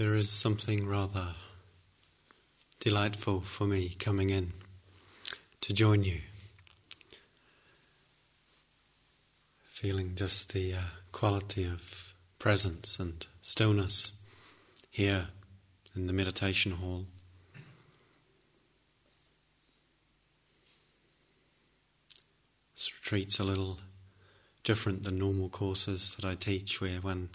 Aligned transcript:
There 0.00 0.16
is 0.16 0.30
something 0.30 0.86
rather 0.86 1.34
delightful 2.78 3.42
for 3.42 3.66
me 3.66 3.90
coming 3.98 4.30
in 4.30 4.54
to 5.60 5.74
join 5.74 6.04
you. 6.04 6.22
Feeling 9.62 10.14
just 10.14 10.54
the 10.54 10.72
uh, 10.72 10.80
quality 11.12 11.64
of 11.64 12.14
presence 12.38 12.98
and 12.98 13.26
stillness 13.42 14.12
here 14.88 15.26
in 15.94 16.06
the 16.06 16.14
meditation 16.14 16.72
hall. 16.72 17.04
This 22.74 22.90
retreat's 22.90 23.38
a 23.38 23.44
little 23.44 23.80
different 24.64 25.02
than 25.02 25.18
normal 25.18 25.50
courses 25.50 26.14
that 26.14 26.24
I 26.24 26.36
teach, 26.36 26.80
where 26.80 27.02
one 27.02 27.28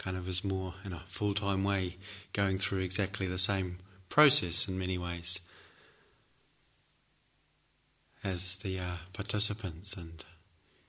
kind 0.00 0.16
of 0.16 0.26
is 0.26 0.42
more 0.42 0.72
in 0.82 0.94
a 0.94 1.02
full 1.06 1.34
time 1.34 1.62
way 1.62 1.96
going 2.32 2.56
through 2.56 2.78
exactly 2.78 3.26
the 3.26 3.38
same 3.38 3.78
process 4.08 4.66
in 4.66 4.78
many 4.78 4.96
ways 4.96 5.40
as 8.24 8.56
the 8.58 8.78
uh, 8.78 8.96
participants. 9.12 9.94
And 9.94 10.24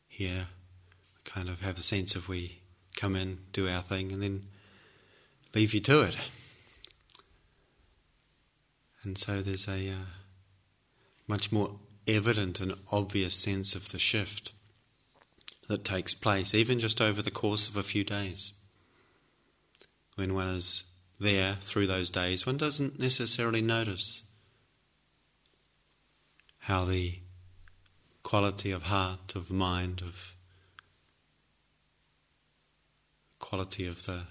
here 0.08 0.48
kind 1.26 1.50
of 1.50 1.62
have 1.62 1.76
the 1.76 1.84
sense 1.84 2.16
of 2.16 2.30
we 2.30 2.62
come 2.96 3.18
in, 3.18 3.40
do 3.52 3.68
our 3.68 3.82
thing, 3.82 4.14
and 4.14 4.24
then 4.24 4.48
leave 5.54 5.74
you 5.74 5.82
to 5.82 6.02
it. 6.04 6.18
And 9.04 9.18
so 9.18 9.42
there's 9.42 9.68
a 9.68 9.90
uh, 9.90 10.06
much 11.28 11.52
more 11.52 11.80
evident 12.08 12.62
and 12.62 12.76
obvious 12.94 13.36
sense 13.36 13.76
of 13.76 13.92
the 13.92 14.00
shift 14.00 14.54
that 15.68 15.84
takes 15.84 16.14
place, 16.14 16.54
even 16.54 16.80
just 16.80 17.02
over 17.02 17.22
the 17.22 17.30
course 17.30 17.68
of 17.68 17.76
a 17.76 17.84
few 17.84 18.06
days. 18.06 18.54
When 20.22 20.36
one 20.36 20.50
is 20.50 20.84
there 21.20 21.58
through 21.62 21.88
those 21.88 22.12
days, 22.12 22.46
one 22.46 22.56
doesn't 22.56 23.00
necessarily 23.00 23.60
notice 23.60 24.22
how 26.60 26.86
the 26.86 27.22
quality 28.22 28.70
of 28.70 28.84
heart, 28.84 29.34
of 29.34 29.50
mind, 29.50 30.04
of 30.04 30.36
quality 33.40 33.88
of 33.88 34.06
the, 34.06 34.28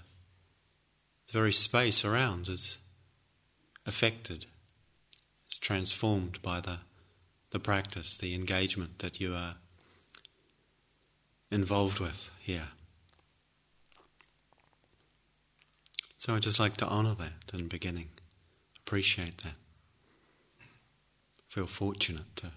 the 1.27 1.33
very 1.33 1.51
space 1.51 2.05
around 2.05 2.47
is 2.47 2.77
affected, 3.85 4.45
is 5.49 5.57
transformed 5.57 6.41
by 6.41 6.61
the, 6.61 6.77
the 7.49 7.59
practice, 7.59 8.17
the 8.17 8.33
engagement 8.33 8.99
that 8.99 9.19
you 9.19 9.35
are 9.35 9.55
involved 11.51 11.99
with 11.99 12.31
here. 12.39 12.69
So 16.21 16.35
I'd 16.35 16.43
just 16.43 16.59
like 16.59 16.77
to 16.77 16.87
honour 16.87 17.15
that 17.15 17.51
in 17.51 17.61
the 17.63 17.67
beginning, 17.67 18.09
appreciate 18.85 19.39
that. 19.39 19.55
Feel 21.47 21.65
fortunate 21.65 22.35
to 22.35 22.51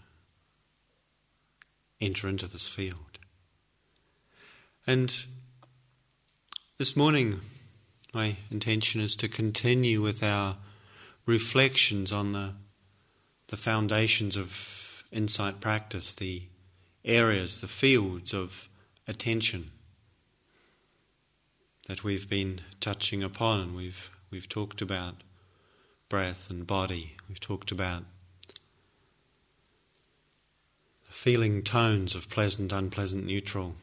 enter 1.98 2.28
into 2.28 2.46
this 2.46 2.68
field. 2.68 3.18
And 4.86 5.16
this 6.76 6.94
morning, 6.94 7.40
my 8.12 8.36
intention 8.50 9.00
is 9.00 9.16
to 9.16 9.28
continue 9.28 10.02
with 10.02 10.22
our 10.22 10.58
reflections 11.24 12.12
on 12.12 12.32
the, 12.32 12.52
the 13.48 13.56
foundations 13.56 14.36
of 14.36 15.04
insight 15.10 15.60
practice, 15.60 16.14
the 16.14 16.42
areas, 17.02 17.62
the 17.62 17.68
fields 17.68 18.34
of 18.34 18.68
attention 19.08 19.70
that 21.86 22.04
we've 22.04 22.28
been 22.28 22.60
touching 22.80 23.22
upon. 23.22 23.74
We've 23.74 24.10
we've 24.30 24.48
talked 24.48 24.80
about 24.80 25.16
breath 26.08 26.50
and 26.50 26.66
body. 26.66 27.16
We've 27.28 27.40
talked 27.40 27.70
about 27.70 28.04
the 31.06 31.12
feeling 31.12 31.62
tones 31.62 32.14
of 32.14 32.30
pleasant, 32.30 32.72
unpleasant, 32.72 33.26
neutral, 33.26 33.76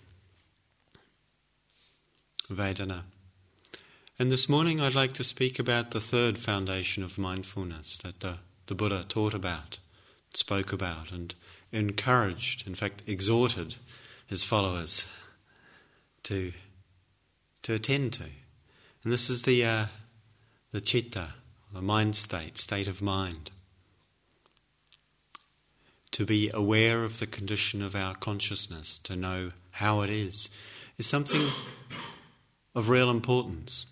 Vedana. 2.50 3.04
And 4.20 4.32
this 4.32 4.48
morning 4.48 4.80
I'd 4.80 4.94
like 4.94 5.14
to 5.14 5.24
speak 5.24 5.58
about 5.58 5.92
the 5.92 6.00
third 6.00 6.38
foundation 6.38 7.02
of 7.02 7.18
mindfulness 7.18 7.98
that 7.98 8.20
the, 8.20 8.38
the 8.68 8.76
Buddha 8.76 9.04
taught 9.08 9.34
about, 9.34 9.80
spoke 10.34 10.72
about, 10.72 11.12
and 11.12 11.34
encouraged, 11.72 12.68
in 12.68 12.76
fact, 12.76 13.02
exhorted 13.08 13.78
his 14.28 14.44
followers 14.44 15.08
to, 16.24 16.54
to 17.64 17.74
attend 17.74 18.14
to. 18.14 18.26
And 19.04 19.12
this 19.12 19.30
is 19.30 19.44
the, 19.44 19.66
uh, 19.66 19.86
the 20.72 20.82
chitta, 20.82 21.30
the 21.74 21.82
mind 21.82 22.16
state, 22.16 22.58
state 22.58 22.88
of 22.88 23.02
mind. 23.02 23.52
To 26.12 26.26
be 26.26 26.52
aware 26.54 27.04
of 27.04 27.20
the 27.20 27.28
condition 27.28 27.82
of 27.82 27.96
our 27.96 28.16
consciousness, 28.16 28.98
to 29.00 29.16
know 29.16 29.52
how 29.72 30.02
it 30.02 30.10
is, 30.10 30.50
is 30.98 31.08
something 31.08 31.48
of 32.76 32.90
real 32.90 33.10
importance. 33.10 33.86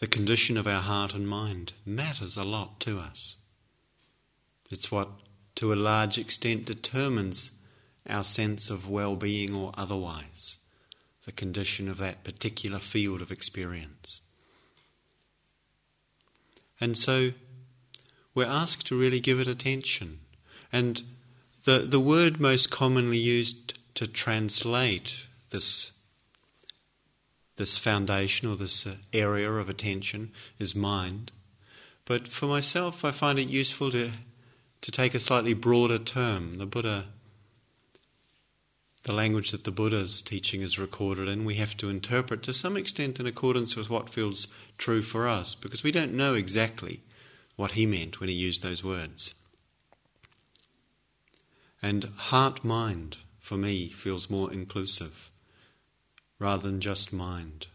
The 0.00 0.06
condition 0.06 0.56
of 0.56 0.66
our 0.66 0.80
heart 0.80 1.14
and 1.14 1.28
mind 1.28 1.74
matters 1.86 2.36
a 2.36 2.42
lot 2.42 2.80
to 2.80 2.98
us. 2.98 3.36
It's 4.72 4.90
what 4.90 5.08
to 5.56 5.72
a 5.72 5.76
large 5.76 6.18
extent 6.18 6.64
determines 6.64 7.52
our 8.08 8.24
sense 8.24 8.70
of 8.70 8.88
well 8.88 9.16
being 9.16 9.54
or 9.54 9.72
otherwise, 9.76 10.58
the 11.24 11.32
condition 11.32 11.88
of 11.88 11.98
that 11.98 12.24
particular 12.24 12.78
field 12.78 13.22
of 13.22 13.30
experience. 13.30 14.22
And 16.80 16.96
so 16.96 17.30
we're 18.34 18.44
asked 18.44 18.86
to 18.88 18.98
really 18.98 19.20
give 19.20 19.38
it 19.38 19.46
attention. 19.46 20.20
And 20.72 21.02
the, 21.64 21.80
the 21.80 22.00
word 22.00 22.40
most 22.40 22.70
commonly 22.70 23.18
used 23.18 23.78
to 23.94 24.06
translate 24.06 25.26
this, 25.50 25.92
this 27.56 27.78
foundation 27.78 28.48
or 28.48 28.56
this 28.56 28.86
uh, 28.86 28.96
area 29.12 29.52
of 29.52 29.68
attention 29.68 30.32
is 30.58 30.74
mind. 30.74 31.30
But 32.04 32.26
for 32.26 32.46
myself, 32.46 33.04
I 33.04 33.12
find 33.12 33.38
it 33.38 33.48
useful 33.48 33.90
to 33.92 34.10
to 34.82 34.90
take 34.90 35.14
a 35.14 35.20
slightly 35.20 35.54
broader 35.54 35.98
term, 35.98 36.58
the 36.58 36.66
Buddha, 36.66 37.06
the 39.04 39.14
language 39.14 39.50
that 39.50 39.64
the 39.64 39.72
Buddha's 39.72 40.22
teaching 40.22 40.62
is 40.62 40.78
recorded 40.78 41.28
in, 41.28 41.44
we 41.44 41.56
have 41.56 41.76
to 41.78 41.90
interpret 41.90 42.42
to 42.44 42.52
some 42.52 42.76
extent 42.76 43.18
in 43.18 43.26
accordance 43.26 43.74
with 43.74 43.90
what 43.90 44.10
feels 44.10 44.46
true 44.78 45.02
for 45.02 45.26
us, 45.26 45.54
because 45.54 45.82
we 45.82 45.90
don't 45.90 46.12
know 46.12 46.34
exactly 46.34 47.00
what 47.56 47.72
he 47.72 47.84
meant 47.84 48.20
when 48.20 48.28
he 48.28 48.34
used 48.34 48.62
those 48.62 48.84
words. 48.84 49.34
And 51.82 52.04
heart 52.04 52.64
mind, 52.64 53.18
for 53.40 53.56
me, 53.56 53.88
feels 53.88 54.30
more 54.30 54.52
inclusive 54.52 55.30
rather 56.38 56.68
than 56.68 56.80
just 56.80 57.12
mind. 57.12 57.66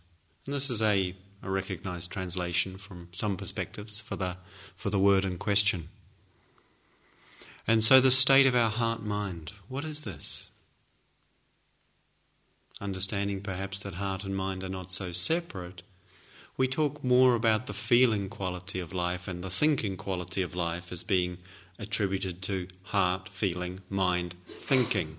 And 0.46 0.54
this 0.54 0.70
is 0.70 0.82
a, 0.82 1.14
a 1.44 1.50
recognized 1.50 2.10
translation 2.10 2.78
from 2.78 3.10
some 3.12 3.36
perspectives 3.36 4.00
for 4.00 4.16
the, 4.16 4.38
for 4.76 4.90
the 4.90 5.00
word 5.00 5.26
in 5.26 5.38
question. 5.38 5.90
And 7.68 7.84
so, 7.84 8.00
the 8.00 8.12
state 8.12 8.46
of 8.46 8.56
our 8.56 8.70
heart 8.70 9.04
mind 9.04 9.52
what 9.68 9.84
is 9.84 10.06
this? 10.06 10.48
Understanding 12.80 13.42
perhaps 13.42 13.80
that 13.80 13.96
heart 13.96 14.24
and 14.24 14.36
mind 14.36 14.64
are 14.64 14.70
not 14.70 14.92
so 14.92 15.12
separate, 15.12 15.82
we 16.58 16.68
talk 16.68 17.04
more 17.04 17.36
about 17.36 17.68
the 17.68 17.74
feeling 17.74 18.30
quality 18.30 18.80
of 18.80 18.94
life 18.94 19.28
and 19.28 19.44
the 19.44 19.50
thinking 19.50 19.98
quality 19.98 20.42
of 20.42 20.56
life 20.56 20.92
as 20.92 21.04
being 21.04 21.38
attributed 21.80 22.42
to 22.44 22.68
heart, 22.86 23.30
feeling, 23.30 23.80
mind, 23.90 24.36
thinking. 24.46 25.18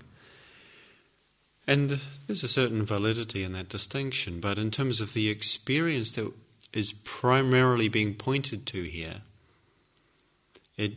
And 1.67 2.01
there's 2.27 2.43
a 2.43 2.49
certain 2.49 2.85
validity 2.85 3.45
in 3.45 3.53
that 3.53 3.69
distinction, 3.69 4.41
but 4.41 4.59
in 4.59 4.71
terms 4.71 5.01
of 5.01 5.13
the 5.13 5.29
experience 5.29 6.13
that 6.13 6.33
is 6.73 6.93
primarily 6.93 7.89
being 7.89 8.15
pointed 8.15 8.67
to 8.67 8.83
here, 8.85 9.19
it 10.77 10.95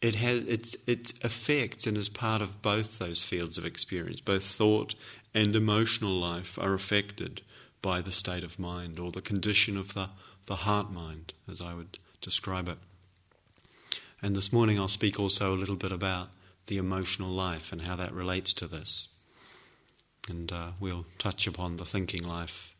it 0.00 0.16
has 0.16 0.42
its 0.42 0.76
its 0.86 1.14
effects 1.22 1.86
and 1.86 1.96
is 1.96 2.08
part 2.08 2.42
of 2.42 2.60
both 2.60 2.98
those 2.98 3.22
fields 3.22 3.56
of 3.56 3.64
experience. 3.64 4.20
Both 4.20 4.44
thought 4.44 4.94
and 5.34 5.56
emotional 5.56 6.12
life 6.12 6.58
are 6.58 6.74
affected 6.74 7.42
by 7.82 8.00
the 8.00 8.12
state 8.12 8.44
of 8.44 8.58
mind 8.58 8.98
or 8.98 9.10
the 9.10 9.20
condition 9.20 9.76
of 9.76 9.94
the, 9.94 10.10
the 10.46 10.56
heart 10.56 10.90
mind, 10.90 11.34
as 11.50 11.60
I 11.60 11.74
would 11.74 11.98
describe 12.20 12.68
it. 12.68 12.78
And 14.22 14.36
this 14.36 14.52
morning 14.52 14.78
I'll 14.78 14.88
speak 14.88 15.18
also 15.20 15.52
a 15.52 15.58
little 15.58 15.76
bit 15.76 15.92
about 15.92 16.28
the 16.66 16.78
emotional 16.78 17.30
life 17.30 17.72
and 17.72 17.86
how 17.86 17.96
that 17.96 18.12
relates 18.12 18.54
to 18.54 18.66
this. 18.66 19.08
And 20.30 20.50
uh, 20.50 20.68
we'll 20.80 21.04
touch 21.18 21.46
upon 21.46 21.76
the 21.76 21.84
thinking 21.84 22.22
life, 22.22 22.74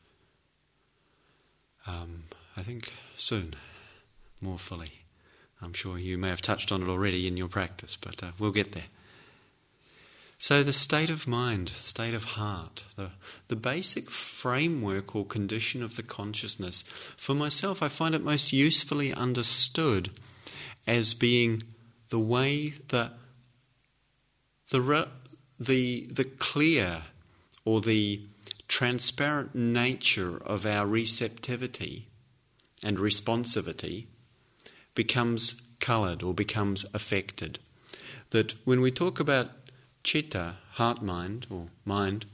um, 1.86 2.24
I 2.56 2.62
think, 2.62 2.92
soon, 3.14 3.54
more 4.40 4.58
fully. 4.58 4.92
I'm 5.60 5.74
sure 5.74 5.98
you 5.98 6.16
may 6.16 6.30
have 6.30 6.40
touched 6.40 6.72
on 6.72 6.82
it 6.82 6.88
already 6.88 7.26
in 7.26 7.36
your 7.36 7.48
practice, 7.48 7.98
but 8.00 8.22
uh, 8.22 8.30
we'll 8.38 8.52
get 8.52 8.72
there. 8.72 8.84
So, 10.38 10.62
the 10.62 10.72
state 10.72 11.10
of 11.10 11.26
mind, 11.26 11.68
state 11.68 12.14
of 12.14 12.24
heart, 12.24 12.84
the, 12.96 13.10
the 13.48 13.56
basic 13.56 14.10
framework 14.10 15.14
or 15.14 15.24
condition 15.24 15.82
of 15.82 15.96
the 15.96 16.02
consciousness, 16.02 16.82
for 17.16 17.34
myself, 17.34 17.82
I 17.82 17.88
find 17.88 18.14
it 18.14 18.22
most 18.22 18.52
usefully 18.52 19.14
understood 19.14 20.10
as 20.86 21.14
being 21.14 21.62
the 22.08 22.18
way 22.18 22.74
that 22.88 23.12
the, 24.70 25.08
the, 25.58 26.06
the 26.10 26.24
clear 26.24 27.02
or 27.64 27.80
the 27.80 28.26
transparent 28.68 29.54
nature 29.54 30.36
of 30.38 30.66
our 30.66 30.86
receptivity 30.86 32.08
and 32.82 32.98
responsivity 32.98 34.06
becomes 34.94 35.62
coloured 35.80 36.22
or 36.22 36.34
becomes 36.34 36.84
affected. 36.92 37.58
That 38.30 38.54
when 38.64 38.80
we 38.80 38.90
talk 38.90 39.20
about 39.20 39.50
chitta, 40.04 40.56
heart 40.72 41.02
mind, 41.02 41.46
or 41.50 41.66
mind, 41.84 42.26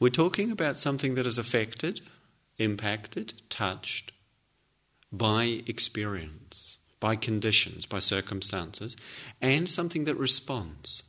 we're 0.00 0.08
talking 0.08 0.50
about 0.50 0.78
something 0.78 1.14
that 1.14 1.26
is 1.26 1.38
affected, 1.38 2.00
impacted, 2.58 3.34
touched 3.50 4.12
by 5.12 5.62
experience, 5.66 6.78
by 7.00 7.14
conditions, 7.14 7.86
by 7.86 7.98
circumstances, 7.98 8.96
and 9.40 9.68
something 9.68 10.04
that 10.04 10.16
responds. 10.16 11.02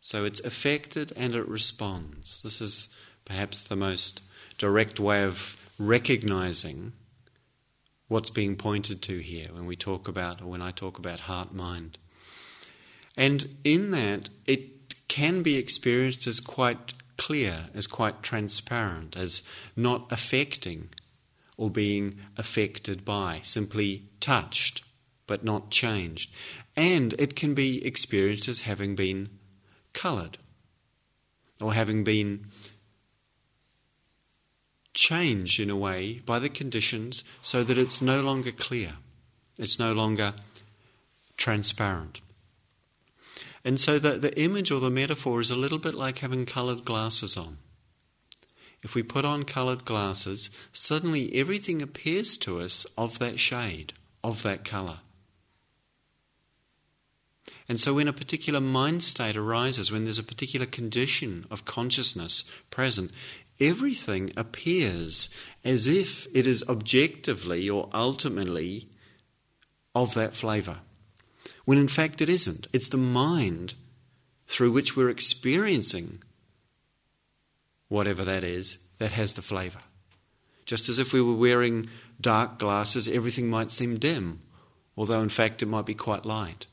So 0.00 0.24
it's 0.24 0.40
affected 0.40 1.12
and 1.16 1.34
it 1.34 1.46
responds. 1.46 2.42
This 2.42 2.60
is 2.60 2.88
perhaps 3.24 3.66
the 3.66 3.76
most 3.76 4.22
direct 4.56 4.98
way 4.98 5.22
of 5.22 5.56
recognizing 5.78 6.92
what's 8.08 8.30
being 8.30 8.56
pointed 8.56 9.02
to 9.02 9.18
here 9.18 9.48
when 9.52 9.66
we 9.66 9.76
talk 9.76 10.08
about, 10.08 10.40
or 10.40 10.46
when 10.46 10.62
I 10.62 10.70
talk 10.70 10.98
about 10.98 11.20
heart 11.20 11.52
mind. 11.52 11.98
And 13.18 13.56
in 13.64 13.90
that, 13.90 14.28
it 14.46 15.08
can 15.08 15.42
be 15.42 15.56
experienced 15.56 16.28
as 16.28 16.38
quite 16.38 16.94
clear, 17.16 17.64
as 17.74 17.88
quite 17.88 18.22
transparent, 18.22 19.16
as 19.16 19.42
not 19.74 20.06
affecting 20.12 20.90
or 21.56 21.68
being 21.68 22.20
affected 22.36 23.04
by, 23.04 23.40
simply 23.42 24.04
touched 24.20 24.82
but 25.26 25.42
not 25.44 25.70
changed. 25.70 26.30
And 26.76 27.12
it 27.18 27.34
can 27.34 27.54
be 27.54 27.84
experienced 27.84 28.48
as 28.48 28.60
having 28.60 28.94
been 28.94 29.28
coloured 29.92 30.38
or 31.60 31.74
having 31.74 32.04
been 32.04 32.46
changed 34.94 35.58
in 35.58 35.70
a 35.70 35.76
way 35.76 36.20
by 36.24 36.38
the 36.38 36.48
conditions 36.48 37.24
so 37.42 37.64
that 37.64 37.76
it's 37.76 38.00
no 38.00 38.20
longer 38.20 38.52
clear, 38.52 38.92
it's 39.58 39.78
no 39.78 39.92
longer 39.92 40.34
transparent. 41.36 42.20
And 43.68 43.78
so 43.78 43.98
the, 43.98 44.12
the 44.12 44.34
image 44.40 44.70
or 44.70 44.80
the 44.80 44.88
metaphor 44.88 45.40
is 45.40 45.50
a 45.50 45.54
little 45.54 45.78
bit 45.78 45.92
like 45.92 46.20
having 46.20 46.46
coloured 46.46 46.86
glasses 46.86 47.36
on. 47.36 47.58
If 48.82 48.94
we 48.94 49.02
put 49.02 49.26
on 49.26 49.42
coloured 49.44 49.84
glasses, 49.84 50.48
suddenly 50.72 51.34
everything 51.34 51.82
appears 51.82 52.38
to 52.38 52.60
us 52.60 52.86
of 52.96 53.18
that 53.18 53.38
shade, 53.38 53.92
of 54.24 54.42
that 54.42 54.64
colour. 54.64 55.00
And 57.68 57.78
so, 57.78 57.92
when 57.92 58.08
a 58.08 58.12
particular 58.14 58.58
mind 58.58 59.02
state 59.02 59.36
arises, 59.36 59.92
when 59.92 60.04
there's 60.04 60.18
a 60.18 60.24
particular 60.24 60.64
condition 60.64 61.44
of 61.50 61.66
consciousness 61.66 62.44
present, 62.70 63.10
everything 63.60 64.32
appears 64.34 65.28
as 65.62 65.86
if 65.86 66.26
it 66.34 66.46
is 66.46 66.64
objectively 66.70 67.68
or 67.68 67.90
ultimately 67.92 68.88
of 69.94 70.14
that 70.14 70.34
flavour, 70.34 70.78
when 71.68 71.76
in 71.76 71.86
fact 71.86 72.22
it 72.22 72.30
isn't. 72.30 72.66
It's 72.72 72.88
the 72.88 72.96
mind 72.96 73.74
through 74.46 74.72
which 74.72 74.96
we're 74.96 75.10
experiencing 75.10 76.22
whatever 77.88 78.24
that 78.24 78.42
is 78.42 78.78
that 78.96 79.12
has 79.12 79.34
the 79.34 79.42
flavour. 79.42 79.80
Just 80.64 80.88
as 80.88 80.98
if 80.98 81.12
we 81.12 81.20
were 81.20 81.34
wearing 81.34 81.90
dark 82.18 82.58
glasses, 82.58 83.06
everything 83.06 83.50
might 83.50 83.70
seem 83.70 83.98
dim, 83.98 84.40
although 84.96 85.20
in 85.20 85.28
fact 85.28 85.62
it 85.62 85.66
might 85.66 85.84
be 85.84 85.92
quite 85.92 86.24
light. 86.24 86.64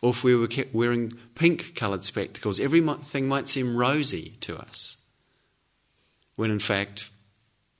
Or 0.00 0.10
if 0.10 0.24
we 0.24 0.34
were 0.34 0.48
wearing 0.72 1.12
pink 1.36 1.76
coloured 1.76 2.02
spectacles, 2.02 2.58
everything 2.58 3.28
might 3.28 3.48
seem 3.48 3.76
rosy 3.76 4.30
to 4.40 4.56
us 4.56 4.96
when 6.34 6.50
in 6.50 6.58
fact 6.58 7.10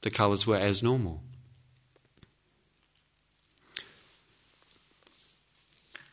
the 0.03 0.13
colours 0.13 0.47
were 0.47 0.57
as 0.57 0.81
normal. 0.81 1.23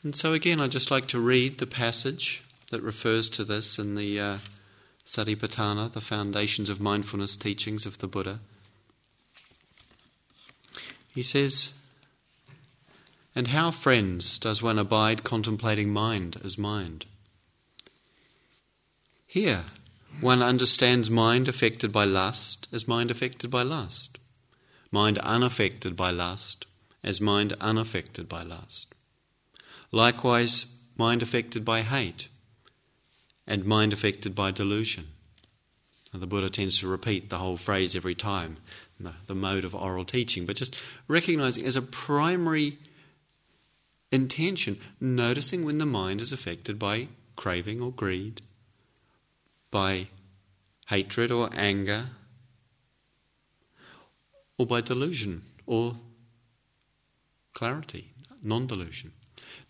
And 0.03 0.13
so, 0.13 0.33
again, 0.33 0.59
I'd 0.59 0.71
just 0.71 0.91
like 0.91 1.05
to 1.07 1.19
read 1.19 1.57
the 1.57 1.65
passage 1.65 2.43
that 2.71 2.81
refers 2.81 3.29
to 3.29 3.45
this 3.45 3.79
in 3.79 3.95
the 3.95 4.19
uh, 4.19 4.37
Satipatthana, 5.05 5.93
the 5.93 6.01
Foundations 6.01 6.69
of 6.69 6.81
Mindfulness 6.81 7.37
teachings 7.37 7.85
of 7.85 7.99
the 7.99 8.07
Buddha. 8.07 8.39
He 11.15 11.23
says, 11.23 11.73
And 13.33 13.49
how, 13.49 13.71
friends, 13.71 14.37
does 14.37 14.61
one 14.61 14.77
abide 14.77 15.23
contemplating 15.23 15.89
mind 15.89 16.37
as 16.43 16.57
mind? 16.57 17.05
Here, 19.25 19.63
one 20.19 20.43
understands 20.43 21.09
mind 21.09 21.47
affected 21.47 21.93
by 21.93 22.03
lust 22.03 22.67
as 22.73 22.87
mind 22.87 23.09
affected 23.09 23.49
by 23.49 23.63
lust, 23.63 24.17
mind 24.91 25.17
unaffected 25.19 25.95
by 25.95 26.11
lust 26.11 26.65
as 27.03 27.21
mind 27.21 27.53
unaffected 27.61 28.27
by 28.27 28.43
lust. 28.43 28.93
Likewise, 29.93 30.73
mind 30.97 31.21
affected 31.21 31.63
by 31.63 31.83
hate 31.83 32.27
and 33.45 33.63
mind 33.63 33.93
affected 33.93 34.33
by 34.33 34.49
delusion. 34.49 35.09
Now, 36.11 36.19
the 36.19 36.25
Buddha 36.25 36.49
tends 36.49 36.79
to 36.79 36.87
repeat 36.87 37.29
the 37.29 37.37
whole 37.37 37.57
phrase 37.57 37.95
every 37.95 38.15
time, 38.15 38.57
the, 38.99 39.13
the 39.27 39.35
mode 39.35 39.63
of 39.63 39.75
oral 39.75 40.03
teaching, 40.03 40.47
but 40.47 40.55
just 40.55 40.75
recognizing 41.07 41.65
as 41.65 41.75
a 41.75 41.81
primary 41.81 42.79
intention, 44.11 44.79
noticing 44.99 45.63
when 45.63 45.77
the 45.77 45.85
mind 45.85 46.21
is 46.21 46.33
affected 46.33 46.79
by 46.79 47.07
craving 47.35 47.79
or 47.79 47.91
greed, 47.91 48.41
by 49.69 50.07
hatred 50.87 51.29
or 51.29 51.51
anger, 51.53 52.09
or 54.57 54.65
by 54.65 54.81
delusion 54.81 55.43
or 55.67 55.93
clarity, 57.53 58.09
non 58.43 58.65
delusion. 58.65 59.11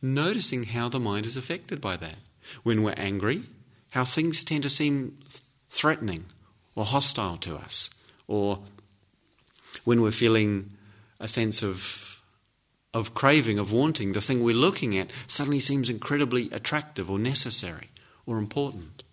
Noticing 0.05 0.65
how 0.65 0.89
the 0.89 1.00
mind 1.00 1.25
is 1.25 1.38
affected 1.38 1.79
by 1.79 1.95
that. 1.95 2.17
When 2.63 2.83
we're 2.83 2.94
angry, 2.97 3.44
how 3.91 4.03
things 4.03 4.44
tend 4.44 4.63
to 4.63 4.69
seem 4.69 5.17
threatening 5.69 6.25
or 6.75 6.83
hostile 6.83 7.38
to 7.38 7.55
us, 7.55 7.89
or 8.28 8.59
when 9.85 10.01
we're 10.01 10.11
feeling 10.11 10.71
a 11.21 11.28
sense 11.30 11.63
of, 11.63 12.19
of 12.94 13.13
craving, 13.13 13.57
of 13.57 13.71
wanting, 13.71 14.11
the 14.11 14.19
thing 14.19 14.44
we're 14.44 14.54
looking 14.54 14.97
at 14.97 15.09
suddenly 15.25 15.61
seems 15.61 15.89
incredibly 15.89 16.49
attractive 16.51 17.09
or 17.09 17.18
necessary 17.18 17.89
or 18.25 18.37
important. 18.37 19.04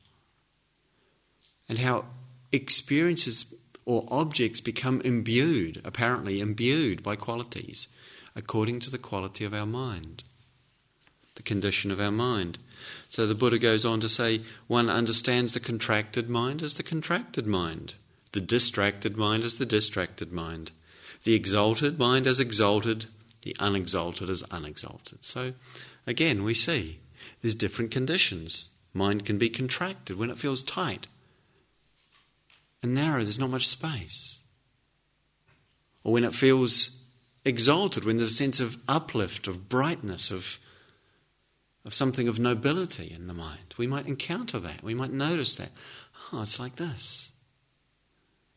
And 1.68 1.78
how 1.78 2.06
experiences 2.50 3.54
or 3.84 4.08
objects 4.10 4.60
become 4.60 5.00
imbued, 5.02 5.80
apparently 5.84 6.40
imbued 6.40 7.04
by 7.04 7.14
qualities 7.14 7.86
according 8.34 8.80
to 8.80 8.90
the 8.90 8.98
quality 8.98 9.44
of 9.44 9.54
our 9.54 9.66
mind, 9.66 10.24
the 11.40 11.48
condition 11.48 11.90
of 11.90 11.98
our 11.98 12.10
mind. 12.10 12.58
So 13.08 13.26
the 13.26 13.34
Buddha 13.34 13.58
goes 13.58 13.82
on 13.82 14.00
to 14.00 14.10
say 14.10 14.42
one 14.66 14.90
understands 14.90 15.54
the 15.54 15.60
contracted 15.60 16.28
mind 16.28 16.62
as 16.62 16.74
the 16.74 16.82
contracted 16.82 17.46
mind, 17.46 17.94
the 18.32 18.42
distracted 18.42 19.16
mind 19.16 19.44
as 19.44 19.56
the 19.56 19.64
distracted 19.64 20.32
mind, 20.32 20.70
the 21.24 21.32
exalted 21.32 21.98
mind 21.98 22.26
as 22.26 22.40
exalted, 22.40 23.06
the 23.40 23.56
unexalted 23.58 24.28
as 24.28 24.42
unexalted. 24.50 25.24
So 25.24 25.54
again, 26.06 26.44
we 26.44 26.52
see 26.52 26.98
there's 27.40 27.54
different 27.54 27.90
conditions. 27.90 28.72
Mind 28.92 29.24
can 29.24 29.38
be 29.38 29.48
contracted 29.48 30.18
when 30.18 30.28
it 30.28 30.38
feels 30.38 30.62
tight 30.62 31.08
and 32.82 32.94
narrow, 32.94 33.22
there's 33.22 33.38
not 33.38 33.50
much 33.50 33.66
space. 33.66 34.42
Or 36.02 36.12
when 36.12 36.24
it 36.24 36.34
feels 36.34 37.04
exalted, 37.44 38.04
when 38.04 38.16
there's 38.16 38.30
a 38.30 38.34
sense 38.34 38.60
of 38.60 38.78
uplift, 38.88 39.48
of 39.48 39.68
brightness, 39.68 40.30
of, 40.30 40.58
of 41.84 41.94
something 41.94 42.28
of 42.28 42.38
nobility 42.38 43.10
in 43.10 43.26
the 43.26 43.34
mind. 43.34 43.74
We 43.78 43.86
might 43.86 44.06
encounter 44.06 44.58
that. 44.60 44.82
We 44.82 44.94
might 44.94 45.12
notice 45.12 45.56
that. 45.56 45.70
Oh, 46.32 46.42
it's 46.42 46.60
like 46.60 46.76
this. 46.76 47.32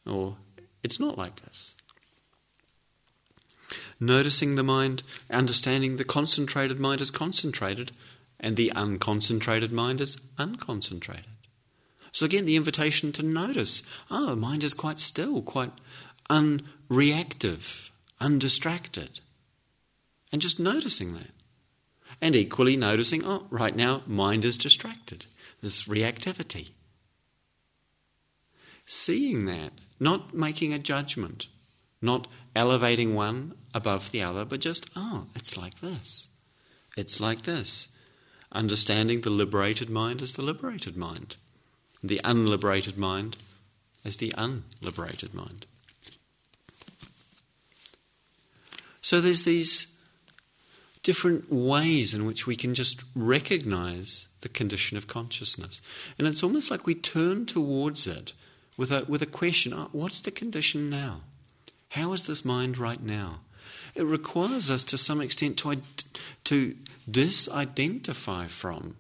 Or 0.06 0.38
it's 0.84 1.00
not 1.00 1.18
like 1.18 1.42
this. 1.42 1.76
Noticing 4.00 4.56
the 4.56 4.64
mind, 4.64 5.04
understanding 5.30 5.96
the 5.96 6.04
concentrated 6.04 6.80
mind 6.80 7.00
is 7.00 7.10
concentrated, 7.10 7.92
and 8.40 8.58
the 8.58 8.72
unconcentrated 8.76 9.72
mind 9.72 10.02
is 10.02 10.18
unconcentrated. 10.38 11.28
So 12.12 12.26
again, 12.26 12.46
the 12.46 12.58
invitation 12.58 13.12
to 13.14 13.24
notice 13.24 13.82
oh, 14.12 14.28
the 14.28 14.36
mind 14.36 14.64
is 14.64 14.74
quite 14.74 15.00
still, 15.00 15.42
quite 15.42 15.72
unreactive, 16.30 17.90
undistracted. 18.20 19.22
And 20.32 20.42
just 20.42 20.60
noticing 20.60 21.14
that. 21.14 21.33
And 22.22 22.36
equally 22.36 22.78
noticing, 22.78 23.26
oh, 23.26 23.48
right 23.50 23.76
now, 23.76 24.04
mind 24.08 24.46
is 24.46 24.58
distracted. 24.58 25.26
this 25.62 25.84
reactivity. 25.84 26.70
Seeing 28.86 29.46
that, 29.46 29.72
not 30.00 30.34
making 30.34 30.74
a 30.74 30.80
judgment, 30.80 31.48
not 32.02 32.28
elevating 32.54 33.16
one 33.16 33.54
above 33.74 34.12
the 34.12 34.22
other, 34.22 34.44
but 34.44 34.60
just, 34.60 34.90
oh, 34.96 35.28
it's 35.36 35.56
like 35.58 35.80
this. 35.80 36.28
It's 36.98 37.22
like 37.22 37.44
this. 37.44 37.88
Understanding 38.52 39.22
the 39.22 39.30
liberated 39.30 39.90
mind 39.90 40.22
as 40.22 40.34
the 40.34 40.44
liberated 40.44 40.98
mind, 40.98 41.38
the 42.04 42.20
unliberated 42.24 42.98
mind 42.98 43.38
as 44.04 44.18
the 44.18 44.34
unliberated 44.38 45.34
mind. 45.34 45.66
So 49.02 49.22
there's 49.22 49.44
these 49.44 49.93
different 51.04 51.52
ways 51.52 52.14
in 52.14 52.26
which 52.26 52.48
we 52.48 52.56
can 52.56 52.74
just 52.74 53.04
recognize 53.14 54.30
the 54.42 54.50
condition 54.50 54.98
of 54.98 55.06
consciousness. 55.06 55.82
And 56.18 56.28
it's 56.28 56.42
almost 56.42 56.72
like 56.72 56.88
we 56.88 56.96
turn 56.96 57.46
towards 57.46 58.08
it 58.08 58.34
with 58.78 58.92
a, 58.92 59.06
with 59.08 59.22
a 59.22 59.28
question 59.28 59.74
oh, 59.74 59.90
what's 59.92 60.22
the 60.22 60.32
condition 60.32 60.90
now? 60.90 61.22
How 61.90 62.14
is 62.14 62.26
this 62.26 62.46
mind 62.46 62.78
right 62.78 63.02
now? 63.02 63.42
It 63.96 64.04
requires 64.04 64.72
us 64.72 64.84
to 64.86 64.98
some 64.98 65.22
extent 65.22 65.58
to, 65.60 65.82
to 66.46 66.76
disidentify 67.10 68.50
from 68.50 68.96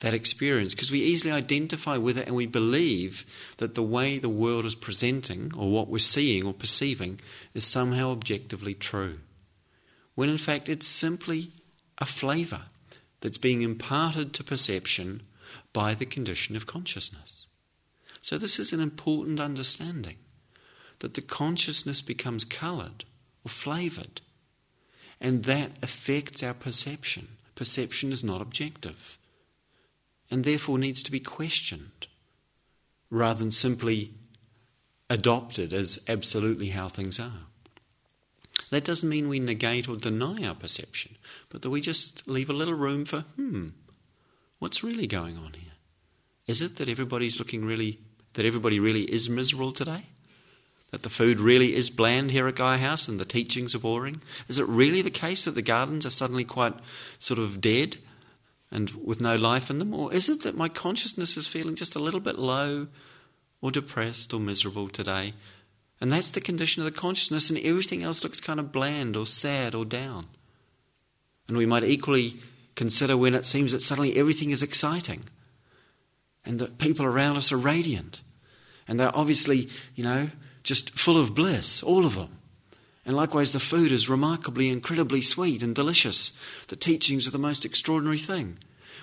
that 0.00 0.14
experience 0.14 0.74
because 0.74 0.90
we 0.90 1.00
easily 1.00 1.32
identify 1.32 1.96
with 1.96 2.18
it 2.18 2.26
and 2.26 2.34
we 2.34 2.46
believe 2.46 3.24
that 3.58 3.74
the 3.74 3.82
way 3.82 4.18
the 4.18 4.28
world 4.28 4.64
is 4.64 4.74
presenting 4.74 5.52
or 5.56 5.70
what 5.70 5.88
we're 5.88 5.98
seeing 5.98 6.44
or 6.44 6.52
perceiving 6.52 7.20
is 7.54 7.64
somehow 7.64 8.10
objectively 8.10 8.74
true. 8.74 9.20
When 10.16 10.28
in 10.28 10.38
fact 10.38 10.68
it's 10.68 10.86
simply 10.88 11.52
a 11.98 12.06
flavour 12.06 12.62
that's 13.20 13.38
being 13.38 13.62
imparted 13.62 14.32
to 14.34 14.44
perception 14.44 15.22
by 15.72 15.94
the 15.94 16.06
condition 16.06 16.56
of 16.56 16.66
consciousness. 16.66 17.46
So, 18.20 18.38
this 18.38 18.58
is 18.58 18.72
an 18.72 18.80
important 18.80 19.38
understanding 19.38 20.16
that 20.98 21.14
the 21.14 21.22
consciousness 21.22 22.02
becomes 22.02 22.44
coloured 22.44 23.04
or 23.44 23.50
flavoured, 23.50 24.20
and 25.20 25.44
that 25.44 25.70
affects 25.82 26.42
our 26.42 26.54
perception. 26.54 27.28
Perception 27.54 28.10
is 28.10 28.24
not 28.24 28.42
objective 28.42 29.18
and 30.30 30.44
therefore 30.44 30.78
needs 30.78 31.02
to 31.02 31.12
be 31.12 31.20
questioned 31.20 32.08
rather 33.10 33.38
than 33.38 33.50
simply 33.50 34.10
adopted 35.08 35.72
as 35.72 36.02
absolutely 36.08 36.70
how 36.70 36.88
things 36.88 37.20
are. 37.20 37.46
That 38.70 38.84
doesn't 38.84 39.08
mean 39.08 39.28
we 39.28 39.38
negate 39.38 39.88
or 39.88 39.96
deny 39.96 40.44
our 40.44 40.54
perception, 40.54 41.16
but 41.48 41.62
that 41.62 41.70
we 41.70 41.80
just 41.80 42.26
leave 42.26 42.50
a 42.50 42.54
little 42.54 42.74
room 42.74 43.04
for, 43.04 43.20
hmm, 43.36 43.68
what's 44.58 44.82
really 44.82 45.06
going 45.06 45.36
on 45.36 45.52
here? 45.52 45.72
Is 46.46 46.62
it 46.62 46.76
that 46.76 46.88
everybody's 46.88 47.38
looking 47.38 47.64
really, 47.64 48.00
that 48.34 48.46
everybody 48.46 48.80
really 48.80 49.02
is 49.02 49.28
miserable 49.28 49.72
today? 49.72 50.06
That 50.90 51.02
the 51.02 51.10
food 51.10 51.38
really 51.38 51.74
is 51.74 51.90
bland 51.90 52.30
here 52.30 52.46
at 52.48 52.56
Gaia 52.56 52.78
House 52.78 53.08
and 53.08 53.18
the 53.18 53.24
teachings 53.24 53.74
are 53.74 53.80
boring? 53.80 54.20
Is 54.48 54.58
it 54.58 54.66
really 54.66 55.02
the 55.02 55.10
case 55.10 55.44
that 55.44 55.54
the 55.54 55.62
gardens 55.62 56.06
are 56.06 56.10
suddenly 56.10 56.44
quite 56.44 56.74
sort 57.18 57.40
of 57.40 57.60
dead 57.60 57.98
and 58.70 58.90
with 58.90 59.20
no 59.20 59.36
life 59.36 59.70
in 59.70 59.78
them? 59.78 59.94
Or 59.94 60.12
is 60.12 60.28
it 60.28 60.42
that 60.42 60.56
my 60.56 60.68
consciousness 60.68 61.36
is 61.36 61.48
feeling 61.48 61.74
just 61.74 61.96
a 61.96 62.00
little 62.00 62.20
bit 62.20 62.38
low 62.38 62.88
or 63.60 63.70
depressed 63.70 64.32
or 64.32 64.40
miserable 64.40 64.88
today? 64.88 65.34
And 66.00 66.10
that's 66.10 66.30
the 66.30 66.40
condition 66.40 66.82
of 66.82 66.92
the 66.92 66.98
consciousness, 66.98 67.48
and 67.48 67.58
everything 67.58 68.02
else 68.02 68.22
looks 68.22 68.40
kind 68.40 68.60
of 68.60 68.72
bland 68.72 69.16
or 69.16 69.26
sad 69.26 69.74
or 69.74 69.84
down. 69.84 70.26
And 71.48 71.56
we 71.56 71.66
might 71.66 71.84
equally 71.84 72.36
consider 72.74 73.16
when 73.16 73.34
it 73.34 73.46
seems 73.46 73.72
that 73.72 73.82
suddenly 73.82 74.16
everything 74.16 74.50
is 74.50 74.62
exciting 74.62 75.24
and 76.44 76.58
that 76.58 76.78
people 76.78 77.06
around 77.06 77.36
us 77.36 77.50
are 77.50 77.56
radiant 77.56 78.20
and 78.86 79.00
they're 79.00 79.16
obviously, 79.16 79.68
you 79.94 80.04
know, 80.04 80.30
just 80.62 80.90
full 80.98 81.20
of 81.20 81.34
bliss, 81.34 81.82
all 81.82 82.04
of 82.04 82.14
them. 82.14 82.38
And 83.04 83.16
likewise, 83.16 83.52
the 83.52 83.60
food 83.60 83.92
is 83.92 84.08
remarkably, 84.08 84.68
incredibly 84.68 85.22
sweet 85.22 85.62
and 85.62 85.74
delicious. 85.74 86.32
The 86.68 86.76
teachings 86.76 87.26
are 87.26 87.30
the 87.30 87.38
most 87.38 87.64
extraordinary 87.64 88.18
thing. 88.18 88.58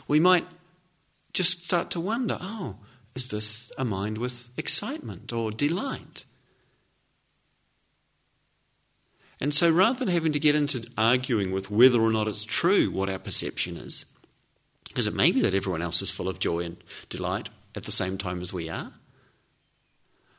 We 0.08 0.20
might 0.20 0.46
just 1.32 1.64
start 1.64 1.90
to 1.92 2.00
wonder 2.00 2.38
oh, 2.42 2.76
is 3.16 3.30
this 3.30 3.72
a 3.78 3.86
mind 3.86 4.18
with 4.18 4.50
excitement 4.58 5.32
or 5.32 5.52
delight? 5.52 6.26
And 9.44 9.54
so 9.54 9.70
rather 9.70 10.00
than 10.00 10.08
having 10.08 10.32
to 10.32 10.40
get 10.40 10.56
into 10.56 10.88
arguing 10.98 11.52
with 11.52 11.70
whether 11.70 12.02
or 12.02 12.10
not 12.10 12.30
it's 12.30 12.46
true 12.46 12.90
what 12.90 13.10
our 13.10 13.20
perception 13.20 13.76
is, 13.76 14.06
because 14.88 15.06
it 15.06 15.14
may 15.14 15.34
be 15.34 15.42
that 15.42 15.54
everyone 15.54 15.82
else 15.82 16.02
is 16.02 16.10
full 16.10 16.30
of 16.30 16.40
joy 16.40 16.62
and 16.62 16.78
delight 17.10 17.50
at 17.76 17.84
the 17.84 17.92
same 17.92 18.18
time 18.18 18.42
as 18.42 18.54
we 18.54 18.70
are, 18.70 18.94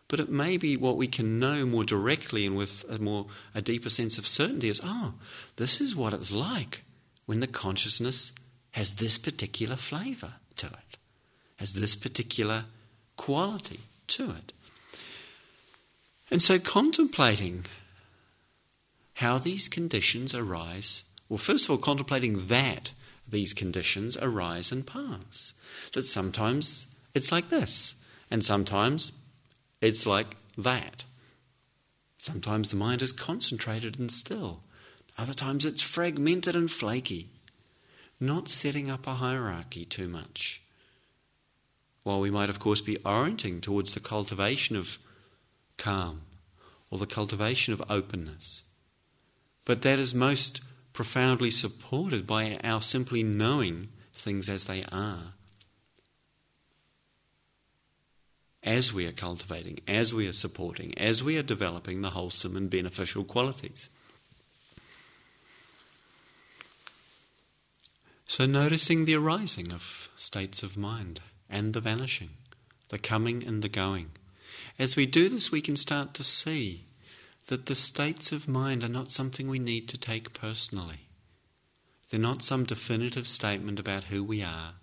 but 0.09 0.21
it 0.21 0.31
may 0.31 0.57
be 0.57 0.77
what 0.77 0.97
we 0.97 1.07
can 1.07 1.39
know 1.39 1.67
more 1.67 1.85
directly 1.85 2.47
and 2.47 2.57
with 2.57 2.85
a 2.89 2.99
more 2.99 3.27
a 3.55 3.61
deeper 3.61 3.91
sense 3.91 4.17
of 4.17 4.27
certainty 4.27 4.69
is 4.69 4.81
oh 4.85 5.15
this 5.57 5.81
is 5.81 5.95
what 5.95 6.13
it's 6.13 6.33
like 6.33 6.83
when 7.27 7.41
the 7.41 7.47
consciousness 7.47 8.33
has 8.73 8.95
this 8.95 9.19
particular 9.19 9.77
flavor 9.77 10.35
to 10.57 10.67
it 10.67 10.97
has 11.57 11.75
this 11.75 11.95
particular 11.95 12.65
quality 13.17 13.81
to 14.07 14.31
it. 14.31 14.53
And 16.31 16.43
so 16.43 16.59
contemplating 16.59 17.65
how 19.15 19.39
these 19.39 19.69
conditions 19.69 20.35
arise 20.35 21.05
well 21.29 21.39
first 21.39 21.65
of 21.65 21.71
all 21.71 21.79
contemplating 21.79 22.49
that 22.49 22.93
these 23.29 23.53
conditions 23.53 24.17
arise 24.21 24.71
and 24.71 24.87
pass 24.87 25.55
that 25.93 26.03
sometimes 26.03 26.89
it's 27.15 27.33
like 27.33 27.49
this 27.49 27.95
and 28.31 28.45
sometimes 28.45 29.13
it's 29.81 30.07
like 30.07 30.35
that. 30.57 31.05
Sometimes 32.19 32.71
the 32.71 32.77
mind 32.77 33.03
is 33.03 33.13
concentrated 33.13 33.99
and 33.99 34.11
still, 34.11 34.63
other 35.19 35.35
times 35.35 35.67
it's 35.67 35.83
fragmented 35.83 36.57
and 36.57 36.71
flaky, 36.71 37.29
not 38.19 38.49
setting 38.49 38.89
up 38.89 39.07
a 39.07 39.15
hierarchy 39.15 39.85
too 39.85 40.09
much. 40.09 40.63
While 42.03 42.21
we 42.21 42.31
might, 42.31 42.49
of 42.49 42.59
course, 42.59 42.81
be 42.81 42.97
orienting 43.05 43.61
towards 43.61 43.95
the 43.95 44.01
cultivation 44.01 44.75
of 44.75 44.99
calm 45.77 46.23
or 46.91 46.99
the 46.99 47.07
cultivation 47.07 47.75
of 47.75 47.83
openness. 47.91 48.63
But 49.65 49.83
that 49.83 49.99
is 49.99 50.15
most 50.15 50.61
profoundly 50.93 51.51
supported 51.51 52.27
by 52.27 52.59
our 52.63 52.83
simply 52.83 53.23
knowing 53.23 53.89
things 54.13 54.49
as 54.49 54.67
they 54.67 54.85
are 54.93 55.35
as 58.65 58.93
we 58.95 59.07
are 59.07 59.13
cultivating, 59.13 59.79
as 59.87 60.15
we 60.15 60.27
are 60.27 60.33
supporting, 60.33 60.97
as 60.99 61.23
we 61.23 61.37
are 61.39 61.43
developing 61.43 62.01
the 62.01 62.11
wholesome 62.11 62.57
and 62.57 62.71
beneficial 62.71 63.23
qualities. 63.23 63.91
So, 68.27 68.47
noticing 68.47 69.05
the 69.05 69.17
arising 69.17 69.71
of 69.71 70.09
states 70.17 70.63
of 70.63 70.79
mind 70.79 71.21
and 71.51 71.75
the 71.75 71.81
vanishing, 71.81 72.31
the 72.89 72.99
coming 72.99 73.45
and 73.45 73.63
the 73.63 73.69
going. 73.69 74.13
As 74.79 74.97
we 74.97 75.05
do 75.05 75.29
this, 75.29 75.53
we 75.53 75.61
can 75.61 75.77
start 75.77 76.15
to 76.15 76.25
see 76.25 76.85
that 77.49 77.67
the 77.67 77.75
states 77.75 78.33
of 78.33 78.49
mind 78.49 78.83
are 78.83 78.89
not 78.89 79.11
something 79.11 79.49
we 79.49 79.59
need 79.59 79.89
to 79.89 79.99
take 79.99 80.33
personally. 80.33 81.09
They're 82.11 82.21
not 82.21 82.43
some 82.43 82.65
definitive 82.65 83.29
statement 83.29 83.79
about 83.79 84.05
who 84.05 84.23
we 84.25 84.43
are 84.43 84.75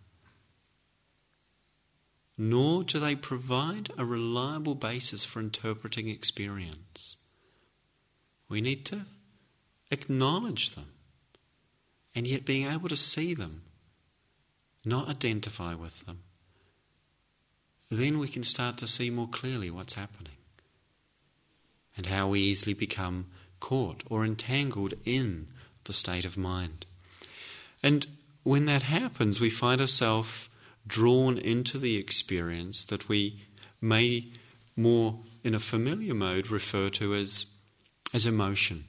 nor 2.43 2.83
do 2.83 2.99
they 2.99 3.15
provide 3.15 3.91
a 3.99 4.03
reliable 4.03 4.73
basis 4.73 5.23
for 5.23 5.39
interpreting 5.39 6.09
experience. 6.09 7.17
We 8.49 8.61
need 8.61 8.83
to 8.87 9.05
acknowledge 9.91 10.71
them 10.71 10.87
and 12.15 12.25
yet 12.25 12.43
being 12.43 12.67
able 12.67 12.89
to 12.89 12.95
see 12.95 13.35
them, 13.35 13.61
not 14.83 15.07
identify 15.07 15.75
with 15.75 16.03
them. 16.07 16.23
Then 17.91 18.17
we 18.17 18.27
can 18.27 18.43
start 18.43 18.75
to 18.77 18.87
see 18.87 19.11
more 19.11 19.27
clearly 19.27 19.69
what's 19.69 19.93
happening 19.93 20.40
and 21.97 22.07
how 22.07 22.27
we 22.27 22.39
easily 22.39 22.73
become 22.73 23.27
caught 23.59 24.03
or 24.09 24.25
entangled 24.25 24.93
in 25.05 25.47
the 25.85 25.93
state 25.93 26.25
of 26.25 26.37
mind. 26.37 26.85
And 27.83 28.07
when 28.43 28.65
that 28.65 28.83
happens, 28.83 29.39
we 29.39 29.49
find 29.49 29.79
ourselves 29.81 30.49
drawn 30.85 31.37
into 31.37 31.77
the 31.77 31.97
experience 31.97 32.83
that 32.85 33.07
we 33.07 33.43
may 33.79 34.27
more 34.75 35.19
in 35.43 35.53
a 35.53 35.59
familiar 35.59 36.13
mode 36.13 36.49
refer 36.49 36.89
to 36.89 37.13
as, 37.13 37.45
as 38.13 38.25
emotion. 38.25 38.85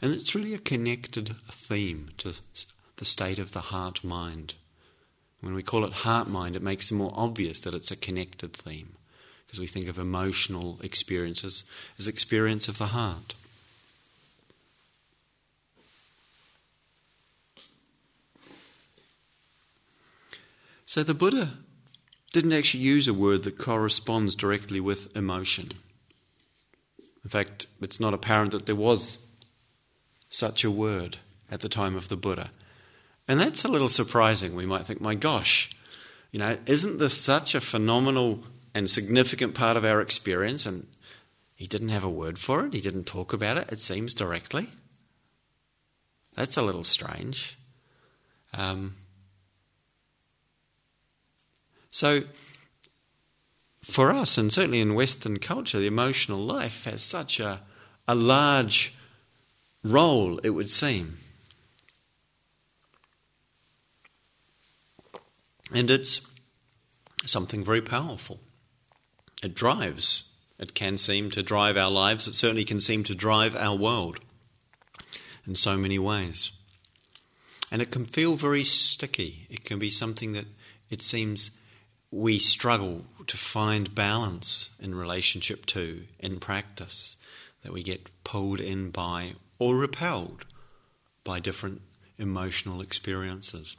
And 0.00 0.12
it's 0.12 0.34
really 0.34 0.54
a 0.54 0.58
connected 0.58 1.34
theme 1.50 2.10
to 2.18 2.34
the 2.96 3.04
state 3.04 3.38
of 3.38 3.52
the 3.52 3.60
heart 3.60 4.04
mind. 4.04 4.54
When 5.40 5.54
we 5.54 5.62
call 5.62 5.84
it 5.84 5.92
heart 5.92 6.28
mind, 6.28 6.56
it 6.56 6.62
makes 6.62 6.90
it 6.90 6.94
more 6.94 7.12
obvious 7.14 7.60
that 7.60 7.74
it's 7.74 7.90
a 7.90 7.96
connected 7.96 8.52
theme 8.52 8.96
because 9.48 9.58
we 9.58 9.66
think 9.66 9.88
of 9.88 9.98
emotional 9.98 10.78
experiences 10.82 11.64
as 11.98 12.06
experience 12.06 12.68
of 12.68 12.76
the 12.76 12.88
heart. 12.88 13.34
So 20.84 21.02
the 21.02 21.14
Buddha 21.14 21.54
didn't 22.32 22.52
actually 22.52 22.84
use 22.84 23.08
a 23.08 23.14
word 23.14 23.44
that 23.44 23.56
corresponds 23.56 24.34
directly 24.34 24.80
with 24.80 25.16
emotion. 25.16 25.70
In 27.24 27.30
fact, 27.30 27.66
it's 27.80 27.98
not 27.98 28.12
apparent 28.12 28.52
that 28.52 28.66
there 28.66 28.76
was 28.76 29.16
such 30.28 30.62
a 30.62 30.70
word 30.70 31.16
at 31.50 31.60
the 31.60 31.70
time 31.70 31.96
of 31.96 32.08
the 32.08 32.16
Buddha. 32.16 32.50
And 33.26 33.40
that's 33.40 33.64
a 33.64 33.68
little 33.68 33.88
surprising. 33.88 34.54
We 34.54 34.66
might 34.66 34.86
think, 34.86 35.00
my 35.00 35.14
gosh, 35.14 35.70
you 36.32 36.38
know, 36.38 36.58
isn't 36.66 36.98
this 36.98 37.16
such 37.16 37.54
a 37.54 37.60
phenomenal 37.60 38.44
and 38.78 38.88
significant 38.88 39.54
part 39.54 39.76
of 39.76 39.84
our 39.84 40.00
experience? 40.00 40.64
And 40.64 40.86
he 41.54 41.66
didn't 41.66 41.88
have 41.88 42.04
a 42.04 42.10
word 42.10 42.38
for 42.38 42.66
it, 42.66 42.72
he 42.72 42.80
didn't 42.80 43.04
talk 43.04 43.32
about 43.32 43.58
it, 43.58 43.70
it 43.72 43.82
seems 43.82 44.14
directly. 44.14 44.68
That's 46.34 46.56
a 46.56 46.62
little 46.62 46.84
strange. 46.84 47.58
Um, 48.54 48.94
so, 51.90 52.22
for 53.82 54.12
us, 54.12 54.38
and 54.38 54.52
certainly 54.52 54.80
in 54.80 54.94
Western 54.94 55.38
culture, 55.38 55.80
the 55.80 55.86
emotional 55.86 56.38
life 56.38 56.84
has 56.84 57.02
such 57.02 57.40
a, 57.40 57.60
a 58.06 58.14
large 58.14 58.94
role, 59.82 60.38
it 60.44 60.50
would 60.50 60.70
seem. 60.70 61.18
And 65.74 65.90
it's 65.90 66.20
something 67.26 67.64
very 67.64 67.82
powerful. 67.82 68.38
It 69.42 69.54
drives. 69.54 70.30
It 70.58 70.74
can 70.74 70.98
seem 70.98 71.30
to 71.32 71.42
drive 71.42 71.76
our 71.76 71.90
lives. 71.90 72.26
It 72.26 72.34
certainly 72.34 72.64
can 72.64 72.80
seem 72.80 73.04
to 73.04 73.14
drive 73.14 73.54
our 73.54 73.76
world 73.76 74.18
in 75.46 75.54
so 75.54 75.76
many 75.76 75.98
ways. 75.98 76.52
And 77.70 77.80
it 77.80 77.90
can 77.90 78.04
feel 78.04 78.34
very 78.34 78.64
sticky. 78.64 79.46
It 79.50 79.64
can 79.64 79.78
be 79.78 79.90
something 79.90 80.32
that 80.32 80.46
it 80.90 81.02
seems 81.02 81.52
we 82.10 82.38
struggle 82.38 83.04
to 83.26 83.36
find 83.36 83.94
balance 83.94 84.70
in 84.80 84.94
relationship 84.94 85.66
to, 85.66 86.04
in 86.18 86.40
practice, 86.40 87.16
that 87.62 87.72
we 87.72 87.82
get 87.82 88.10
pulled 88.24 88.60
in 88.60 88.90
by 88.90 89.34
or 89.58 89.76
repelled 89.76 90.46
by 91.24 91.40
different 91.40 91.82
emotional 92.16 92.80
experiences. 92.80 93.76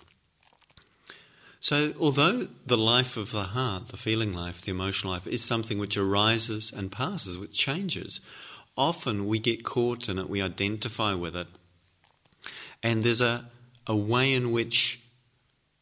So, 1.60 1.94
although 2.00 2.48
the 2.66 2.78
life 2.78 3.18
of 3.18 3.32
the 3.32 3.44
heart, 3.44 3.89
the 3.89 3.98
feeling 3.98 4.34
life, 4.34 4.62
the 4.62 4.72
emotional 4.72 5.13
life, 5.13 5.28
is 5.28 5.44
something 5.44 5.78
which 5.78 5.98
arises 5.98 6.72
and 6.72 6.92
passes, 6.92 7.38
which 7.38 7.51
changes, 7.51 8.22
often 8.78 9.28
we 9.28 9.39
get 9.39 9.66
caught 9.66 10.08
in 10.08 10.18
it, 10.18 10.30
we 10.30 10.42
identify 10.42 11.13
with 11.13 11.36
it, 11.36 11.48
and 12.82 13.04
there's 13.04 13.20
a, 13.20 13.46
a 13.88 13.96
way 13.96 14.34
in 14.34 14.51
which 14.51 15.01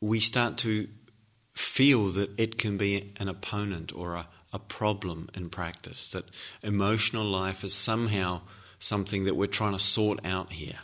we 0.01 0.19
start 0.19 0.57
to 0.57 0.87
feel 1.53 2.09
that 2.09 2.39
it 2.39 2.57
can 2.57 2.77
be 2.77 3.13
an 3.17 3.27
opponent 3.27 3.95
or 3.95 4.15
a, 4.15 4.27
a 4.53 4.59
problem 4.59 5.29
in 5.35 5.49
practice, 5.49 6.11
that 6.11 6.25
emotional 6.63 7.25
life 7.25 7.63
is 7.63 7.75
somehow 7.75 8.41
something 8.79 9.25
that 9.25 9.35
we're 9.35 9.45
trying 9.45 9.73
to 9.73 9.79
sort 9.79 10.23
out 10.25 10.51
here. 10.51 10.79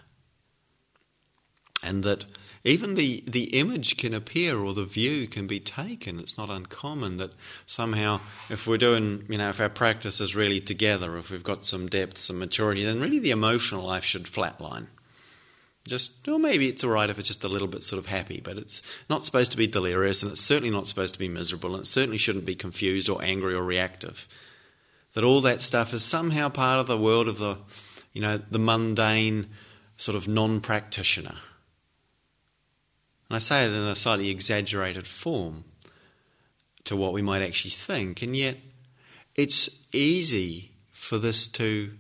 And 1.84 2.04
that 2.04 2.26
even 2.65 2.96
the, 2.96 3.24
the 3.27 3.58
image 3.60 3.98
can 3.98 4.13
appear 4.13 4.58
or 4.58 4.74
the 4.74 4.86
view 4.86 5.27
can 5.27 5.48
be 5.48 5.60
taken. 5.60 6.17
It's 6.20 6.38
not 6.38 6.50
uncommon 6.50 7.17
that 7.17 7.34
somehow, 7.65 8.22
if 8.50 8.65
we're 8.65 8.77
doing, 8.77 9.25
you 9.27 9.38
know, 9.38 9.50
if 9.50 9.60
our 9.60 9.70
practice 9.70 10.22
is 10.22 10.36
really 10.36 10.62
together, 10.62 11.17
if 11.17 11.29
we've 11.29 11.43
got 11.43 11.65
some 11.65 11.88
depth, 11.88 12.17
some 12.17 12.39
maturity, 12.39 12.86
then 12.86 13.01
really 13.01 13.20
the 13.20 13.32
emotional 13.32 13.86
life 13.86 14.05
should 14.05 14.24
flatline. 14.24 14.88
Just, 15.86 16.25
or 16.29 16.39
maybe 16.39 16.70
it's 16.70 16.86
all 16.86 16.91
right 16.91 17.10
if 17.10 17.20
it's 17.20 17.27
just 17.27 17.43
a 17.43 17.50
little 17.50 17.67
bit 17.67 17.84
sort 17.84 18.00
of 18.00 18.05
happy, 18.05 18.39
but 18.41 18.58
it's 18.58 18.82
not 19.10 19.25
supposed 19.25 19.51
to 19.51 19.58
be 19.58 19.67
delirious 19.67 20.24
and 20.24 20.32
it's 20.32 20.39
certainly 20.39 20.70
not 20.70 20.88
supposed 20.88 21.13
to 21.15 21.20
be 21.20 21.27
miserable 21.27 21.74
and 21.74 21.84
it 21.84 21.88
certainly 21.88 22.17
shouldn't 22.17 22.46
be 22.46 22.55
confused 22.55 23.10
or 23.10 23.22
angry 23.22 23.53
or 23.53 23.63
reactive. 23.63 24.25
That 25.15 25.25
all 25.25 25.41
that 25.41 25.62
stuff 25.62 25.93
is 25.93 26.05
somehow 26.05 26.48
part 26.48 26.79
of 26.79 26.88
the 26.88 26.98
world 26.98 27.27
of 27.27 27.40
the, 27.40 27.57
you 28.14 28.22
know, 28.22 28.38
the 28.38 28.57
mundane 28.57 29.50
sort 29.98 30.16
of 30.16 30.29
non 30.29 30.61
practitioner. 30.61 31.35
And 33.33 33.37
I 33.37 33.39
say 33.39 33.65
it 33.65 33.72
in 33.72 33.87
a 33.87 33.96
slightly 33.96 34.29
exaggerated 34.29 35.07
form 35.07 35.63
to 36.83 36.96
what 36.96 37.13
we 37.13 37.24
might 37.24 37.41
actually 37.41 37.72
think, 37.72 38.22
and 38.22 38.35
yet 38.37 38.57
it's 39.33 39.87
easy 39.91 40.69
for 40.91 41.17
this 41.17 41.48
to 41.53 41.93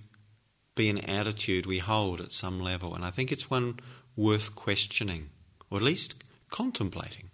be 0.75 0.89
an 0.89 0.99
attitude 0.99 1.65
we 1.65 1.79
hold 1.79 2.21
at 2.21 2.33
some 2.33 2.59
level, 2.59 2.93
and 2.93 3.03
I 3.03 3.09
think 3.09 3.31
it's 3.31 3.49
one 3.49 3.79
worth 4.15 4.53
questioning, 4.53 5.31
or 5.71 5.77
at 5.77 5.83
least 5.83 6.23
contemplating. 6.51 7.31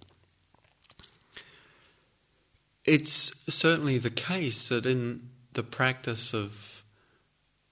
It's 2.85 3.33
certainly 3.53 3.97
the 3.97 4.09
case 4.09 4.69
that 4.69 4.85
in 4.85 5.27
the 5.51 5.63
practice 5.63 6.33
of 6.33 6.85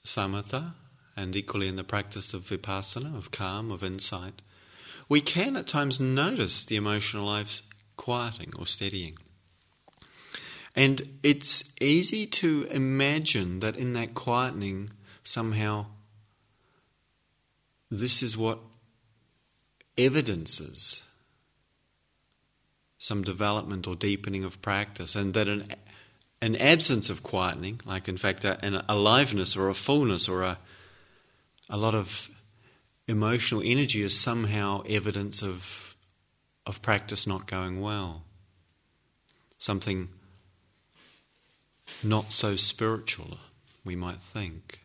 samatha, 0.06 0.74
and 1.16 1.38
equally 1.38 1.70
in 1.70 1.78
the 1.78 1.86
practice 1.86 2.34
of 2.34 2.42
vipassana, 2.42 3.18
of 3.18 3.32
calm, 3.32 3.72
of 3.72 3.82
insight, 3.82 4.42
we 5.10 5.22
can 5.22 5.56
at 5.56 5.68
times 5.68 6.00
notice 6.00 6.66
the 6.66 6.76
emotional 6.76 7.26
lives 7.26 7.64
quieting 7.96 8.54
or 8.58 8.66
steadying. 8.66 9.18
And 10.76 11.20
it's 11.24 11.74
easy 11.82 12.26
to 12.28 12.68
imagine 12.70 13.62
that 13.62 13.76
in 13.76 13.94
that 13.94 14.14
quietening, 14.14 14.90
somehow 15.24 15.88
this 17.90 18.22
is 18.22 18.38
what 18.38 18.60
evidences 19.98 21.04
some 23.00 23.24
development 23.24 23.88
or 23.88 23.96
deepening 23.96 24.44
of 24.44 24.62
practice, 24.62 25.16
and 25.16 25.34
that 25.34 25.48
an, 25.48 25.68
an 26.42 26.56
absence 26.56 27.10
of 27.10 27.24
quietening, 27.24 27.80
like 27.86 28.08
in 28.08 28.18
fact 28.18 28.44
an 28.44 28.82
aliveness 28.90 29.56
or 29.56 29.70
a 29.70 29.74
fullness 29.74 30.28
or 30.28 30.44
a, 30.44 30.58
a 31.70 31.78
lot 31.78 31.96
of 31.96 32.30
emotional 33.08 33.62
energy, 33.64 34.02
is 34.02 34.20
somehow 34.20 34.84
evidence 34.88 35.42
of, 35.42 35.96
of 36.66 36.82
practice 36.82 37.26
not 37.26 37.48
going 37.48 37.82
well. 37.82 38.24
Something 39.58 40.10
not 42.04 42.32
so 42.32 42.56
spiritual, 42.56 43.38
we 43.84 43.96
might 43.96 44.20
think. 44.20 44.82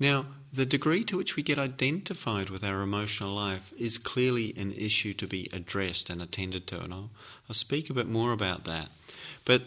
Now, 0.00 0.26
the 0.52 0.66
degree 0.66 1.04
to 1.04 1.16
which 1.16 1.36
we 1.36 1.42
get 1.42 1.58
identified 1.58 2.50
with 2.50 2.64
our 2.64 2.80
emotional 2.80 3.34
life 3.34 3.72
is 3.78 3.98
clearly 3.98 4.54
an 4.56 4.72
issue 4.72 5.12
to 5.14 5.26
be 5.26 5.48
addressed 5.52 6.08
and 6.10 6.22
attended 6.22 6.66
to, 6.68 6.80
and 6.80 6.92
I'll, 6.92 7.10
I'll 7.48 7.54
speak 7.54 7.90
a 7.90 7.94
bit 7.94 8.08
more 8.08 8.32
about 8.32 8.64
that. 8.64 8.88
But 9.44 9.62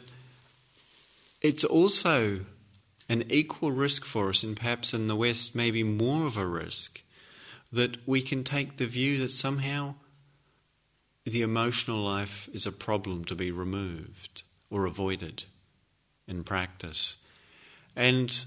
it's 1.41 1.63
also 1.63 2.41
an 3.07 3.25
equal 3.29 3.71
risk 3.71 4.05
for 4.05 4.29
us, 4.29 4.43
and 4.43 4.57
perhaps 4.57 4.93
in 4.93 5.07
the 5.07 5.15
West, 5.15 5.55
maybe 5.55 5.83
more 5.83 6.25
of 6.25 6.37
a 6.37 6.45
risk, 6.45 7.00
that 7.71 7.97
we 8.07 8.21
can 8.21 8.43
take 8.43 8.77
the 8.77 8.85
view 8.85 9.17
that 9.19 9.31
somehow 9.31 9.95
the 11.25 11.41
emotional 11.41 11.99
life 11.99 12.49
is 12.53 12.65
a 12.65 12.71
problem 12.71 13.23
to 13.25 13.35
be 13.35 13.51
removed 13.51 14.43
or 14.69 14.85
avoided 14.85 15.45
in 16.27 16.43
practice. 16.43 17.17
And 17.95 18.45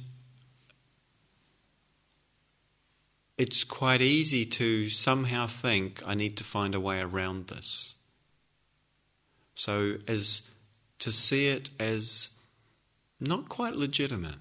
it's 3.38 3.64
quite 3.64 4.00
easy 4.00 4.44
to 4.44 4.88
somehow 4.90 5.46
think, 5.46 6.02
I 6.06 6.14
need 6.14 6.36
to 6.38 6.44
find 6.44 6.74
a 6.74 6.80
way 6.80 7.00
around 7.00 7.48
this. 7.48 7.94
So, 9.54 9.98
as 10.08 10.50
to 10.98 11.12
see 11.12 11.48
it 11.48 11.70
as 11.78 12.30
not 13.20 13.48
quite 13.48 13.74
legitimate, 13.74 14.38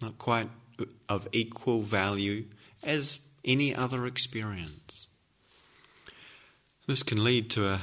not 0.00 0.18
quite 0.18 0.48
of 1.08 1.28
equal 1.32 1.82
value 1.82 2.44
as 2.82 3.20
any 3.46 3.74
other 3.74 4.06
experience. 4.06 5.08
This 6.86 7.02
can 7.02 7.24
lead 7.24 7.50
to 7.50 7.68
a 7.68 7.80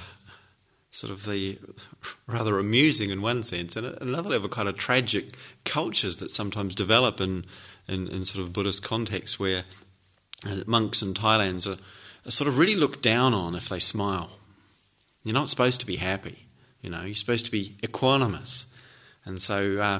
sort 0.91 1.11
of 1.11 1.25
the 1.25 1.57
rather 2.27 2.59
amusing 2.59 3.09
in 3.09 3.21
one 3.21 3.43
sense, 3.43 3.75
and 3.75 3.87
another 3.99 4.29
level 4.29 4.49
kind 4.49 4.69
of 4.69 4.77
tragic 4.77 5.33
cultures 5.65 6.17
that 6.17 6.31
sometimes 6.31 6.75
develop 6.75 7.19
in 7.19 7.45
in, 7.87 8.07
in 8.07 8.23
sort 8.23 8.45
of 8.45 8.53
Buddhist 8.53 8.83
contexts 8.83 9.39
where 9.39 9.63
uh, 10.45 10.61
monks 10.65 11.01
in 11.01 11.13
Thailand 11.13 11.67
are, 11.67 11.77
are 12.25 12.31
sort 12.31 12.47
of 12.47 12.57
really 12.57 12.75
looked 12.75 13.01
down 13.01 13.33
on 13.33 13.55
if 13.55 13.69
they 13.69 13.79
smile. 13.79 14.31
You're 15.23 15.33
not 15.33 15.49
supposed 15.49 15.79
to 15.81 15.85
be 15.85 15.97
happy, 15.97 16.45
you 16.81 16.89
know, 16.89 17.03
you're 17.03 17.15
supposed 17.15 17.45
to 17.45 17.51
be 17.51 17.75
equanimous. 17.81 18.67
And 19.25 19.41
so, 19.41 19.79
uh, 19.79 19.99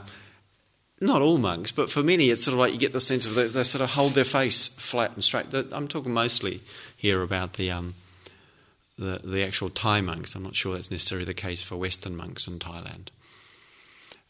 not 1.04 1.22
all 1.22 1.38
monks, 1.38 1.72
but 1.72 1.92
for 1.92 2.04
many, 2.04 2.30
it's 2.30 2.44
sort 2.44 2.54
of 2.54 2.60
like 2.60 2.74
you 2.74 2.80
get 2.80 2.94
the 2.94 3.02
sense 3.02 3.26
of 3.26 3.36
they, 3.36 3.48
they 3.48 3.64
sort 3.64 3.82
of 3.82 3.92
hold 3.92 4.14
their 4.14 4.24
face 4.24 4.70
flat 4.70 5.12
and 5.14 5.24
straight. 5.24 5.48
I'm 5.54 5.88
talking 5.88 6.14
mostly 6.14 6.62
here 6.96 7.22
about 7.22 7.54
the, 7.54 7.72
um, 7.72 7.96
the, 8.98 9.22
the 9.24 9.44
actual 9.44 9.70
Thai 9.70 10.02
monks. 10.02 10.36
I'm 10.36 10.44
not 10.44 10.56
sure 10.56 10.76
that's 10.76 10.92
necessarily 10.92 11.26
the 11.26 11.34
case 11.34 11.62
for 11.62 11.76
Western 11.76 12.16
monks 12.16 12.48
in 12.48 12.60
Thailand. 12.60 13.10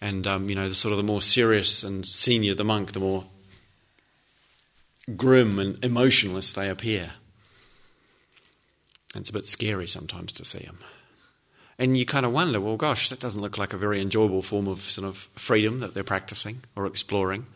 And 0.01 0.27
um, 0.27 0.49
you 0.49 0.55
know, 0.55 0.67
the 0.67 0.75
sort 0.75 0.91
of 0.91 0.97
the 0.97 1.03
more 1.03 1.21
serious 1.21 1.83
and 1.83 2.05
senior 2.05 2.53
the 2.55 2.65
monk, 2.65 2.91
the 2.91 2.99
more 2.99 3.25
grim 5.15 5.59
and 5.59 5.83
emotionless 5.83 6.53
they 6.53 6.69
appear. 6.69 7.13
It's 9.15 9.29
a 9.29 9.33
bit 9.33 9.47
scary 9.47 9.88
sometimes 9.88 10.31
to 10.33 10.45
see 10.45 10.65
them. 10.65 10.79
And 11.79 11.97
you 11.97 12.05
kind 12.05 12.25
of 12.25 12.31
wonder, 12.31 12.62
well, 12.62 12.77
gosh, 12.77 13.09
that 13.09 13.19
doesn't 13.19 13.41
look 13.41 13.57
like 13.57 13.73
a 13.73 13.77
very 13.77 13.99
enjoyable 14.01 14.41
form 14.41 14.67
of 14.67 14.81
sort 14.81 15.07
of 15.07 15.29
freedom 15.36 15.79
that 15.79 15.93
they're 15.93 16.03
practicing 16.03 16.63
or 16.75 16.86
exploring. 16.86 17.47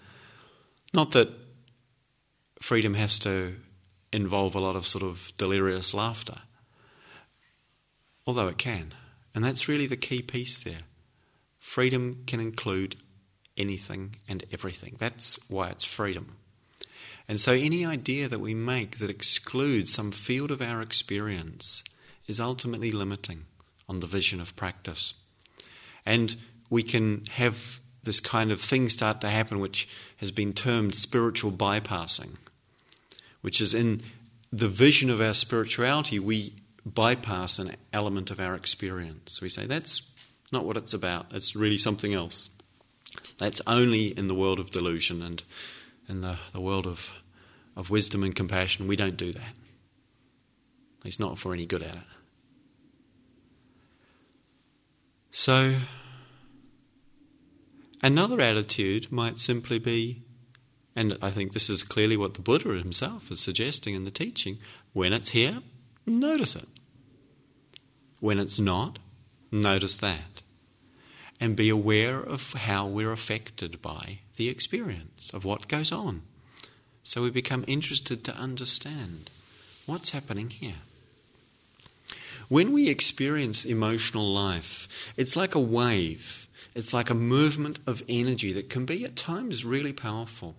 Not 0.94 1.12
that 1.12 1.30
freedom 2.62 2.96
has 2.96 3.20
to 3.20 3.56
involve 4.12 4.56
a 4.56 4.60
lot 4.60 4.76
of 4.76 4.88
sort 4.88 5.04
of 5.04 5.32
delirious 5.38 5.94
laughter, 5.94 6.40
although 8.26 8.48
it 8.48 8.58
can. 8.58 8.94
And 9.36 9.44
that's 9.44 9.68
really 9.68 9.88
the 9.88 9.98
key 9.98 10.22
piece 10.22 10.58
there. 10.58 10.80
Freedom 11.60 12.24
can 12.26 12.40
include 12.40 12.96
anything 13.58 14.16
and 14.28 14.44
everything. 14.52 14.96
That's 15.00 15.38
why 15.50 15.70
it's 15.70 15.86
freedom. 15.86 16.38
And 17.28 17.42
so, 17.42 17.52
any 17.52 17.86
idea 17.86 18.28
that 18.30 18.40
we 18.40 18.54
make 18.54 19.00
that 19.00 19.10
excludes 19.10 19.94
some 19.94 20.12
field 20.12 20.50
of 20.50 20.62
our 20.62 20.82
experience 20.82 21.84
is 22.26 22.40
ultimately 22.40 22.92
limiting 22.92 23.46
on 23.88 24.00
the 24.00 24.08
vision 24.08 24.42
of 24.42 24.56
practice. 24.56 25.14
And 26.06 26.36
we 26.70 26.84
can 26.84 27.26
have 27.32 27.80
this 28.04 28.20
kind 28.20 28.52
of 28.52 28.62
thing 28.62 28.90
start 28.90 29.22
to 29.22 29.30
happen, 29.30 29.60
which 29.60 29.88
has 30.18 30.32
been 30.32 30.54
termed 30.54 30.96
spiritual 30.96 31.52
bypassing, 31.52 32.38
which 33.42 33.60
is 33.62 33.74
in 33.74 34.02
the 34.52 34.70
vision 34.70 35.10
of 35.10 35.22
our 35.22 35.34
spirituality, 35.34 36.20
we 36.20 36.54
bypass 36.86 37.60
an 37.60 37.76
element 37.92 38.32
of 38.32 38.40
our 38.40 38.56
experience. 38.56 39.42
We 39.42 39.50
say, 39.50 39.66
that's 39.66 40.10
not 40.52 40.66
what 40.66 40.78
it's 40.78 40.94
about, 40.94 41.34
it's 41.34 41.56
really 41.56 41.78
something 41.78 42.14
else. 42.14 42.50
That's 43.38 43.62
only 43.68 44.08
in 44.08 44.28
the 44.28 44.36
world 44.36 44.60
of 44.60 44.70
delusion 44.70 45.22
and 45.22 45.44
in 46.08 46.22
the, 46.22 46.38
the 46.54 46.62
world 46.62 46.88
of, 46.88 47.14
of 47.76 47.90
wisdom 47.90 48.24
and 48.24 48.34
compassion. 48.34 48.88
We 48.88 48.96
don't 48.96 49.18
do 49.18 49.34
that. 49.34 49.54
He's 51.04 51.20
not 51.20 51.38
for 51.38 51.54
any 51.54 51.66
good 51.66 51.84
at 51.84 51.96
it. 51.96 52.04
So, 55.38 55.76
another 58.02 58.42
attitude 58.42 59.12
might 59.12 59.38
simply 59.38 59.78
be, 59.78 60.24
and 60.96 61.16
I 61.22 61.30
think 61.30 61.52
this 61.52 61.70
is 61.70 61.84
clearly 61.84 62.18
what 62.18 62.34
the 62.34 62.42
Buddha 62.42 62.70
himself 62.70 63.30
is 63.30 63.40
suggesting 63.40 63.94
in 63.94 64.04
the 64.04 64.10
teaching 64.10 64.58
when 64.94 65.14
it's 65.14 65.30
here, 65.30 65.60
notice 66.08 66.56
it. 66.56 66.68
When 68.20 68.40
it's 68.40 68.58
not, 68.58 68.98
notice 69.52 69.96
that. 69.98 70.42
And 71.40 71.56
be 71.56 71.70
aware 71.70 72.20
of 72.20 72.54
how 72.54 72.88
we're 72.88 73.12
affected 73.12 73.80
by 73.80 74.22
the 74.38 74.50
experience 74.50 75.30
of 75.36 75.46
what 75.46 75.68
goes 75.68 75.92
on. 75.92 76.24
So 77.04 77.22
we 77.22 77.30
become 77.30 77.64
interested 77.68 78.24
to 78.24 78.36
understand 78.36 79.30
what's 79.86 80.10
happening 80.10 80.50
here. 80.50 80.82
When 82.50 82.72
we 82.72 82.88
experience 82.88 83.66
emotional 83.66 84.26
life, 84.26 84.88
it's 85.18 85.36
like 85.36 85.54
a 85.54 85.60
wave, 85.60 86.48
it's 86.74 86.94
like 86.94 87.10
a 87.10 87.16
movement 87.16 87.80
of 87.86 88.04
energy 88.08 88.54
that 88.54 88.70
can 88.70 88.86
be 88.86 89.04
at 89.04 89.16
times 89.16 89.66
really 89.66 89.94
powerful. 89.94 90.56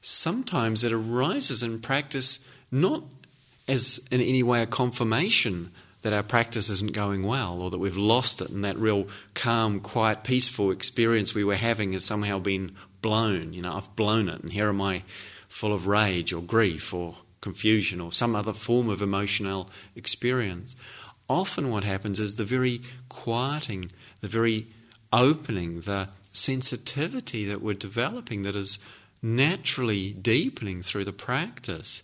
Sometimes 0.00 0.84
it 0.84 0.92
arises 0.92 1.62
in 1.62 1.80
practice 1.80 2.38
not 2.70 3.04
as 3.66 4.06
in 4.10 4.20
any 4.20 4.42
way 4.42 4.60
a 4.62 4.66
confirmation 4.66 5.70
that 6.02 6.12
our 6.12 6.22
practice 6.22 6.68
isn't 6.68 6.92
going 6.92 7.22
well 7.22 7.62
or 7.62 7.70
that 7.70 7.78
we've 7.78 7.96
lost 7.96 8.42
it 8.42 8.50
and 8.50 8.62
that 8.62 8.76
real 8.76 9.08
calm, 9.32 9.80
quiet, 9.80 10.22
peaceful 10.22 10.70
experience 10.70 11.34
we 11.34 11.44
were 11.44 11.54
having 11.54 11.92
has 11.92 12.04
somehow 12.04 12.38
been 12.38 12.72
blown. 13.00 13.54
You 13.54 13.62
know, 13.62 13.74
I've 13.74 13.96
blown 13.96 14.28
it 14.28 14.42
and 14.42 14.52
here 14.52 14.68
am 14.68 14.82
I 14.82 15.02
full 15.48 15.72
of 15.72 15.86
rage 15.86 16.34
or 16.34 16.42
grief 16.42 16.92
or 16.92 17.16
confusion 17.44 18.00
or 18.00 18.10
some 18.10 18.34
other 18.34 18.54
form 18.54 18.88
of 18.88 19.02
emotional 19.02 19.68
experience. 19.94 20.74
Often, 21.28 21.70
what 21.70 21.84
happens 21.84 22.18
is 22.18 22.34
the 22.34 22.44
very 22.44 22.80
quieting, 23.10 23.92
the 24.22 24.28
very 24.28 24.68
opening, 25.12 25.82
the 25.82 26.08
sensitivity 26.32 27.44
that 27.44 27.60
we're 27.60 27.74
developing 27.74 28.44
that 28.44 28.56
is 28.56 28.78
naturally 29.22 30.14
deepening 30.14 30.80
through 30.80 31.04
the 31.04 31.12
practice. 31.12 32.02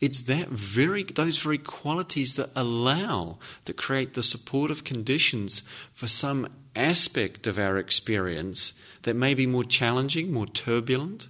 It's 0.00 0.22
that 0.22 0.48
very 0.48 1.02
those 1.02 1.36
very 1.38 1.58
qualities 1.58 2.36
that 2.36 2.50
allow 2.56 3.36
that 3.66 3.76
create 3.76 4.14
the 4.14 4.22
supportive 4.22 4.84
conditions 4.84 5.62
for 5.92 6.06
some 6.06 6.48
aspect 6.74 7.46
of 7.46 7.58
our 7.58 7.76
experience 7.76 8.72
that 9.02 9.14
may 9.14 9.34
be 9.34 9.46
more 9.46 9.64
challenging, 9.64 10.32
more 10.32 10.46
turbulent, 10.46 11.28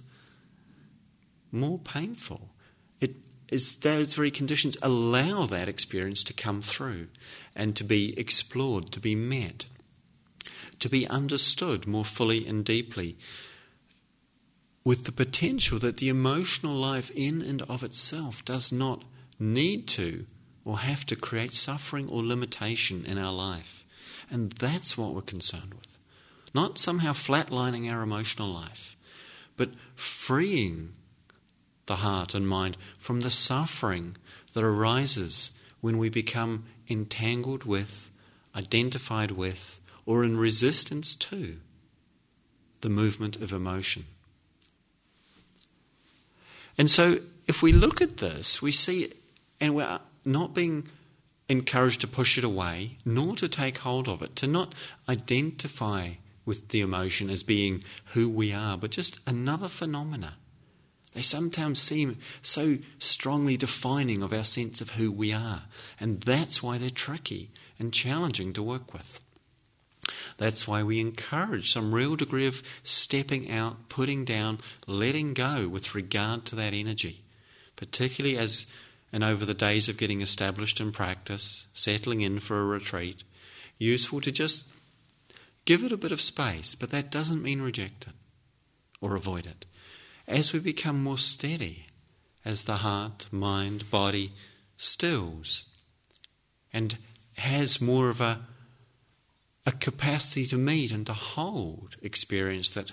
more 1.51 1.79
painful 1.79 2.49
is 3.51 3.77
those 3.77 4.13
very 4.13 4.31
conditions 4.31 4.77
allow 4.81 5.45
that 5.45 5.67
experience 5.67 6.23
to 6.23 6.33
come 6.33 6.61
through 6.61 7.07
and 7.55 7.75
to 7.75 7.83
be 7.83 8.17
explored, 8.17 8.91
to 8.91 8.99
be 8.99 9.15
met, 9.15 9.65
to 10.79 10.89
be 10.89 11.07
understood 11.07 11.87
more 11.87 12.05
fully 12.05 12.45
and 12.47 12.63
deeply, 12.63 13.17
with 14.83 15.05
the 15.05 15.11
potential 15.11 15.77
that 15.79 15.97
the 15.97 16.09
emotional 16.09 16.73
life 16.73 17.11
in 17.11 17.41
and 17.41 17.61
of 17.63 17.83
itself 17.83 18.43
does 18.45 18.71
not 18.71 19.03
need 19.39 19.87
to 19.87 20.25
or 20.63 20.79
have 20.79 21.05
to 21.05 21.15
create 21.15 21.51
suffering 21.51 22.09
or 22.09 22.23
limitation 22.23 23.05
in 23.05 23.17
our 23.17 23.33
life. 23.33 23.85
And 24.29 24.51
that's 24.53 24.97
what 24.97 25.13
we're 25.13 25.21
concerned 25.21 25.73
with. 25.73 25.97
Not 26.53 26.77
somehow 26.77 27.13
flatlining 27.13 27.91
our 27.91 28.01
emotional 28.01 28.49
life, 28.49 28.95
but 29.57 29.71
freeing 29.95 30.93
the 31.89 31.97
heart 31.97 32.33
and 32.33 32.47
mind 32.47 32.77
from 32.99 33.19
the 33.19 33.31
suffering 33.31 34.15
that 34.53 34.63
arises 34.63 35.51
when 35.81 35.97
we 35.97 36.07
become 36.07 36.63
entangled 36.87 37.65
with, 37.65 38.11
identified 38.55 39.31
with, 39.31 39.81
or 40.05 40.23
in 40.23 40.37
resistance 40.37 41.15
to 41.15 41.57
the 42.81 42.89
movement 42.89 43.35
of 43.37 43.51
emotion. 43.51 44.05
And 46.77 46.89
so, 46.89 47.17
if 47.47 47.61
we 47.61 47.73
look 47.73 48.01
at 48.01 48.17
this, 48.17 48.61
we 48.61 48.71
see, 48.71 49.11
and 49.59 49.75
we're 49.75 49.99
not 50.23 50.53
being 50.53 50.87
encouraged 51.49 52.01
to 52.01 52.07
push 52.07 52.37
it 52.37 52.43
away, 52.43 52.97
nor 53.03 53.35
to 53.35 53.49
take 53.49 53.79
hold 53.79 54.07
of 54.07 54.21
it, 54.21 54.35
to 54.37 54.47
not 54.47 54.75
identify 55.09 56.11
with 56.45 56.69
the 56.69 56.81
emotion 56.81 57.31
as 57.31 57.41
being 57.41 57.83
who 58.13 58.29
we 58.29 58.53
are, 58.53 58.77
but 58.77 58.91
just 58.91 59.19
another 59.25 59.67
phenomena 59.67 60.35
they 61.13 61.21
sometimes 61.21 61.81
seem 61.81 62.17
so 62.41 62.77
strongly 62.99 63.57
defining 63.57 64.21
of 64.21 64.31
our 64.31 64.43
sense 64.43 64.79
of 64.79 64.91
who 64.91 65.11
we 65.11 65.33
are, 65.33 65.63
and 65.99 66.21
that's 66.21 66.61
why 66.61 66.77
they're 66.77 66.89
tricky 66.89 67.49
and 67.79 67.93
challenging 67.93 68.53
to 68.53 68.63
work 68.63 68.93
with. 68.93 69.21
That's 70.37 70.67
why 70.67 70.83
we 70.83 70.99
encourage 70.99 71.71
some 71.71 71.93
real 71.93 72.15
degree 72.15 72.45
of 72.45 72.63
stepping 72.83 73.51
out, 73.51 73.89
putting 73.89 74.23
down, 74.23 74.59
letting 74.87 75.33
go 75.33 75.67
with 75.67 75.95
regard 75.95 76.45
to 76.45 76.55
that 76.55 76.73
energy, 76.73 77.21
particularly 77.75 78.37
as 78.37 78.67
and 79.11 79.23
over 79.23 79.43
the 79.43 79.55
days 79.55 79.89
of 79.89 79.97
getting 79.97 80.21
established 80.21 80.79
in 80.79 80.91
practice, 80.91 81.65
settling 81.73 82.21
in 82.21 82.39
for 82.39 82.61
a 82.61 82.65
retreat, 82.65 83.23
useful 83.79 84.21
to 84.21 84.31
just 84.31 84.67
give 85.65 85.83
it 85.83 85.91
a 85.91 85.97
bit 85.97 86.11
of 86.11 86.21
space, 86.21 86.75
but 86.75 86.91
that 86.91 87.09
doesn't 87.09 87.41
mean 87.41 87.61
reject 87.61 88.05
it 88.05 88.13
or 89.01 89.15
avoid 89.15 89.47
it 89.47 89.65
as 90.29 90.53
we 90.53 90.59
become 90.59 91.03
more 91.03 91.17
steady, 91.17 91.87
as 92.45 92.65
the 92.65 92.77
heart, 92.77 93.27
mind, 93.31 93.89
body 93.89 94.31
stills 94.77 95.65
and 96.71 96.97
has 97.37 97.81
more 97.81 98.09
of 98.09 98.21
a, 98.21 98.39
a 99.65 99.71
capacity 99.71 100.45
to 100.45 100.57
meet 100.57 100.91
and 100.91 101.05
to 101.07 101.13
hold 101.13 101.97
experience 102.01 102.69
that 102.69 102.91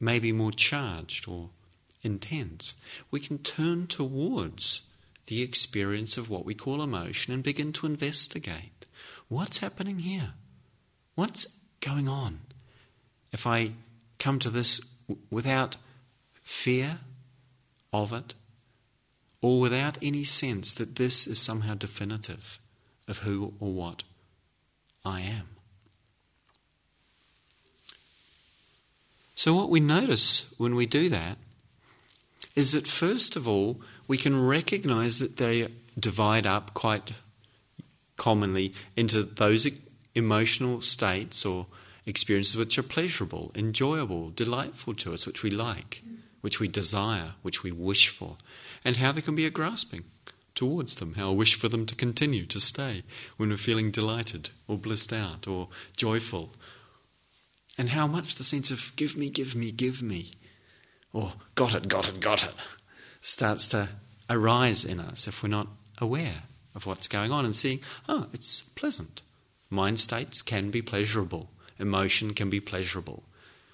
may 0.00 0.18
be 0.18 0.32
more 0.32 0.50
charged 0.50 1.28
or 1.28 1.50
intense, 2.02 2.76
we 3.10 3.20
can 3.20 3.38
turn 3.38 3.86
towards 3.86 4.82
the 5.26 5.42
experience 5.42 6.16
of 6.16 6.30
what 6.30 6.46
we 6.46 6.54
call 6.54 6.80
emotion 6.80 7.34
and 7.34 7.42
begin 7.42 7.70
to 7.70 7.86
investigate 7.86 8.86
what's 9.28 9.58
happening 9.58 9.98
here? 9.98 10.32
What's 11.16 11.58
going 11.80 12.08
on? 12.08 12.40
If 13.30 13.46
I 13.46 13.72
come 14.18 14.38
to 14.38 14.48
this 14.48 14.80
without 15.30 15.76
fear 16.48 16.98
of 17.92 18.10
it, 18.10 18.34
or 19.42 19.60
without 19.60 19.98
any 20.00 20.24
sense 20.24 20.72
that 20.72 20.96
this 20.96 21.26
is 21.26 21.38
somehow 21.38 21.74
definitive 21.74 22.58
of 23.06 23.18
who 23.18 23.52
or 23.60 23.70
what 23.70 24.02
I 25.04 25.20
am. 25.20 25.48
So, 29.34 29.54
what 29.54 29.68
we 29.68 29.78
notice 29.78 30.54
when 30.56 30.74
we 30.74 30.86
do 30.86 31.10
that 31.10 31.36
is 32.56 32.72
that, 32.72 32.88
first 32.88 33.36
of 33.36 33.46
all, 33.46 33.82
we 34.08 34.16
can 34.16 34.46
recognize 34.46 35.18
that 35.18 35.36
they 35.36 35.68
divide 36.00 36.46
up 36.46 36.72
quite 36.72 37.12
commonly 38.16 38.72
into 38.96 39.22
those 39.22 39.68
emotional 40.14 40.80
states 40.80 41.44
or 41.44 41.66
experiences 42.06 42.56
which 42.56 42.78
are 42.78 42.82
pleasurable, 42.82 43.52
enjoyable, 43.54 44.30
delightful 44.30 44.94
to 44.94 45.12
us, 45.12 45.26
which 45.26 45.42
we 45.42 45.50
like 45.50 46.02
which 46.40 46.60
we 46.60 46.68
desire, 46.68 47.34
which 47.42 47.62
we 47.62 47.72
wish 47.72 48.08
for, 48.08 48.36
and 48.84 48.96
how 48.96 49.12
there 49.12 49.22
can 49.22 49.34
be 49.34 49.46
a 49.46 49.50
grasping 49.50 50.04
towards 50.54 50.96
them, 50.96 51.14
how 51.14 51.30
I 51.30 51.34
wish 51.34 51.54
for 51.54 51.68
them 51.68 51.86
to 51.86 51.94
continue 51.94 52.44
to 52.46 52.58
stay 52.58 53.04
when 53.36 53.50
we're 53.50 53.56
feeling 53.56 53.90
delighted 53.90 54.50
or 54.66 54.76
blissed 54.76 55.12
out 55.12 55.46
or 55.46 55.68
joyful. 55.96 56.52
And 57.76 57.90
how 57.90 58.08
much 58.08 58.34
the 58.34 58.44
sense 58.44 58.72
of 58.72 58.92
give 58.96 59.16
me, 59.16 59.30
give 59.30 59.54
me, 59.54 59.70
give 59.70 60.02
me, 60.02 60.32
or 61.12 61.34
got 61.54 61.74
it, 61.74 61.86
got 61.86 62.08
it, 62.08 62.18
got 62.18 62.42
it, 62.42 62.54
starts 63.20 63.68
to 63.68 63.88
arise 64.28 64.84
in 64.84 64.98
us 64.98 65.28
if 65.28 65.42
we're 65.42 65.48
not 65.48 65.68
aware 65.98 66.42
of 66.74 66.86
what's 66.86 67.08
going 67.08 67.30
on 67.30 67.44
and 67.44 67.54
seeing, 67.54 67.80
oh, 68.08 68.26
it's 68.32 68.62
pleasant. 68.62 69.22
Mind 69.70 70.00
states 70.00 70.42
can 70.42 70.70
be 70.70 70.82
pleasurable, 70.82 71.50
emotion 71.78 72.34
can 72.34 72.50
be 72.50 72.60
pleasurable. 72.60 73.22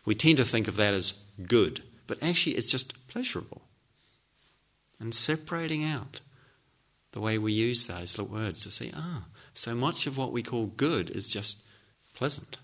We 0.05 0.14
tend 0.14 0.37
to 0.37 0.44
think 0.44 0.68
of 0.68 0.77
that 0.77 0.92
as 0.92 1.14
good, 1.46 1.83
but 2.06 2.22
actually 2.22 2.56
it's 2.56 2.70
just 2.70 3.06
pleasurable. 3.08 3.62
And 5.00 5.14
separating 5.14 5.84
out 5.84 6.20
the 7.12 7.20
way 7.20 7.38
we 7.38 7.52
use 7.52 7.84
those 7.84 8.18
words 8.18 8.62
to 8.62 8.70
see, 8.70 8.90
ah, 8.94 9.24
so 9.52 9.74
much 9.74 10.06
of 10.06 10.18
what 10.18 10.32
we 10.32 10.42
call 10.42 10.66
good 10.66 11.10
is 11.10 11.28
just 11.28 11.58
pleasant. 12.14 12.58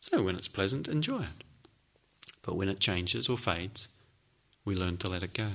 So 0.00 0.22
when 0.22 0.36
it's 0.36 0.48
pleasant, 0.48 0.88
enjoy 0.88 1.20
it. 1.20 1.44
But 2.42 2.56
when 2.56 2.68
it 2.68 2.80
changes 2.80 3.28
or 3.28 3.36
fades, 3.36 3.88
we 4.64 4.74
learn 4.74 4.96
to 4.98 5.08
let 5.08 5.22
it 5.22 5.34
go. 5.34 5.48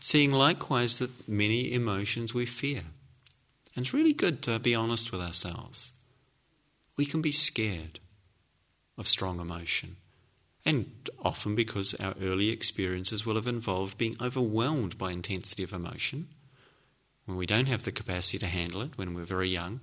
Seeing 0.00 0.32
likewise 0.32 0.98
that 0.98 1.28
many 1.28 1.72
emotions 1.72 2.32
we 2.32 2.46
fear. 2.46 2.82
And 3.76 3.84
it's 3.84 3.94
really 3.94 4.12
good 4.12 4.42
to 4.42 4.58
be 4.58 4.74
honest 4.74 5.12
with 5.12 5.20
ourselves. 5.20 5.92
We 6.96 7.06
can 7.06 7.20
be 7.20 7.32
scared 7.32 7.98
of 8.96 9.08
strong 9.08 9.40
emotion. 9.40 9.96
And 10.66 11.10
often 11.22 11.54
because 11.54 11.94
our 11.94 12.14
early 12.22 12.50
experiences 12.50 13.26
will 13.26 13.34
have 13.34 13.46
involved 13.46 13.98
being 13.98 14.16
overwhelmed 14.20 14.96
by 14.96 15.12
intensity 15.12 15.62
of 15.62 15.72
emotion 15.72 16.28
when 17.26 17.36
we 17.36 17.46
don't 17.46 17.68
have 17.68 17.84
the 17.84 17.92
capacity 17.92 18.38
to 18.38 18.46
handle 18.46 18.82
it 18.82 18.96
when 18.96 19.14
we're 19.14 19.24
very 19.24 19.48
young, 19.48 19.80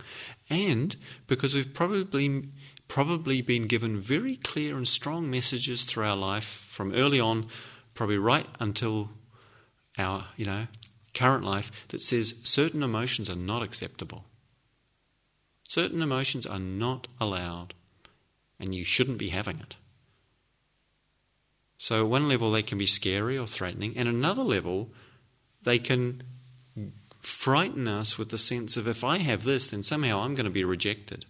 and 0.50 0.96
because 1.28 1.56
we've 1.56 1.74
probably 1.74 2.44
probably 2.88 3.42
been 3.42 3.68
given 3.68 4.00
very 4.00 4.36
clear 4.36 4.76
and 4.76 4.88
strong 4.88 5.30
messages 5.30 5.84
through 5.86 6.06
our 6.06 6.16
life 6.16 6.68
from 6.70 6.94
early 6.94 7.20
on, 7.20 7.48
probably 7.94 8.18
right 8.18 8.46
until 8.60 9.10
our 9.98 10.26
you 10.38 10.46
know 10.46 10.68
current 11.14 11.44
life, 11.44 11.88
that 11.90 12.02
says 12.02 12.36
certain 12.44 12.84
emotions 12.84 13.30
are 13.30 13.36
not 13.36 13.64
acceptable. 13.64 14.26
Certain 15.68 16.02
emotions 16.02 16.46
are 16.46 16.60
not 16.60 17.08
allowed, 17.20 17.74
and 18.60 18.76
you 18.76 18.84
shouldn't 18.84 19.18
be 19.18 19.30
having 19.30 19.60
it. 19.60 19.78
So, 21.82 22.04
at 22.04 22.12
one 22.12 22.30
level, 22.30 22.52
they 22.52 22.62
can 22.62 22.78
be 22.78 22.86
scary 22.86 23.40
or 23.40 23.48
threatening, 23.48 23.98
and 23.98 24.08
another 24.08 24.44
level, 24.44 24.92
they 25.64 25.80
can 25.80 26.22
frighten 27.22 27.88
us 27.88 28.20
with 28.20 28.30
the 28.30 28.38
sense 28.38 28.78
of 28.78 28.88
if 28.88 29.04
I 29.04 29.18
have 29.18 29.46
this, 29.46 29.68
then 29.68 29.82
somehow 29.82 30.22
I'm 30.22 30.36
going 30.36 30.46
to 30.46 30.52
be 30.52 30.64
rejected, 30.64 31.26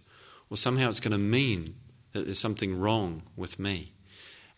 or 0.50 0.58
somehow 0.58 0.90
it's 0.90 1.00
going 1.00 1.12
to 1.12 1.16
mean 1.16 1.76
that 2.12 2.26
there's 2.26 2.38
something 2.38 2.78
wrong 2.78 3.22
with 3.34 3.58
me. 3.58 3.92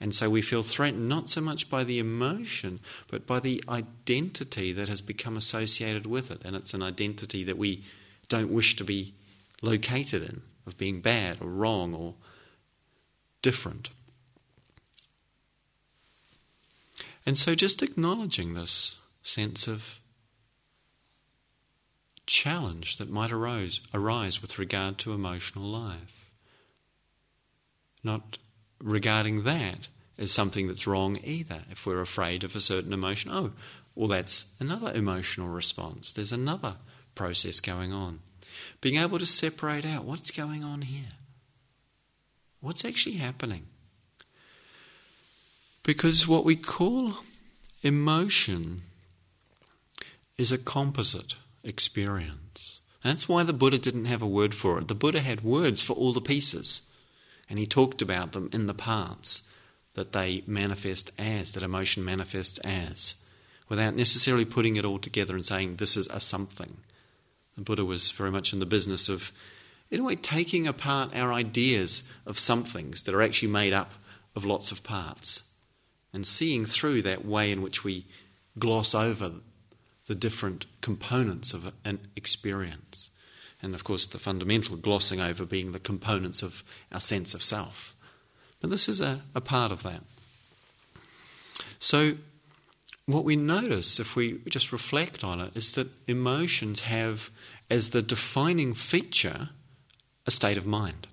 And 0.00 0.12
so 0.12 0.28
we 0.28 0.42
feel 0.42 0.64
threatened 0.64 1.08
not 1.08 1.30
so 1.30 1.40
much 1.40 1.70
by 1.70 1.84
the 1.84 2.00
emotion, 2.00 2.80
but 3.06 3.24
by 3.24 3.38
the 3.38 3.62
identity 3.68 4.72
that 4.72 4.88
has 4.88 5.00
become 5.00 5.36
associated 5.36 6.06
with 6.06 6.28
it. 6.28 6.42
And 6.44 6.56
it's 6.56 6.74
an 6.74 6.82
identity 6.82 7.44
that 7.44 7.56
we 7.56 7.84
don't 8.28 8.50
wish 8.50 8.74
to 8.76 8.84
be 8.84 9.14
located 9.62 10.22
in, 10.22 10.42
of 10.66 10.76
being 10.76 11.00
bad 11.00 11.38
or 11.40 11.46
wrong 11.46 11.94
or 11.94 12.14
different. 13.42 13.90
And 17.26 17.38
so 17.38 17.54
just 17.54 17.82
acknowledging 17.82 18.54
this 18.54 18.96
sense 19.22 19.66
of 19.66 20.00
challenge 22.26 22.98
that 22.98 23.10
might 23.10 23.32
arise, 23.32 23.80
arise 23.92 24.40
with 24.40 24.58
regard 24.58 24.98
to 24.98 25.12
emotional 25.12 25.64
life. 25.64 26.30
Not 28.02 28.38
regarding 28.78 29.44
that 29.44 29.88
as 30.18 30.30
something 30.30 30.68
that's 30.68 30.86
wrong 30.86 31.18
either. 31.24 31.62
If 31.70 31.86
we're 31.86 32.00
afraid 32.00 32.44
of 32.44 32.54
a 32.54 32.60
certain 32.60 32.92
emotion, 32.92 33.30
oh, 33.32 33.52
well, 33.94 34.08
that's 34.08 34.52
another 34.60 34.92
emotional 34.92 35.48
response. 35.48 36.12
There's 36.12 36.32
another 36.32 36.76
process 37.14 37.60
going 37.60 37.92
on. 37.92 38.20
Being 38.80 38.98
able 38.98 39.18
to 39.18 39.26
separate 39.26 39.86
out 39.86 40.04
what's 40.04 40.30
going 40.30 40.64
on 40.64 40.82
here. 40.82 41.12
What's 42.60 42.84
actually 42.84 43.16
happening? 43.16 43.66
Because 45.84 46.26
what 46.26 46.46
we 46.46 46.56
call 46.56 47.18
emotion 47.82 48.82
is 50.38 50.50
a 50.50 50.58
composite 50.58 51.36
experience. 51.62 52.80
That's 53.04 53.28
why 53.28 53.42
the 53.42 53.52
Buddha 53.52 53.78
didn't 53.78 54.06
have 54.06 54.22
a 54.22 54.26
word 54.26 54.54
for 54.54 54.78
it. 54.78 54.88
The 54.88 54.94
Buddha 54.94 55.20
had 55.20 55.44
words 55.44 55.82
for 55.82 55.92
all 55.92 56.14
the 56.14 56.22
pieces, 56.22 56.82
and 57.50 57.58
he 57.58 57.66
talked 57.66 58.00
about 58.00 58.32
them 58.32 58.48
in 58.50 58.66
the 58.66 58.72
parts 58.72 59.42
that 59.92 60.12
they 60.12 60.42
manifest 60.46 61.12
as, 61.18 61.52
that 61.52 61.62
emotion 61.62 62.02
manifests 62.02 62.58
as, 62.60 63.16
without 63.68 63.94
necessarily 63.94 64.46
putting 64.46 64.76
it 64.76 64.86
all 64.86 64.98
together 64.98 65.34
and 65.34 65.44
saying 65.44 65.76
this 65.76 65.98
is 65.98 66.08
a 66.08 66.18
something. 66.18 66.78
The 67.56 67.62
Buddha 67.62 67.84
was 67.84 68.10
very 68.10 68.30
much 68.30 68.54
in 68.54 68.58
the 68.58 68.66
business 68.66 69.10
of, 69.10 69.32
in 69.90 70.00
a 70.00 70.04
way, 70.04 70.16
taking 70.16 70.66
apart 70.66 71.14
our 71.14 71.30
ideas 71.30 72.04
of 72.24 72.38
somethings 72.38 73.02
that 73.02 73.14
are 73.14 73.22
actually 73.22 73.52
made 73.52 73.74
up 73.74 73.92
of 74.34 74.46
lots 74.46 74.72
of 74.72 74.82
parts 74.82 75.44
and 76.14 76.26
seeing 76.26 76.64
through 76.64 77.02
that 77.02 77.26
way 77.26 77.50
in 77.50 77.60
which 77.60 77.84
we 77.84 78.06
gloss 78.58 78.94
over 78.94 79.32
the 80.06 80.14
different 80.14 80.66
components 80.80 81.52
of 81.52 81.74
an 81.84 81.98
experience. 82.14 83.10
And 83.60 83.74
of 83.74 83.84
course, 83.84 84.06
the 84.06 84.18
fundamental 84.18 84.76
glossing 84.76 85.20
over 85.20 85.44
being 85.44 85.72
the 85.72 85.80
components 85.80 86.42
of 86.42 86.62
our 86.92 87.00
sense 87.00 87.34
of 87.34 87.42
self. 87.42 87.96
But 88.60 88.70
this 88.70 88.88
is 88.88 89.00
a, 89.00 89.22
a 89.34 89.40
part 89.40 89.72
of 89.72 89.82
that. 89.82 90.02
So, 91.78 92.14
what 93.06 93.24
we 93.24 93.36
notice 93.36 94.00
if 94.00 94.16
we 94.16 94.38
just 94.48 94.72
reflect 94.72 95.24
on 95.24 95.40
it 95.40 95.54
is 95.54 95.74
that 95.74 95.88
emotions 96.06 96.82
have 96.82 97.30
as 97.68 97.90
the 97.90 98.00
defining 98.00 98.72
feature 98.72 99.50
a 100.26 100.30
state 100.30 100.56
of 100.56 100.64
mind, 100.64 101.06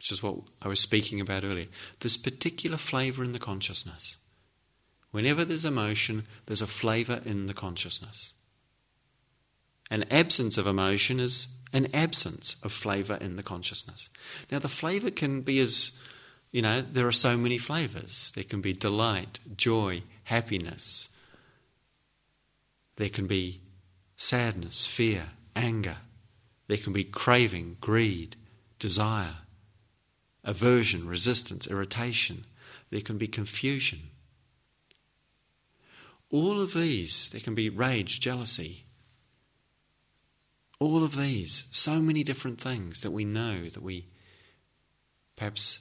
which 0.00 0.10
is 0.10 0.22
what 0.22 0.36
I 0.62 0.68
was 0.68 0.80
speaking 0.80 1.20
about 1.20 1.44
earlier. 1.44 1.66
This 2.00 2.16
particular 2.16 2.78
flavour 2.78 3.22
in 3.22 3.32
the 3.32 3.38
consciousness. 3.38 4.16
Whenever 5.10 5.44
there's 5.44 5.66
emotion, 5.66 6.24
there's 6.46 6.62
a 6.62 6.66
flavour 6.66 7.20
in 7.26 7.44
the 7.44 7.52
consciousness. 7.52 8.32
An 9.90 10.06
absence 10.10 10.56
of 10.56 10.66
emotion 10.66 11.20
is 11.20 11.48
an 11.74 11.88
absence 11.92 12.56
of 12.62 12.72
flavour 12.72 13.18
in 13.20 13.36
the 13.36 13.42
consciousness. 13.42 14.08
Now, 14.50 14.58
the 14.58 14.70
flavour 14.70 15.10
can 15.10 15.42
be 15.42 15.58
as, 15.58 16.00
you 16.50 16.62
know, 16.62 16.80
there 16.80 17.06
are 17.06 17.12
so 17.12 17.36
many 17.36 17.58
flavours. 17.58 18.32
There 18.34 18.44
can 18.44 18.62
be 18.62 18.72
delight, 18.72 19.38
joy, 19.54 20.02
happiness. 20.24 21.10
There 22.96 23.10
can 23.10 23.26
be 23.26 23.60
sadness, 24.16 24.86
fear, 24.86 25.24
anger. 25.54 25.98
There 26.68 26.78
can 26.78 26.94
be 26.94 27.04
craving, 27.04 27.76
greed, 27.82 28.36
desire, 28.78 29.39
aversion, 30.44 31.06
resistance, 31.06 31.66
irritation. 31.66 32.44
There 32.90 33.00
can 33.00 33.18
be 33.18 33.28
confusion. 33.28 34.10
All 36.30 36.60
of 36.60 36.74
these, 36.74 37.28
there 37.30 37.40
can 37.40 37.54
be 37.54 37.68
rage, 37.68 38.20
jealousy. 38.20 38.84
All 40.78 41.04
of 41.04 41.16
these, 41.16 41.66
so 41.70 42.00
many 42.00 42.22
different 42.22 42.60
things 42.60 43.00
that 43.02 43.10
we 43.10 43.24
know, 43.24 43.68
that 43.68 43.82
we 43.82 44.06
perhaps 45.36 45.80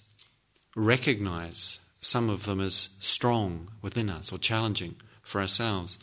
recognize 0.75 1.79
some 2.01 2.29
of 2.29 2.45
them 2.45 2.59
as 2.59 2.89
strong 2.99 3.69
within 3.81 4.09
us 4.09 4.31
or 4.31 4.37
challenging 4.37 4.95
for 5.21 5.41
ourselves. 5.41 5.99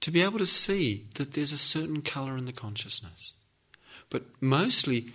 To 0.00 0.10
be 0.10 0.22
able 0.22 0.38
to 0.38 0.46
see 0.46 1.06
that 1.14 1.32
there's 1.32 1.52
a 1.52 1.58
certain 1.58 2.02
colour 2.02 2.36
in 2.36 2.44
the 2.44 2.52
consciousness. 2.52 3.34
But 4.10 4.24
mostly, 4.40 5.12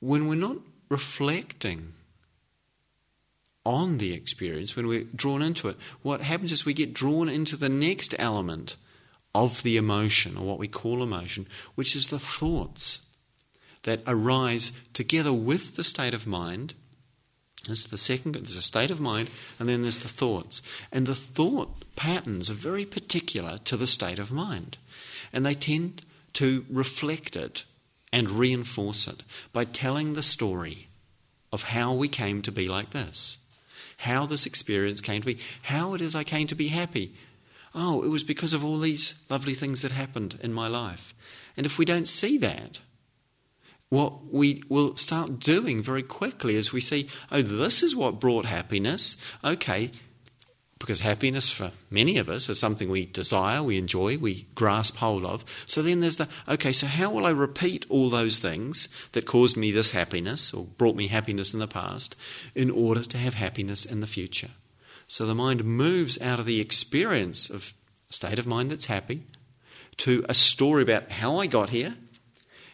when 0.00 0.26
we're 0.26 0.34
not 0.34 0.56
reflecting 0.90 1.94
on 3.64 3.98
the 3.98 4.12
experience, 4.12 4.74
when 4.74 4.86
we're 4.86 5.04
drawn 5.14 5.42
into 5.42 5.68
it, 5.68 5.76
what 6.02 6.22
happens 6.22 6.50
is 6.50 6.64
we 6.64 6.74
get 6.74 6.92
drawn 6.92 7.28
into 7.28 7.56
the 7.56 7.68
next 7.68 8.14
element 8.18 8.76
of 9.34 9.62
the 9.62 9.76
emotion, 9.76 10.36
or 10.36 10.44
what 10.44 10.58
we 10.58 10.68
call 10.68 11.02
emotion, 11.02 11.46
which 11.74 11.94
is 11.94 12.08
the 12.08 12.18
thoughts 12.18 13.06
that 13.84 14.02
arise 14.06 14.72
together 14.92 15.32
with 15.32 15.76
the 15.76 15.84
state 15.84 16.14
of 16.14 16.26
mind. 16.26 16.74
There's 17.66 17.86
the 17.86 17.98
second, 17.98 18.34
there's 18.34 18.56
a 18.56 18.62
state 18.62 18.90
of 18.90 19.00
mind, 19.00 19.30
and 19.58 19.68
then 19.68 19.82
there's 19.82 20.00
the 20.00 20.08
thoughts. 20.08 20.62
And 20.90 21.06
the 21.06 21.14
thought 21.14 21.84
patterns 21.94 22.50
are 22.50 22.54
very 22.54 22.84
particular 22.84 23.58
to 23.64 23.76
the 23.76 23.86
state 23.86 24.18
of 24.18 24.32
mind. 24.32 24.78
And 25.32 25.46
they 25.46 25.54
tend 25.54 26.04
to 26.34 26.64
reflect 26.68 27.36
it 27.36 27.64
and 28.12 28.30
reinforce 28.30 29.06
it 29.06 29.22
by 29.52 29.64
telling 29.64 30.14
the 30.14 30.22
story 30.22 30.88
of 31.52 31.64
how 31.64 31.92
we 31.92 32.08
came 32.08 32.42
to 32.42 32.52
be 32.52 32.68
like 32.68 32.90
this 32.90 33.38
how 34.00 34.24
this 34.24 34.46
experience 34.46 35.00
came 35.00 35.20
to 35.20 35.26
be, 35.26 35.38
how 35.62 35.94
it 35.94 36.00
is 36.00 36.14
I 36.14 36.24
came 36.24 36.46
to 36.48 36.54
be 36.54 36.68
happy. 36.68 37.12
oh, 37.74 38.02
it 38.02 38.08
was 38.08 38.24
because 38.24 38.52
of 38.52 38.64
all 38.64 38.78
these 38.78 39.14
lovely 39.28 39.54
things 39.54 39.82
that 39.82 39.92
happened 39.92 40.38
in 40.42 40.52
my 40.52 40.66
life. 40.66 41.14
And 41.56 41.66
if 41.66 41.78
we 41.78 41.84
don't 41.84 42.08
see 42.08 42.36
that, 42.38 42.80
what 43.90 44.32
we 44.32 44.62
will 44.68 44.96
start 44.96 45.38
doing 45.38 45.82
very 45.82 46.02
quickly 46.02 46.56
is 46.56 46.72
we 46.72 46.80
see, 46.80 47.08
oh, 47.30 47.42
this 47.42 47.82
is 47.82 47.94
what 47.94 48.18
brought 48.18 48.46
happiness. 48.46 49.16
Okay, 49.44 49.90
because 50.80 51.02
happiness 51.02 51.50
for 51.52 51.70
many 51.90 52.16
of 52.16 52.28
us 52.28 52.48
is 52.48 52.58
something 52.58 52.90
we 52.90 53.04
desire, 53.04 53.62
we 53.62 53.76
enjoy, 53.76 54.16
we 54.16 54.46
grasp 54.54 54.96
hold 54.96 55.24
of. 55.24 55.44
So 55.66 55.82
then 55.82 56.00
there's 56.00 56.16
the, 56.16 56.28
okay, 56.48 56.72
so 56.72 56.86
how 56.86 57.10
will 57.10 57.26
I 57.26 57.30
repeat 57.30 57.84
all 57.90 58.08
those 58.08 58.38
things 58.38 58.88
that 59.12 59.26
caused 59.26 59.58
me 59.58 59.70
this 59.70 59.90
happiness 59.90 60.52
or 60.54 60.64
brought 60.64 60.96
me 60.96 61.08
happiness 61.08 61.52
in 61.52 61.60
the 61.60 61.68
past 61.68 62.16
in 62.54 62.70
order 62.70 63.04
to 63.04 63.18
have 63.18 63.34
happiness 63.34 63.84
in 63.84 64.00
the 64.00 64.06
future? 64.06 64.50
So 65.06 65.26
the 65.26 65.34
mind 65.34 65.64
moves 65.64 66.20
out 66.20 66.40
of 66.40 66.46
the 66.46 66.60
experience 66.60 67.50
of 67.50 67.74
a 68.08 68.14
state 68.14 68.38
of 68.38 68.46
mind 68.46 68.70
that's 68.70 68.86
happy 68.86 69.24
to 69.98 70.24
a 70.30 70.34
story 70.34 70.82
about 70.82 71.10
how 71.10 71.36
I 71.36 71.46
got 71.46 71.70
here 71.70 71.94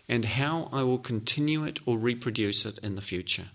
and 0.09 0.25
how 0.25 0.69
I 0.73 0.85
will 0.85 0.99
continue 0.99 1.65
it 1.65 1.81
or 1.87 1.99
reproduce 1.99 2.65
it 2.65 2.79
in 2.85 2.95
the 2.95 3.03
future. 3.03 3.49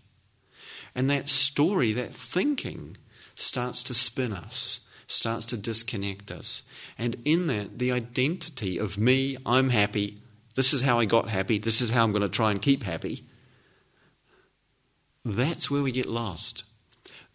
And 0.93 1.09
that 1.09 1.29
story, 1.29 1.93
that 1.93 2.13
thinking, 2.13 2.97
starts 3.41 3.83
to 3.83 3.93
spin 3.93 4.33
us, 4.33 4.81
starts 5.07 5.45
to 5.47 5.57
disconnect 5.57 6.31
us. 6.31 6.63
And 6.97 7.15
in 7.25 7.47
that, 7.47 7.79
the 7.79 7.91
identity 7.91 8.77
of 8.77 8.97
me, 8.97 9.37
I'm 9.45 9.69
happy, 9.69 10.19
this 10.55 10.73
is 10.73 10.81
how 10.81 10.99
I 10.99 11.05
got 11.05 11.29
happy, 11.29 11.57
this 11.57 11.81
is 11.81 11.91
how 11.91 12.03
I'm 12.03 12.11
going 12.11 12.21
to 12.21 12.29
try 12.29 12.51
and 12.51 12.61
keep 12.61 12.83
happy, 12.83 13.23
that's 15.23 15.69
where 15.69 15.83
we 15.83 15.91
get 15.91 16.07
lost. 16.07 16.63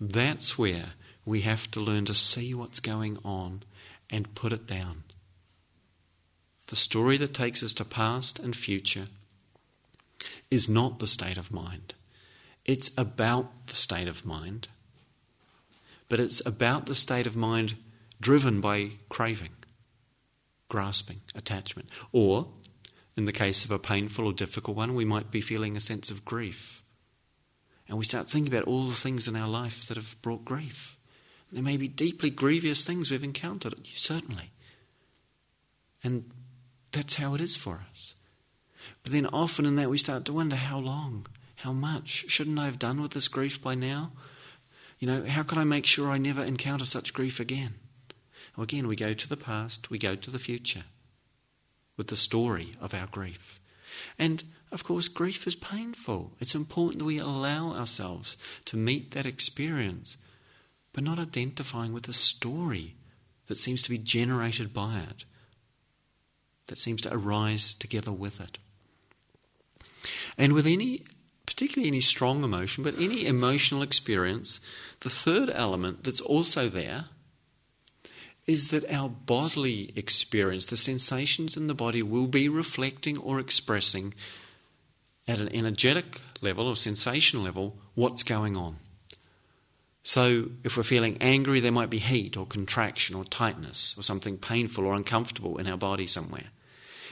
That's 0.00 0.58
where 0.58 0.92
we 1.24 1.42
have 1.42 1.70
to 1.70 1.80
learn 1.80 2.04
to 2.06 2.14
see 2.14 2.52
what's 2.52 2.80
going 2.80 3.18
on 3.24 3.62
and 4.10 4.34
put 4.34 4.52
it 4.52 4.66
down 4.66 5.04
the 6.66 6.76
story 6.76 7.16
that 7.18 7.32
takes 7.32 7.62
us 7.62 7.72
to 7.74 7.84
past 7.84 8.38
and 8.38 8.56
future, 8.56 9.06
is 10.50 10.68
not 10.68 10.98
the 10.98 11.06
state 11.06 11.38
of 11.38 11.52
mind. 11.52 11.94
It's 12.64 12.90
about 12.98 13.68
the 13.68 13.76
state 13.76 14.08
of 14.08 14.26
mind, 14.26 14.68
but 16.08 16.20
it's 16.20 16.44
about 16.46 16.86
the 16.86 16.94
state 16.94 17.26
of 17.26 17.36
mind 17.36 17.74
driven 18.20 18.60
by 18.60 18.90
craving, 19.08 19.50
grasping, 20.68 21.20
attachment. 21.34 21.88
Or, 22.12 22.48
in 23.16 23.24
the 23.24 23.32
case 23.32 23.64
of 23.64 23.70
a 23.70 23.78
painful 23.78 24.26
or 24.26 24.32
difficult 24.32 24.76
one, 24.76 24.94
we 24.94 25.04
might 25.04 25.30
be 25.30 25.40
feeling 25.40 25.76
a 25.76 25.80
sense 25.80 26.10
of 26.10 26.24
grief. 26.24 26.82
And 27.88 27.98
we 27.98 28.04
start 28.04 28.28
thinking 28.28 28.52
about 28.52 28.66
all 28.66 28.84
the 28.84 28.94
things 28.94 29.28
in 29.28 29.36
our 29.36 29.48
life 29.48 29.86
that 29.86 29.96
have 29.96 30.20
brought 30.22 30.44
grief. 30.44 30.96
There 31.52 31.62
may 31.62 31.76
be 31.76 31.88
deeply 31.88 32.30
grievous 32.30 32.84
things 32.84 33.10
we've 33.10 33.22
encountered, 33.22 33.74
certainly. 33.94 34.50
And 36.02 36.30
that's 36.92 37.14
how 37.14 37.34
it 37.34 37.40
is 37.40 37.56
for 37.56 37.84
us. 37.90 38.14
But 39.02 39.12
then 39.12 39.26
often 39.26 39.66
in 39.66 39.76
that 39.76 39.90
we 39.90 39.98
start 39.98 40.24
to 40.26 40.32
wonder 40.32 40.56
how 40.56 40.78
long, 40.78 41.26
how 41.56 41.72
much. 41.72 42.26
Shouldn't 42.28 42.58
I 42.58 42.64
have 42.66 42.78
done 42.78 43.00
with 43.00 43.12
this 43.12 43.28
grief 43.28 43.62
by 43.62 43.74
now? 43.74 44.12
You 44.98 45.06
know, 45.06 45.24
how 45.24 45.42
can 45.42 45.58
I 45.58 45.64
make 45.64 45.86
sure 45.86 46.10
I 46.10 46.18
never 46.18 46.42
encounter 46.42 46.84
such 46.84 47.12
grief 47.12 47.38
again? 47.38 47.74
Well, 48.56 48.64
again, 48.64 48.88
we 48.88 48.96
go 48.96 49.12
to 49.12 49.28
the 49.28 49.36
past, 49.36 49.90
we 49.90 49.98
go 49.98 50.16
to 50.16 50.30
the 50.30 50.38
future 50.38 50.84
with 51.96 52.08
the 52.08 52.16
story 52.16 52.72
of 52.80 52.94
our 52.94 53.06
grief. 53.06 53.60
And 54.18 54.44
of 54.72 54.84
course, 54.84 55.08
grief 55.08 55.46
is 55.46 55.56
painful. 55.56 56.32
It's 56.40 56.54
important 56.54 57.00
that 57.00 57.04
we 57.04 57.18
allow 57.18 57.72
ourselves 57.72 58.36
to 58.66 58.76
meet 58.76 59.12
that 59.12 59.26
experience, 59.26 60.16
but 60.92 61.04
not 61.04 61.18
identifying 61.18 61.92
with 61.92 62.04
the 62.04 62.12
story 62.12 62.94
that 63.46 63.58
seems 63.58 63.82
to 63.82 63.90
be 63.90 63.98
generated 63.98 64.72
by 64.72 64.98
it 65.10 65.24
that 66.66 66.78
seems 66.78 67.00
to 67.02 67.14
arise 67.14 67.74
together 67.74 68.12
with 68.12 68.40
it. 68.40 68.58
And 70.36 70.52
with 70.52 70.66
any, 70.66 71.02
particularly 71.56 71.88
any 71.88 72.00
strong 72.00 72.44
emotion, 72.44 72.84
but 72.84 72.94
any 73.00 73.24
emotional 73.24 73.80
experience, 73.80 74.60
the 75.00 75.08
third 75.08 75.48
element 75.48 76.04
that's 76.04 76.20
also 76.20 76.68
there 76.68 77.06
is 78.46 78.70
that 78.70 78.88
our 78.92 79.08
bodily 79.08 79.90
experience, 79.96 80.66
the 80.66 80.76
sensations 80.76 81.56
in 81.56 81.66
the 81.66 81.74
body, 81.74 82.02
will 82.02 82.26
be 82.26 82.46
reflecting 82.46 83.16
or 83.16 83.40
expressing 83.40 84.12
at 85.26 85.38
an 85.38 85.48
energetic 85.48 86.20
level 86.42 86.68
or 86.68 86.76
sensation 86.76 87.42
level 87.42 87.78
what's 87.94 88.22
going 88.22 88.54
on. 88.54 88.76
So, 90.02 90.50
if 90.62 90.76
we're 90.76 90.82
feeling 90.82 91.16
angry, 91.22 91.58
there 91.60 91.72
might 91.72 91.90
be 91.90 91.98
heat 91.98 92.36
or 92.36 92.46
contraction 92.46 93.16
or 93.16 93.24
tightness 93.24 93.96
or 93.98 94.02
something 94.02 94.36
painful 94.36 94.84
or 94.84 94.94
uncomfortable 94.94 95.56
in 95.56 95.66
our 95.66 95.78
body 95.78 96.06
somewhere. 96.06 96.50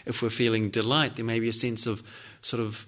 If 0.04 0.22
we're 0.22 0.28
feeling 0.28 0.68
delight, 0.68 1.16
there 1.16 1.24
may 1.24 1.40
be 1.40 1.48
a 1.48 1.52
sense 1.54 1.86
of 1.86 2.02
sort 2.42 2.62
of 2.62 2.86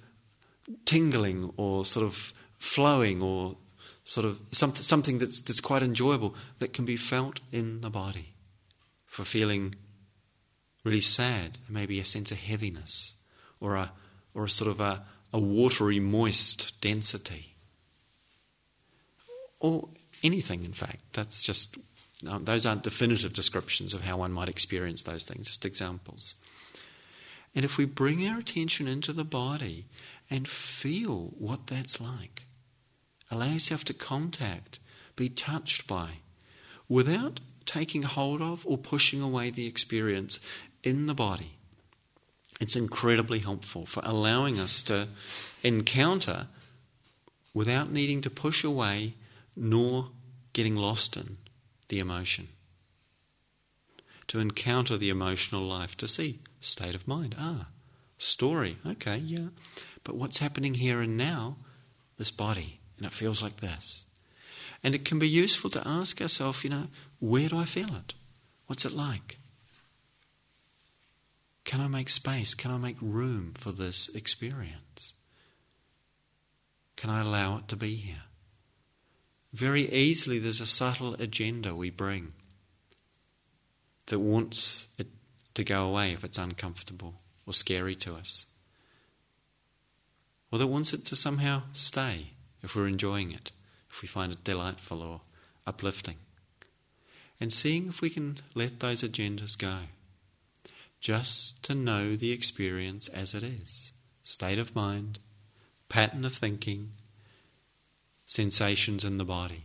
tingling 0.84 1.52
or 1.56 1.84
sort 1.84 2.06
of 2.06 2.32
flowing 2.58 3.22
or 3.22 3.56
sort 4.04 4.24
of 4.24 4.40
something, 4.52 4.82
something 4.82 5.18
that's, 5.18 5.40
that's 5.40 5.60
quite 5.60 5.82
enjoyable 5.82 6.34
that 6.58 6.72
can 6.72 6.84
be 6.84 6.96
felt 6.96 7.40
in 7.52 7.80
the 7.80 7.90
body. 7.90 8.34
For 9.06 9.24
feeling 9.24 9.74
really 10.84 11.00
sad, 11.00 11.58
maybe 11.68 11.98
a 12.00 12.04
sense 12.04 12.30
of 12.30 12.38
heaviness 12.38 13.14
or 13.60 13.76
a, 13.76 13.92
or 14.34 14.44
a 14.44 14.50
sort 14.50 14.70
of 14.70 14.80
a, 14.80 15.02
a 15.32 15.38
watery, 15.38 15.98
moist 15.98 16.80
density. 16.80 17.54
Or 19.58 19.88
anything, 20.22 20.64
in 20.64 20.72
fact. 20.72 21.00
That's 21.14 21.42
just, 21.42 21.78
um, 22.28 22.44
those 22.44 22.66
aren't 22.66 22.82
definitive 22.82 23.32
descriptions 23.32 23.94
of 23.94 24.02
how 24.02 24.18
one 24.18 24.32
might 24.32 24.48
experience 24.48 25.02
those 25.02 25.24
things, 25.24 25.46
just 25.46 25.64
examples. 25.64 26.36
And 27.54 27.64
if 27.64 27.78
we 27.78 27.86
bring 27.86 28.26
our 28.28 28.38
attention 28.38 28.86
into 28.86 29.12
the 29.12 29.24
body 29.24 29.86
and 30.30 30.48
feel 30.48 31.34
what 31.38 31.66
that's 31.66 32.00
like, 32.00 32.46
allow 33.30 33.46
yourself 33.46 33.84
to 33.84 33.94
contact, 33.94 34.78
be 35.14 35.28
touched 35.28 35.86
by, 35.86 36.18
without 36.88 37.40
taking 37.64 38.02
hold 38.02 38.40
of 38.40 38.66
or 38.66 38.78
pushing 38.78 39.20
away 39.20 39.50
the 39.50 39.66
experience 39.66 40.40
in 40.82 41.06
the 41.06 41.14
body, 41.14 41.52
it's 42.60 42.76
incredibly 42.76 43.40
helpful 43.40 43.86
for 43.86 44.02
allowing 44.04 44.58
us 44.58 44.82
to 44.84 45.08
encounter 45.62 46.46
without 47.52 47.90
needing 47.90 48.20
to 48.20 48.30
push 48.30 48.64
away 48.64 49.14
nor 49.54 50.08
getting 50.52 50.76
lost 50.76 51.16
in 51.16 51.36
the 51.88 51.98
emotion. 51.98 52.48
To 54.28 54.40
encounter 54.40 54.96
the 54.96 55.10
emotional 55.10 55.62
life, 55.62 55.96
to 55.98 56.08
see 56.08 56.40
State 56.66 56.96
of 56.96 57.06
mind. 57.06 57.36
Ah, 57.38 57.68
story. 58.18 58.76
Okay, 58.84 59.18
yeah. 59.18 59.48
But 60.06 60.14
what's 60.14 60.38
happening 60.38 60.74
here 60.74 61.00
and 61.00 61.16
now? 61.16 61.56
This 62.16 62.30
body. 62.30 62.78
And 62.96 63.04
it 63.04 63.12
feels 63.12 63.42
like 63.42 63.56
this. 63.56 64.04
And 64.80 64.94
it 64.94 65.04
can 65.04 65.18
be 65.18 65.28
useful 65.28 65.68
to 65.70 65.86
ask 65.86 66.22
ourselves, 66.22 66.62
you 66.62 66.70
know, 66.70 66.86
where 67.18 67.48
do 67.48 67.58
I 67.58 67.64
feel 67.64 67.88
it? 67.88 68.14
What's 68.68 68.84
it 68.84 68.92
like? 68.92 69.38
Can 71.64 71.80
I 71.80 71.88
make 71.88 72.08
space? 72.08 72.54
Can 72.54 72.70
I 72.70 72.76
make 72.76 72.98
room 73.00 73.52
for 73.56 73.72
this 73.72 74.08
experience? 74.14 75.14
Can 76.94 77.10
I 77.10 77.22
allow 77.22 77.56
it 77.58 77.66
to 77.68 77.76
be 77.76 77.96
here? 77.96 78.22
Very 79.52 79.90
easily, 79.92 80.38
there's 80.38 80.60
a 80.60 80.66
subtle 80.66 81.14
agenda 81.14 81.74
we 81.74 81.90
bring 81.90 82.32
that 84.06 84.20
wants 84.20 84.86
it 84.98 85.08
to 85.54 85.64
go 85.64 85.84
away 85.84 86.12
if 86.12 86.22
it's 86.22 86.38
uncomfortable 86.38 87.14
or 87.44 87.52
scary 87.52 87.96
to 87.96 88.14
us. 88.14 88.46
Or 90.50 90.58
that 90.58 90.66
wants 90.66 90.92
it 90.92 91.04
to 91.06 91.16
somehow 91.16 91.62
stay 91.72 92.30
if 92.62 92.74
we're 92.74 92.86
enjoying 92.86 93.32
it, 93.32 93.52
if 93.90 94.02
we 94.02 94.08
find 94.08 94.32
it 94.32 94.44
delightful 94.44 95.02
or 95.02 95.20
uplifting. 95.66 96.16
And 97.40 97.52
seeing 97.52 97.88
if 97.88 98.00
we 98.00 98.10
can 98.10 98.38
let 98.54 98.80
those 98.80 99.02
agendas 99.02 99.58
go. 99.58 99.78
Just 101.00 101.62
to 101.64 101.74
know 101.74 102.16
the 102.16 102.32
experience 102.32 103.08
as 103.08 103.34
it 103.34 103.42
is 103.42 103.92
state 104.22 104.58
of 104.58 104.74
mind, 104.74 105.20
pattern 105.88 106.24
of 106.24 106.32
thinking, 106.32 106.90
sensations 108.24 109.04
in 109.04 109.18
the 109.18 109.24
body. 109.24 109.62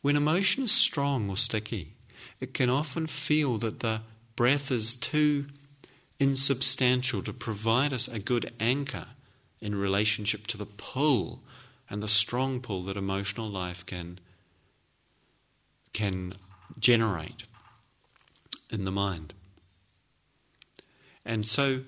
When 0.00 0.16
emotion 0.16 0.64
is 0.64 0.72
strong 0.72 1.30
or 1.30 1.36
sticky, 1.36 1.94
it 2.40 2.54
can 2.54 2.68
often 2.68 3.06
feel 3.06 3.58
that 3.58 3.80
the 3.80 4.02
breath 4.34 4.72
is 4.72 4.96
too 4.96 5.46
insubstantial 6.18 7.22
to 7.22 7.32
provide 7.32 7.92
us 7.92 8.08
a 8.08 8.18
good 8.18 8.52
anchor 8.58 9.06
in 9.60 9.74
relationship 9.74 10.46
to 10.48 10.56
the 10.56 10.66
pull 10.66 11.42
and 11.90 12.02
the 12.02 12.08
strong 12.08 12.60
pull 12.60 12.82
that 12.84 12.96
emotional 12.96 13.48
life 13.48 13.84
can, 13.84 14.18
can 15.92 16.34
generate 16.78 17.44
in 18.70 18.84
the 18.84 18.92
mind. 18.92 19.34
And 21.24 21.46
so, 21.46 21.82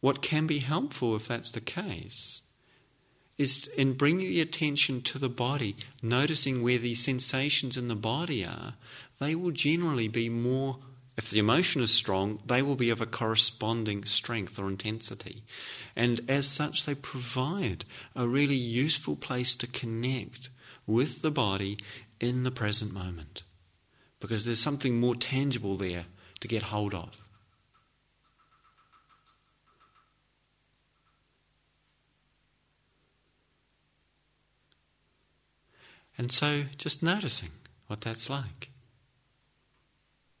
what 0.00 0.22
can 0.22 0.46
be 0.46 0.58
helpful 0.58 1.14
if 1.14 1.28
that's 1.28 1.52
the 1.52 1.60
case 1.60 2.42
is 3.36 3.68
in 3.68 3.94
bringing 3.94 4.28
the 4.28 4.40
attention 4.40 5.00
to 5.00 5.18
the 5.18 5.28
body, 5.28 5.74
noticing 6.02 6.62
where 6.62 6.78
the 6.78 6.94
sensations 6.94 7.76
in 7.76 7.88
the 7.88 7.96
body 7.96 8.44
are, 8.44 8.74
they 9.18 9.34
will 9.34 9.50
generally 9.50 10.08
be 10.08 10.28
more 10.28 10.78
if 11.16 11.30
the 11.30 11.38
emotion 11.38 11.82
is 11.82 11.92
strong, 11.92 12.40
they 12.46 12.62
will 12.62 12.76
be 12.76 12.90
of 12.90 13.00
a 13.00 13.06
corresponding 13.06 14.04
strength 14.04 14.58
or 14.58 14.68
intensity. 14.68 15.42
And 15.94 16.20
as 16.28 16.48
such, 16.48 16.86
they 16.86 16.94
provide 16.94 17.84
a 18.16 18.26
really 18.26 18.54
useful 18.54 19.16
place 19.16 19.54
to 19.56 19.66
connect 19.66 20.48
with 20.86 21.22
the 21.22 21.30
body 21.30 21.78
in 22.20 22.44
the 22.44 22.50
present 22.50 22.92
moment. 22.92 23.42
Because 24.18 24.44
there's 24.44 24.60
something 24.60 24.98
more 24.98 25.14
tangible 25.14 25.76
there 25.76 26.06
to 26.40 26.48
get 26.48 26.64
hold 26.64 26.94
of. 26.94 27.20
And 36.16 36.30
so, 36.30 36.64
just 36.76 37.02
noticing 37.02 37.48
what 37.86 38.02
that's 38.02 38.28
like. 38.28 38.70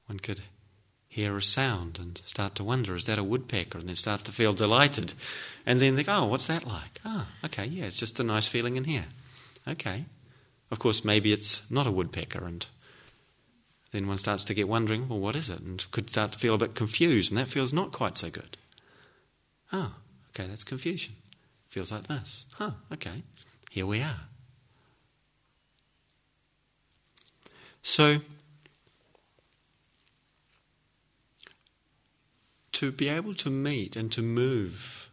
One 0.06 0.18
could 0.18 0.42
hear 1.10 1.36
a 1.36 1.42
sound 1.42 1.98
and 1.98 2.22
start 2.24 2.54
to 2.54 2.64
wonder, 2.64 2.94
is 2.94 3.04
that 3.06 3.18
a 3.18 3.24
woodpecker? 3.24 3.78
And 3.78 3.88
then 3.88 3.96
start 3.96 4.24
to 4.24 4.32
feel 4.32 4.52
delighted. 4.52 5.12
And 5.66 5.80
then 5.80 5.96
think, 5.96 6.08
oh, 6.08 6.26
what's 6.26 6.46
that 6.46 6.64
like? 6.66 7.00
Ah, 7.04 7.26
okay, 7.44 7.66
yeah, 7.66 7.86
it's 7.86 7.98
just 7.98 8.20
a 8.20 8.22
nice 8.22 8.46
feeling 8.46 8.76
in 8.76 8.84
here. 8.84 9.06
Okay. 9.66 10.04
Of 10.70 10.78
course, 10.78 11.04
maybe 11.04 11.32
it's 11.32 11.68
not 11.68 11.88
a 11.88 11.90
woodpecker. 11.90 12.44
And 12.44 12.64
then 13.90 14.06
one 14.06 14.18
starts 14.18 14.44
to 14.44 14.54
get 14.54 14.68
wondering, 14.68 15.08
well, 15.08 15.18
what 15.18 15.34
is 15.34 15.50
it? 15.50 15.60
And 15.60 15.84
could 15.90 16.08
start 16.08 16.30
to 16.32 16.38
feel 16.38 16.54
a 16.54 16.58
bit 16.58 16.76
confused, 16.76 17.32
and 17.32 17.38
that 17.38 17.48
feels 17.48 17.72
not 17.72 17.90
quite 17.90 18.16
so 18.16 18.30
good. 18.30 18.56
Oh, 19.72 19.96
okay, 20.30 20.48
that's 20.48 20.62
confusion. 20.62 21.14
Feels 21.70 21.90
like 21.90 22.06
this. 22.06 22.46
Huh, 22.54 22.72
okay, 22.92 23.24
here 23.68 23.86
we 23.86 24.00
are. 24.00 24.20
So, 27.82 28.18
to 32.80 32.90
be 32.90 33.10
able 33.10 33.34
to 33.34 33.50
meet 33.50 33.94
and 33.94 34.10
to 34.10 34.22
move, 34.22 35.10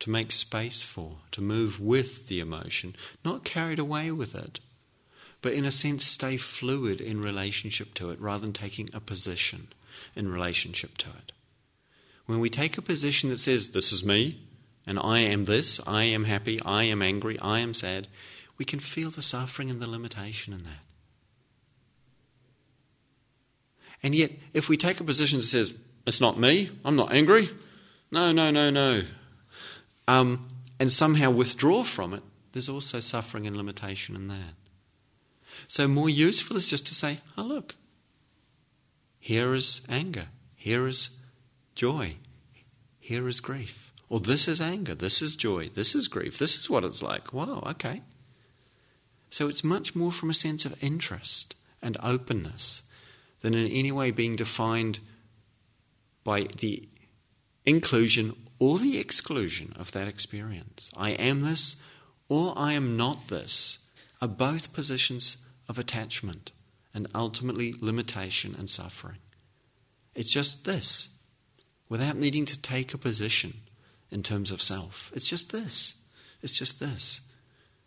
to 0.00 0.10
make 0.10 0.32
space 0.32 0.82
for, 0.82 1.18
to 1.30 1.40
move 1.40 1.78
with 1.78 2.26
the 2.26 2.40
emotion, 2.40 2.96
not 3.24 3.44
carried 3.44 3.78
away 3.78 4.10
with 4.10 4.34
it, 4.34 4.58
but 5.40 5.52
in 5.52 5.64
a 5.64 5.70
sense 5.70 6.04
stay 6.04 6.36
fluid 6.36 7.00
in 7.00 7.22
relationship 7.22 7.94
to 7.94 8.10
it 8.10 8.20
rather 8.20 8.40
than 8.40 8.52
taking 8.52 8.90
a 8.92 8.98
position 8.98 9.68
in 10.16 10.28
relationship 10.28 10.98
to 10.98 11.08
it. 11.10 11.30
When 12.26 12.40
we 12.40 12.50
take 12.50 12.76
a 12.76 12.82
position 12.82 13.30
that 13.30 13.38
says, 13.38 13.68
This 13.68 13.92
is 13.92 14.04
me, 14.04 14.40
and 14.84 14.98
I 14.98 15.20
am 15.20 15.44
this, 15.44 15.80
I 15.86 16.02
am 16.02 16.24
happy, 16.24 16.58
I 16.62 16.82
am 16.82 17.02
angry, 17.02 17.38
I 17.38 17.60
am 17.60 17.72
sad, 17.72 18.08
we 18.58 18.64
can 18.64 18.80
feel 18.80 19.10
the 19.10 19.22
suffering 19.22 19.70
and 19.70 19.78
the 19.78 19.88
limitation 19.88 20.52
in 20.52 20.64
that. 20.64 20.82
And 24.02 24.12
yet, 24.12 24.32
if 24.52 24.68
we 24.68 24.76
take 24.76 24.98
a 24.98 25.04
position 25.04 25.38
that 25.38 25.44
says, 25.44 25.72
it's 26.06 26.20
not 26.20 26.38
me. 26.38 26.70
I'm 26.84 26.96
not 26.96 27.12
angry. 27.12 27.50
No, 28.10 28.32
no, 28.32 28.50
no, 28.50 28.70
no. 28.70 29.02
Um, 30.06 30.46
and 30.78 30.92
somehow 30.92 31.30
withdraw 31.30 31.82
from 31.82 32.14
it, 32.14 32.22
there's 32.52 32.68
also 32.68 33.00
suffering 33.00 33.46
and 33.46 33.56
limitation 33.56 34.14
in 34.14 34.28
that. 34.28 34.54
So, 35.68 35.88
more 35.88 36.08
useful 36.08 36.56
is 36.56 36.70
just 36.70 36.86
to 36.86 36.94
say, 36.94 37.18
oh, 37.36 37.42
look, 37.42 37.74
here 39.18 39.52
is 39.54 39.82
anger, 39.88 40.26
here 40.54 40.86
is 40.86 41.10
joy, 41.74 42.16
here 43.00 43.26
is 43.26 43.40
grief. 43.40 43.92
Or 44.08 44.20
this 44.20 44.46
is 44.46 44.60
anger, 44.60 44.94
this 44.94 45.20
is 45.20 45.34
joy, 45.34 45.70
this 45.70 45.94
is 45.94 46.06
grief, 46.06 46.38
this 46.38 46.56
is 46.56 46.70
what 46.70 46.84
it's 46.84 47.02
like. 47.02 47.32
Wow, 47.32 47.64
okay. 47.66 48.02
So, 49.28 49.48
it's 49.48 49.64
much 49.64 49.96
more 49.96 50.12
from 50.12 50.30
a 50.30 50.34
sense 50.34 50.64
of 50.64 50.82
interest 50.82 51.56
and 51.82 51.96
openness 52.02 52.82
than 53.40 53.54
in 53.54 53.66
any 53.66 53.90
way 53.90 54.10
being 54.12 54.36
defined 54.36 55.00
by 56.26 56.48
the 56.58 56.82
inclusion 57.64 58.34
or 58.58 58.78
the 58.80 58.98
exclusion 58.98 59.72
of 59.78 59.92
that 59.92 60.08
experience. 60.08 60.90
I 60.96 61.10
am 61.10 61.42
this 61.42 61.80
or 62.28 62.52
I 62.56 62.72
am 62.72 62.96
not 62.96 63.28
this 63.28 63.78
are 64.20 64.26
both 64.26 64.72
positions 64.72 65.38
of 65.68 65.78
attachment 65.78 66.50
and 66.92 67.06
ultimately 67.14 67.76
limitation 67.80 68.56
and 68.58 68.68
suffering. 68.68 69.18
It's 70.16 70.32
just 70.32 70.64
this, 70.64 71.10
without 71.88 72.16
needing 72.16 72.44
to 72.46 72.60
take 72.60 72.92
a 72.92 72.98
position 72.98 73.60
in 74.10 74.24
terms 74.24 74.50
of 74.50 74.60
self. 74.60 75.12
It's 75.14 75.28
just 75.28 75.52
this. 75.52 76.02
It's 76.42 76.58
just 76.58 76.80
this. 76.80 77.20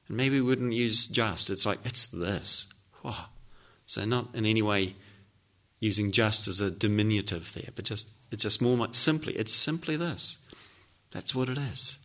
And 0.08 0.16
maybe 0.16 0.36
we 0.36 0.48
wouldn't 0.48 0.74
use 0.74 1.08
just, 1.08 1.50
it's 1.50 1.66
like, 1.66 1.80
it's 1.84 2.08
this. 2.08 2.68
Whoa. 3.02 3.16
So, 3.86 4.06
not 4.06 4.34
in 4.34 4.46
any 4.46 4.62
way 4.62 4.96
using 5.82 6.12
just 6.12 6.48
as 6.48 6.62
a 6.62 6.72
diminutive 6.72 7.54
there, 7.54 7.72
but 7.76 7.86
just 7.86 8.08
it's 8.32 8.44
just 8.44 8.62
more 8.62 8.88
simply, 8.94 9.34
it's 9.34 9.54
simply 9.54 9.96
this. 9.96 10.38
That's 11.12 11.34
what 11.34 11.50
it 11.50 11.58
is. 11.58 12.00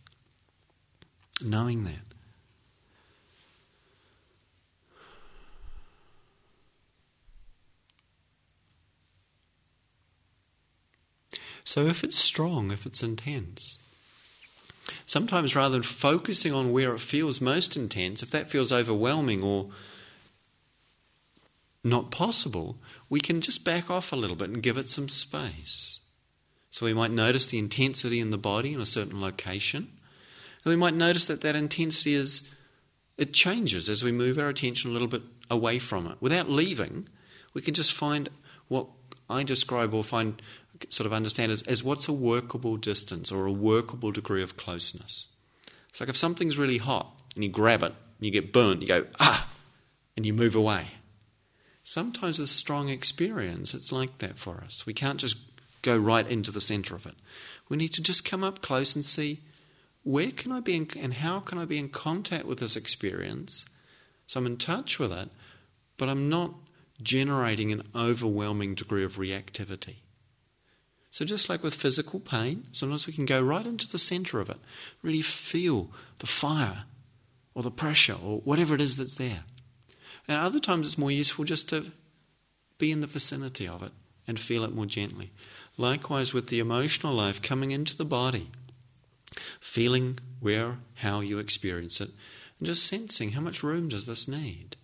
Knowing 1.41 1.83
that. 1.83 2.15
So 11.65 11.87
if 11.87 12.03
it's 12.03 12.15
strong, 12.15 12.71
if 12.71 12.85
it's 12.85 13.01
intense, 13.01 13.79
sometimes 15.05 15.55
rather 15.55 15.73
than 15.73 15.83
focusing 15.83 16.53
on 16.53 16.71
where 16.71 16.93
it 16.93 16.99
feels 16.99 17.41
most 17.41 17.75
intense, 17.75 18.21
if 18.21 18.29
that 18.31 18.49
feels 18.49 18.71
overwhelming 18.71 19.43
or 19.43 19.71
not 21.83 22.11
possible, 22.11 22.77
we 23.09 23.19
can 23.19 23.41
just 23.41 23.63
back 23.63 23.89
off 23.89 24.11
a 24.11 24.15
little 24.15 24.35
bit 24.35 24.49
and 24.49 24.63
give 24.63 24.77
it 24.77 24.89
some 24.89 25.09
space. 25.09 26.01
So 26.75 26.85
we 26.85 26.93
might 26.93 27.11
notice 27.11 27.45
the 27.45 27.57
intensity 27.57 28.19
in 28.19 28.31
the 28.31 28.37
body 28.37 28.73
in 28.73 28.81
a 28.81 28.85
certain 28.85 29.21
location. 29.21 29.87
And 30.65 30.69
we 30.69 30.75
might 30.75 30.93
notice 30.93 31.23
that 31.23 31.39
that 31.39 31.55
intensity 31.55 32.15
is, 32.15 32.53
it 33.17 33.31
changes 33.31 33.87
as 33.87 34.03
we 34.03 34.11
move 34.11 34.37
our 34.37 34.49
attention 34.49 34.89
a 34.89 34.93
little 34.93 35.07
bit 35.07 35.21
away 35.49 35.79
from 35.79 36.05
it. 36.05 36.17
Without 36.19 36.49
leaving, 36.49 37.07
we 37.53 37.61
can 37.61 37.73
just 37.73 37.93
find 37.93 38.27
what 38.67 38.87
I 39.29 39.43
describe 39.43 39.93
or 39.93 40.03
find, 40.03 40.41
sort 40.89 41.07
of 41.07 41.13
understand 41.13 41.49
as, 41.49 41.61
as 41.61 41.81
what's 41.81 42.09
a 42.09 42.13
workable 42.13 42.75
distance 42.75 43.31
or 43.31 43.45
a 43.45 43.53
workable 43.53 44.11
degree 44.11 44.43
of 44.43 44.57
closeness. 44.57 45.29
It's 45.87 46.01
like 46.01 46.09
if 46.09 46.17
something's 46.17 46.57
really 46.57 46.79
hot 46.79 47.21
and 47.35 47.43
you 47.45 47.49
grab 47.49 47.83
it 47.83 47.93
and 47.93 48.25
you 48.25 48.31
get 48.31 48.51
burnt, 48.51 48.81
you 48.81 48.89
go, 48.89 49.05
ah, 49.21 49.49
and 50.17 50.25
you 50.25 50.33
move 50.33 50.57
away. 50.57 50.87
Sometimes 51.83 52.37
with 52.37 52.49
strong 52.49 52.89
experience, 52.89 53.73
it's 53.73 53.93
like 53.93 54.17
that 54.17 54.37
for 54.37 54.61
us. 54.65 54.85
We 54.85 54.93
can't 54.93 55.21
just 55.21 55.37
go 55.85 55.97
right 55.97 56.27
into 56.27 56.51
the 56.51 56.61
center 56.61 56.95
of 56.95 57.05
it. 57.05 57.15
We 57.69 57.77
need 57.77 57.93
to 57.93 58.01
just 58.01 58.29
come 58.29 58.43
up 58.43 58.61
close 58.61 58.95
and 58.95 59.05
see 59.05 59.39
where 60.03 60.31
can 60.31 60.51
I 60.51 60.59
be 60.59 60.75
in, 60.75 60.87
and 60.99 61.15
how 61.15 61.39
can 61.39 61.57
I 61.57 61.65
be 61.65 61.79
in 61.79 61.89
contact 61.89 62.45
with 62.45 62.59
this 62.59 62.75
experience 62.75 63.65
so 64.27 64.39
I'm 64.39 64.45
in 64.45 64.57
touch 64.57 64.99
with 64.99 65.11
it, 65.11 65.29
but 65.97 66.09
I'm 66.09 66.29
not 66.29 66.53
generating 67.01 67.71
an 67.71 67.83
overwhelming 67.95 68.75
degree 68.75 69.03
of 69.03 69.17
reactivity. 69.17 69.95
So, 71.11 71.23
just 71.23 71.47
like 71.47 71.63
with 71.63 71.73
physical 71.73 72.19
pain, 72.19 72.65
sometimes 72.71 73.07
we 73.07 73.13
can 73.13 73.25
go 73.25 73.41
right 73.41 73.65
into 73.65 73.89
the 73.89 73.99
center 73.99 74.39
of 74.39 74.49
it, 74.49 74.57
really 75.01 75.21
feel 75.21 75.89
the 76.19 76.27
fire 76.27 76.83
or 77.53 77.63
the 77.63 77.71
pressure 77.71 78.17
or 78.21 78.39
whatever 78.39 78.75
it 78.75 78.81
is 78.81 78.97
that's 78.97 79.15
there. 79.15 79.43
And 80.27 80.37
other 80.37 80.59
times 80.59 80.87
it's 80.87 80.97
more 80.97 81.11
useful 81.11 81.45
just 81.45 81.69
to 81.69 81.91
be 82.77 82.91
in 82.91 82.99
the 82.99 83.07
vicinity 83.07 83.67
of 83.67 83.81
it 83.83 83.91
and 84.27 84.39
feel 84.39 84.65
it 84.65 84.73
more 84.73 84.87
gently. 84.87 85.31
Likewise, 85.77 86.33
with 86.33 86.47
the 86.47 86.59
emotional 86.59 87.13
life 87.13 87.41
coming 87.41 87.71
into 87.71 87.97
the 87.97 88.05
body, 88.05 88.49
feeling 89.59 90.19
where, 90.39 90.77
how 90.95 91.19
you 91.19 91.39
experience 91.39 91.99
it, 91.99 92.11
and 92.59 92.65
just 92.65 92.85
sensing 92.85 93.31
how 93.31 93.41
much 93.41 93.63
room 93.63 93.89
does 93.89 94.05
this 94.05 94.27
need? 94.27 94.77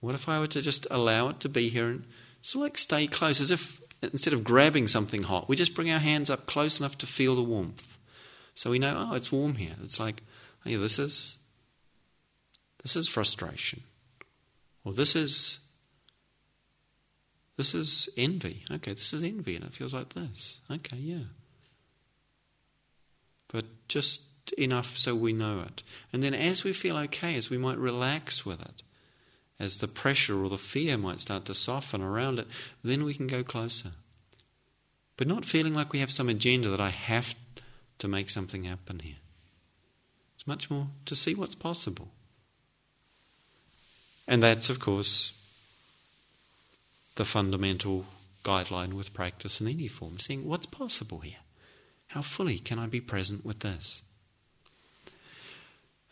What 0.00 0.14
if 0.14 0.28
I 0.28 0.40
were 0.40 0.48
to 0.48 0.60
just 0.60 0.86
allow 0.90 1.28
it 1.28 1.40
to 1.40 1.48
be 1.48 1.68
here 1.68 1.88
and 1.88 2.04
sort 2.42 2.60
of 2.60 2.62
like 2.62 2.78
stay 2.78 3.06
close, 3.06 3.40
as 3.40 3.50
if 3.50 3.80
instead 4.02 4.34
of 4.34 4.44
grabbing 4.44 4.88
something 4.88 5.22
hot, 5.22 5.48
we 5.48 5.56
just 5.56 5.74
bring 5.74 5.90
our 5.90 5.98
hands 5.98 6.28
up 6.28 6.46
close 6.46 6.80
enough 6.80 6.98
to 6.98 7.06
feel 7.06 7.34
the 7.34 7.42
warmth. 7.42 7.96
So 8.54 8.70
we 8.70 8.78
know, 8.78 9.08
oh, 9.10 9.14
it's 9.14 9.32
warm 9.32 9.54
here. 9.54 9.74
It's 9.82 9.98
like, 9.98 10.22
oh, 10.66 10.70
yeah, 10.70 10.78
this 10.78 10.98
is 10.98 11.38
this 12.82 12.96
is 12.96 13.08
frustration. 13.08 13.82
Or 14.84 14.92
this 14.92 15.16
is 15.16 15.60
this 17.56 17.74
is 17.74 18.08
envy. 18.16 18.64
Okay, 18.70 18.92
this 18.92 19.12
is 19.12 19.22
envy, 19.22 19.56
and 19.56 19.64
it 19.64 19.74
feels 19.74 19.94
like 19.94 20.12
this. 20.12 20.60
Okay, 20.70 20.96
yeah. 20.96 21.24
But 23.48 23.66
just 23.88 24.22
enough 24.58 24.96
so 24.96 25.14
we 25.14 25.32
know 25.32 25.60
it. 25.60 25.82
And 26.12 26.22
then 26.22 26.34
as 26.34 26.64
we 26.64 26.72
feel 26.72 26.96
okay, 26.98 27.36
as 27.36 27.50
we 27.50 27.58
might 27.58 27.78
relax 27.78 28.44
with 28.44 28.60
it, 28.60 28.82
as 29.58 29.78
the 29.78 29.88
pressure 29.88 30.42
or 30.42 30.48
the 30.48 30.58
fear 30.58 30.98
might 30.98 31.20
start 31.20 31.44
to 31.44 31.54
soften 31.54 32.02
around 32.02 32.38
it, 32.40 32.48
then 32.82 33.04
we 33.04 33.14
can 33.14 33.28
go 33.28 33.44
closer. 33.44 33.90
But 35.16 35.28
not 35.28 35.44
feeling 35.44 35.74
like 35.74 35.92
we 35.92 36.00
have 36.00 36.10
some 36.10 36.28
agenda 36.28 36.68
that 36.68 36.80
I 36.80 36.90
have 36.90 37.36
to 37.98 38.08
make 38.08 38.28
something 38.28 38.64
happen 38.64 38.98
here. 38.98 39.16
It's 40.34 40.46
much 40.46 40.70
more 40.70 40.88
to 41.06 41.14
see 41.14 41.34
what's 41.34 41.54
possible. 41.54 42.08
And 44.26 44.42
that's, 44.42 44.68
of 44.68 44.80
course, 44.80 45.38
the 47.16 47.24
fundamental 47.24 48.06
guideline 48.42 48.92
with 48.92 49.14
practice 49.14 49.60
in 49.60 49.68
any 49.68 49.88
form, 49.88 50.18
seeing 50.18 50.44
what's 50.44 50.66
possible 50.66 51.20
here. 51.20 51.38
How 52.08 52.22
fully 52.22 52.58
can 52.58 52.78
I 52.78 52.86
be 52.86 53.00
present 53.00 53.44
with 53.44 53.60
this? 53.60 54.02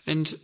And 0.06 0.38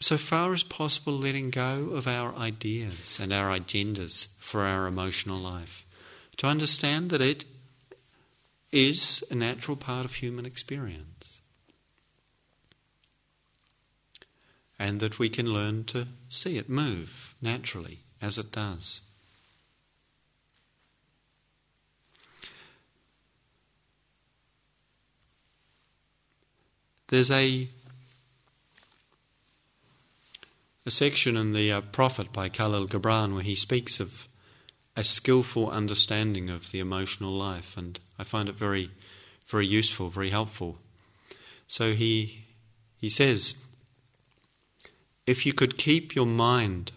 so 0.00 0.16
far 0.16 0.52
as 0.52 0.62
possible, 0.62 1.12
letting 1.14 1.50
go 1.50 1.90
of 1.90 2.06
our 2.06 2.34
ideas 2.34 3.18
and 3.20 3.32
our 3.32 3.48
agendas 3.58 4.28
for 4.38 4.62
our 4.62 4.86
emotional 4.86 5.38
life. 5.38 5.84
To 6.38 6.46
understand 6.46 7.10
that 7.10 7.22
it 7.22 7.44
is 8.70 9.24
a 9.30 9.34
natural 9.34 9.76
part 9.76 10.04
of 10.04 10.14
human 10.14 10.44
experience. 10.44 11.40
And 14.78 15.00
that 15.00 15.18
we 15.18 15.30
can 15.30 15.46
learn 15.46 15.84
to 15.84 16.08
see 16.28 16.58
it 16.58 16.68
move 16.68 17.34
naturally 17.40 18.00
as 18.20 18.36
it 18.36 18.52
does. 18.52 19.00
There's 27.08 27.30
a 27.30 27.68
a 30.84 30.90
section 30.90 31.36
in 31.36 31.52
the 31.52 31.70
uh, 31.70 31.80
Prophet 31.80 32.32
by 32.32 32.48
Kahlil 32.48 32.88
Gibran 32.88 33.34
where 33.34 33.42
he 33.42 33.54
speaks 33.54 34.00
of 34.00 34.28
a 34.96 35.04
skillful 35.04 35.70
understanding 35.70 36.48
of 36.48 36.70
the 36.70 36.80
emotional 36.80 37.32
life, 37.32 37.76
and 37.76 37.98
I 38.18 38.24
find 38.24 38.48
it 38.48 38.54
very, 38.54 38.90
very 39.46 39.66
useful, 39.66 40.10
very 40.10 40.30
helpful. 40.30 40.78
So 41.68 41.92
he 41.92 42.44
he 42.98 43.08
says, 43.08 43.54
if 45.26 45.46
you 45.46 45.52
could 45.52 45.76
keep 45.76 46.14
your 46.14 46.26
mind 46.26 46.90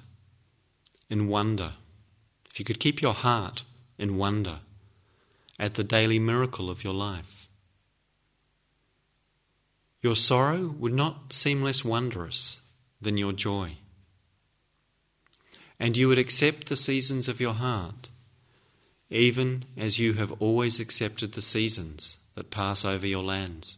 in 1.09 1.27
wonder, 1.27 1.73
if 2.49 2.57
you 2.57 2.65
could 2.65 2.79
keep 2.79 2.99
your 2.99 3.13
heart 3.13 3.63
in 3.99 4.17
wonder 4.17 4.59
at 5.59 5.75
the 5.75 5.83
daily 5.83 6.19
miracle 6.19 6.71
of 6.71 6.83
your 6.83 6.93
life, 6.93 7.38
your 10.01 10.15
sorrow 10.15 10.73
would 10.77 10.93
not 10.93 11.33
seem 11.33 11.61
less 11.61 11.83
wondrous 11.83 12.61
than 13.01 13.17
your 13.17 13.33
joy. 13.33 13.73
And 15.79 15.95
you 15.95 16.07
would 16.07 16.17
accept 16.17 16.67
the 16.67 16.75
seasons 16.75 17.27
of 17.27 17.41
your 17.41 17.53
heart, 17.53 18.09
even 19.09 19.65
as 19.77 19.99
you 19.99 20.13
have 20.13 20.31
always 20.41 20.79
accepted 20.79 21.33
the 21.33 21.41
seasons 21.41 22.17
that 22.35 22.51
pass 22.51 22.85
over 22.85 23.07
your 23.07 23.23
lands. 23.23 23.77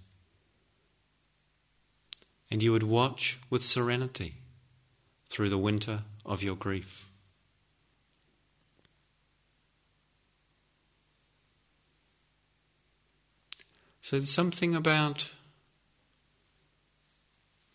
And 2.49 2.61
you 2.61 2.71
would 2.71 2.83
watch 2.83 3.39
with 3.49 3.63
serenity 3.63 4.33
through 5.29 5.49
the 5.49 5.57
winter 5.57 6.01
of 6.25 6.43
your 6.43 6.55
grief. 6.55 7.07
So 14.01 14.17
there's 14.17 14.31
something 14.31 14.75
about 14.75 15.31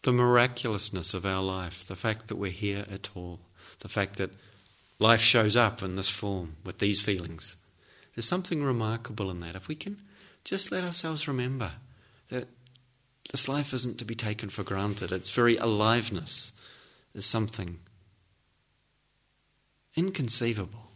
the 0.06 0.12
miraculousness 0.12 1.14
of 1.14 1.26
our 1.26 1.42
life, 1.42 1.84
the 1.84 1.96
fact 1.96 2.28
that 2.28 2.36
we're 2.36 2.52
here 2.52 2.84
at 2.88 3.10
all, 3.16 3.40
the 3.80 3.88
fact 3.88 4.18
that 4.18 4.30
life 5.00 5.20
shows 5.20 5.56
up 5.56 5.82
in 5.82 5.96
this 5.96 6.08
form 6.08 6.54
with 6.64 6.78
these 6.78 7.00
feelings. 7.00 7.56
There's 8.14 8.28
something 8.28 8.62
remarkable 8.62 9.32
in 9.32 9.40
that. 9.40 9.56
If 9.56 9.66
we 9.66 9.74
can 9.74 10.00
just 10.44 10.70
let 10.70 10.84
ourselves 10.84 11.26
remember 11.26 11.72
that 12.30 12.46
this 13.32 13.48
life 13.48 13.74
isn't 13.74 13.98
to 13.98 14.04
be 14.04 14.14
taken 14.14 14.48
for 14.48 14.62
granted, 14.62 15.10
its 15.10 15.30
very 15.30 15.56
aliveness 15.56 16.52
is 17.12 17.26
something 17.26 17.80
inconceivable 19.96 20.92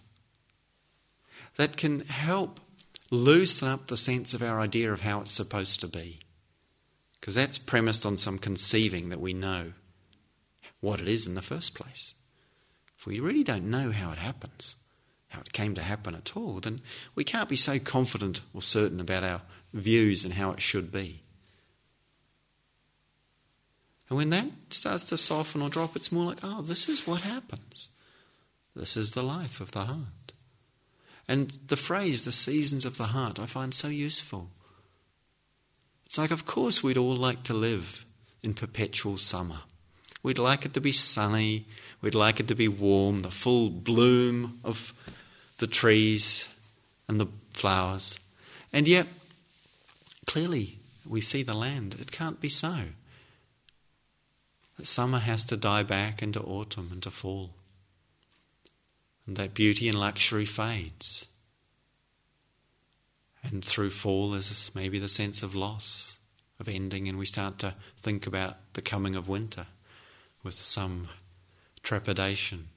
that 1.57 1.77
can 1.77 2.03
help 2.03 2.61
loosen 3.11 3.67
up 3.67 3.89
the 3.89 3.97
sense 3.97 4.35
of 4.35 4.43
our 4.45 4.61
idea 4.61 4.93
of 4.93 5.01
how 5.01 5.21
it's 5.21 5.33
supposed 5.33 5.81
to 5.81 5.89
be. 5.89 6.21
Because 7.21 7.35
that's 7.35 7.59
premised 7.59 8.07
on 8.07 8.17
some 8.17 8.39
conceiving 8.39 9.11
that 9.11 9.21
we 9.21 9.35
know 9.35 9.73
what 10.81 11.01
it 11.01 11.09
is 11.09 11.27
in 11.27 11.35
the 11.35 11.43
first 11.43 11.75
place. 11.75 12.15
If 12.99 13.07
we 13.07 13.21
really 13.21 13.45
don't 13.45 13.71
know 13.71 13.93
how 13.93 14.11
it 14.13 14.19
happens, 14.19 14.77
how 15.29 15.41
it 15.41 15.53
came 15.53 15.75
to 15.75 15.83
happen 15.83 16.15
at 16.15 16.37
all, 16.37 16.61
then 16.61 16.81
we 17.15 17.25
can't 17.25 17.49
be 17.49 17.57
so 17.57 17.79
confident 17.79 18.41
or 18.55 18.63
certain 18.63 19.01
about 19.01 19.23
our 19.23 19.43
views 19.73 20.25
and 20.25 20.35
how 20.35 20.51
it 20.51 20.61
should 20.61 20.91
be. 20.91 21.23
And 24.09 24.17
when 24.17 24.31
that 24.31 24.49
starts 24.71 25.05
to 25.05 25.17
soften 25.17 25.63
or 25.63 25.69
drop, 25.69 25.95
it's 25.95 26.11
more 26.11 26.25
like, 26.25 26.41
oh, 26.43 26.63
this 26.63 26.89
is 26.89 27.07
what 27.07 27.21
happens. 27.21 27.91
This 28.75 28.97
is 28.97 29.13
the 29.13 29.23
life 29.23 29.61
of 29.61 29.71
the 29.73 29.85
heart. 29.85 30.33
And 31.29 31.57
the 31.69 31.77
phrase, 31.77 32.25
the 32.25 32.33
seasons 32.33 32.85
of 32.85 32.97
the 32.97 33.09
heart, 33.09 33.39
I 33.39 33.47
find 33.47 33.73
so 33.73 33.87
useful. 33.87 34.51
It's 36.11 36.19
like, 36.19 36.33
of 36.33 36.45
course, 36.45 36.83
we'd 36.83 36.99
all 36.99 37.15
like 37.15 37.45
to 37.45 37.55
live 37.55 38.05
in 38.43 38.53
perpetual 38.53 39.17
summer. 39.17 39.61
We'd 40.25 40.41
like 40.41 40.65
it 40.65 40.75
to 40.75 40.81
be 40.81 40.91
sunny. 40.91 41.67
We'd 42.03 42.17
like 42.17 42.41
it 42.41 42.49
to 42.49 42.57
be 42.57 42.67
warm, 42.67 43.23
the 43.23 43.31
full 43.31 43.71
bloom 43.71 44.59
of 44.65 44.93
the 45.59 45.69
trees 45.69 46.49
and 47.07 47.21
the 47.21 47.29
flowers. 47.53 48.19
And 48.73 48.89
yet, 48.89 49.07
clearly, 50.27 50.81
we 51.07 51.21
see 51.21 51.45
the 51.45 51.57
land. 51.57 51.95
It 52.01 52.11
can't 52.11 52.41
be 52.41 52.49
so. 52.49 52.87
That 54.79 54.89
summer 54.89 55.21
has 55.21 55.45
to 55.45 55.57
die 55.57 55.85
back 55.85 56.25
into 56.25 56.41
autumn, 56.41 56.87
and 56.87 56.95
into 56.95 57.13
fall. 57.13 57.51
And 59.29 59.37
that 59.37 59.55
beauty 59.55 59.89
and 59.89 60.01
luxury 60.01 60.45
fades. 60.45 61.29
And 63.43 63.65
through 63.65 63.91
fall 63.91 64.35
is 64.35 64.71
maybe 64.75 64.99
the 64.99 65.09
sense 65.09 65.43
of 65.43 65.55
loss, 65.55 66.19
of 66.59 66.69
ending, 66.69 67.09
and 67.09 67.19
we 67.19 67.27
start 67.27 67.59
to 67.61 67.75
think 67.97 68.27
about 68.27 68.57
the 68.75 68.83
coming 68.83 69.15
of 69.15 69.29
winter 69.29 69.67
with 70.43 70.55
some 70.55 71.09
trepidation. 71.83 72.69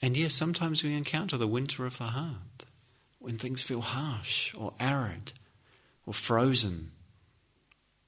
And 0.00 0.16
yes, 0.16 0.34
sometimes 0.34 0.84
we 0.84 0.94
encounter 0.94 1.36
the 1.36 1.48
winter 1.48 1.86
of 1.86 1.98
the 1.98 2.04
heart 2.04 2.66
when 3.18 3.36
things 3.36 3.62
feel 3.62 3.80
harsh 3.80 4.54
or 4.54 4.74
arid 4.78 5.32
or 6.06 6.14
frozen, 6.14 6.92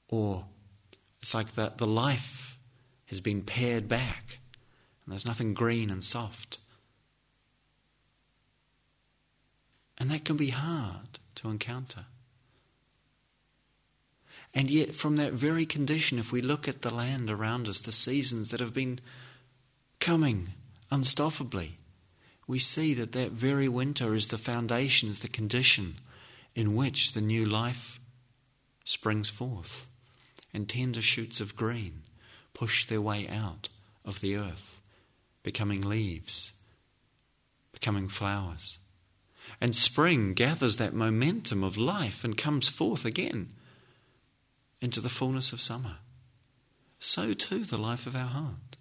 or 0.09 0.45
it's 1.21 1.35
like 1.35 1.53
the, 1.53 1.73
the 1.77 1.87
life 1.87 2.57
has 3.07 3.21
been 3.21 3.43
pared 3.43 3.89
back 3.89 4.39
and 5.05 5.13
there's 5.13 5.27
nothing 5.27 5.53
green 5.53 5.91
and 5.91 6.05
soft. 6.05 6.60
And 10.01 10.11
that 10.11 10.25
can 10.25 10.39
be 10.39 10.49
hard 10.49 11.21
to 11.37 11.51
encounter. 11.51 12.07
And 14.55 14.71
yet, 14.71 14.95
from 14.95 15.17
that 15.17 15.35
very 15.35 15.67
condition, 15.67 16.19
if 16.19 16.33
we 16.33 16.41
look 16.41 16.67
at 16.67 16.83
the 16.83 16.93
land 16.93 17.31
around 17.31 17.69
us, 17.69 17.81
the 17.81 17.93
seasons 17.93 18.49
that 18.49 18.61
have 18.61 18.75
been 18.75 18.99
coming 20.01 20.49
unstoppably, 20.91 21.73
we 22.49 22.59
see 22.59 22.95
that 22.95 23.13
that 23.13 23.31
very 23.31 23.69
winter 23.69 24.15
is 24.15 24.29
the 24.29 24.39
foundation, 24.39 25.09
is 25.09 25.21
the 25.21 25.29
condition 25.29 25.97
in 26.57 26.75
which 26.75 27.13
the 27.13 27.21
new 27.21 27.45
life 27.45 28.01
springs 28.85 29.29
forth. 29.29 29.87
And 30.53 30.69
tender 30.69 31.03
shoots 31.03 31.41
of 31.41 31.55
green 31.55 32.03
push 32.55 32.87
their 32.87 33.01
way 33.01 33.29
out 33.29 33.69
of 34.05 34.21
the 34.21 34.35
earth, 34.35 34.81
becoming 35.45 35.83
leaves, 35.83 36.55
becoming 37.71 38.09
flowers. 38.09 38.81
And 39.61 39.75
spring 39.75 40.35
gathers 40.35 40.77
that 40.77 40.95
momentum 40.95 41.63
of 41.63 41.77
life 41.77 42.25
and 42.25 42.37
comes 42.37 42.69
forth 42.69 43.05
again 43.05 43.51
into 44.81 45.01
the 45.01 45.09
fullness 45.09 45.53
of 45.53 45.61
summer. 45.61 45.99
So 46.99 47.33
too 47.33 47.65
the 47.65 47.79
life 47.79 48.07
of 48.07 48.17
our 48.17 48.29
heart. 48.29 48.77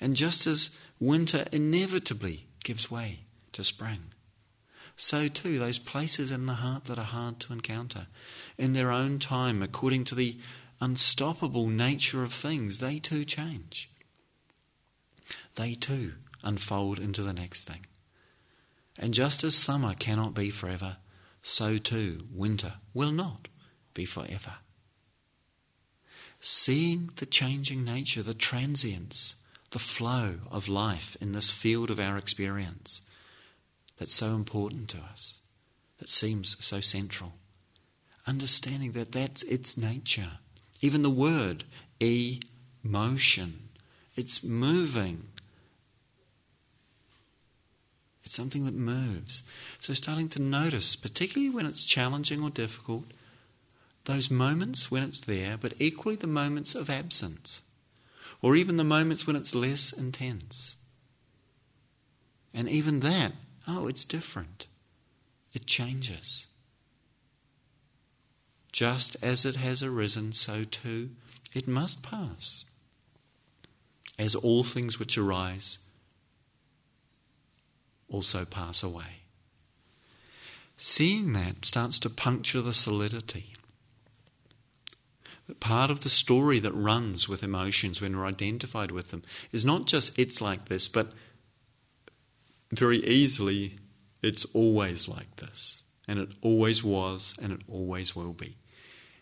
And 0.00 0.14
just 0.14 0.46
as 0.46 0.70
winter 1.00 1.46
inevitably 1.52 2.46
gives 2.64 2.90
way 2.90 3.20
to 3.52 3.64
spring, 3.64 4.12
so 4.96 5.28
too 5.28 5.58
those 5.58 5.78
places 5.78 6.32
in 6.32 6.46
the 6.46 6.54
heart 6.54 6.84
that 6.84 6.98
are 6.98 7.04
hard 7.04 7.38
to 7.40 7.52
encounter, 7.52 8.06
in 8.56 8.72
their 8.72 8.90
own 8.90 9.18
time, 9.18 9.62
according 9.62 10.04
to 10.04 10.14
the 10.14 10.36
unstoppable 10.80 11.66
nature 11.66 12.22
of 12.22 12.32
things, 12.32 12.78
they 12.78 12.98
too 12.98 13.24
change. 13.24 13.90
They 15.54 15.74
too 15.74 16.14
unfold 16.42 16.98
into 16.98 17.22
the 17.22 17.32
next 17.32 17.64
thing. 17.66 17.86
And 18.98 19.12
just 19.12 19.44
as 19.44 19.54
summer 19.54 19.94
cannot 19.94 20.34
be 20.34 20.50
forever, 20.50 20.96
so 21.42 21.78
too 21.78 22.26
winter 22.32 22.74
will 22.94 23.12
not 23.12 23.48
be 23.94 24.04
forever. 24.04 24.54
Seeing 26.40 27.10
the 27.16 27.26
changing 27.26 27.84
nature, 27.84 28.22
the 28.22 28.34
transience, 28.34 29.36
the 29.70 29.78
flow 29.78 30.36
of 30.50 30.68
life 30.68 31.16
in 31.20 31.32
this 31.32 31.50
field 31.50 31.90
of 31.90 32.00
our 32.00 32.16
experience 32.16 33.02
that's 33.98 34.14
so 34.14 34.34
important 34.34 34.88
to 34.90 34.98
us, 34.98 35.40
that 35.98 36.10
seems 36.10 36.62
so 36.64 36.80
central. 36.80 37.32
Understanding 38.26 38.92
that 38.92 39.12
that's 39.12 39.42
its 39.44 39.76
nature. 39.76 40.38
Even 40.80 41.02
the 41.02 41.10
word, 41.10 41.64
emotion, 42.00 43.68
it's 44.14 44.44
moving 44.44 45.28
It's 48.26 48.34
something 48.34 48.64
that 48.64 48.74
moves. 48.74 49.44
So, 49.78 49.94
starting 49.94 50.28
to 50.30 50.42
notice, 50.42 50.96
particularly 50.96 51.48
when 51.48 51.64
it's 51.64 51.84
challenging 51.84 52.42
or 52.42 52.50
difficult, 52.50 53.04
those 54.06 54.32
moments 54.32 54.90
when 54.90 55.04
it's 55.04 55.20
there, 55.20 55.56
but 55.56 55.74
equally 55.78 56.16
the 56.16 56.26
moments 56.26 56.74
of 56.74 56.90
absence, 56.90 57.62
or 58.42 58.56
even 58.56 58.78
the 58.78 58.84
moments 58.84 59.28
when 59.28 59.36
it's 59.36 59.54
less 59.54 59.92
intense. 59.92 60.76
And 62.52 62.68
even 62.68 62.98
that, 63.00 63.30
oh, 63.68 63.86
it's 63.86 64.04
different. 64.04 64.66
It 65.54 65.66
changes. 65.66 66.48
Just 68.72 69.16
as 69.22 69.44
it 69.44 69.54
has 69.54 69.84
arisen, 69.84 70.32
so 70.32 70.64
too 70.64 71.10
it 71.54 71.68
must 71.68 72.02
pass. 72.02 72.64
As 74.18 74.34
all 74.34 74.64
things 74.64 74.98
which 74.98 75.16
arise 75.16 75.78
also 78.08 78.44
pass 78.44 78.82
away. 78.82 79.22
Seeing 80.76 81.32
that 81.32 81.64
starts 81.64 81.98
to 82.00 82.10
puncture 82.10 82.60
the 82.60 82.74
solidity. 82.74 83.54
That 85.48 85.60
part 85.60 85.90
of 85.90 86.00
the 86.00 86.08
story 86.08 86.58
that 86.58 86.72
runs 86.72 87.28
with 87.28 87.42
emotions 87.42 88.00
when 88.00 88.16
we're 88.16 88.26
identified 88.26 88.90
with 88.90 89.08
them 89.10 89.22
is 89.52 89.64
not 89.64 89.86
just 89.86 90.18
it's 90.18 90.40
like 90.40 90.68
this, 90.68 90.88
but 90.88 91.12
very 92.72 92.98
easily 93.04 93.78
it's 94.22 94.44
always 94.46 95.08
like 95.08 95.36
this. 95.36 95.82
And 96.08 96.18
it 96.18 96.28
always 96.40 96.84
was, 96.84 97.34
and 97.40 97.52
it 97.52 97.62
always 97.68 98.14
will 98.14 98.32
be. 98.32 98.56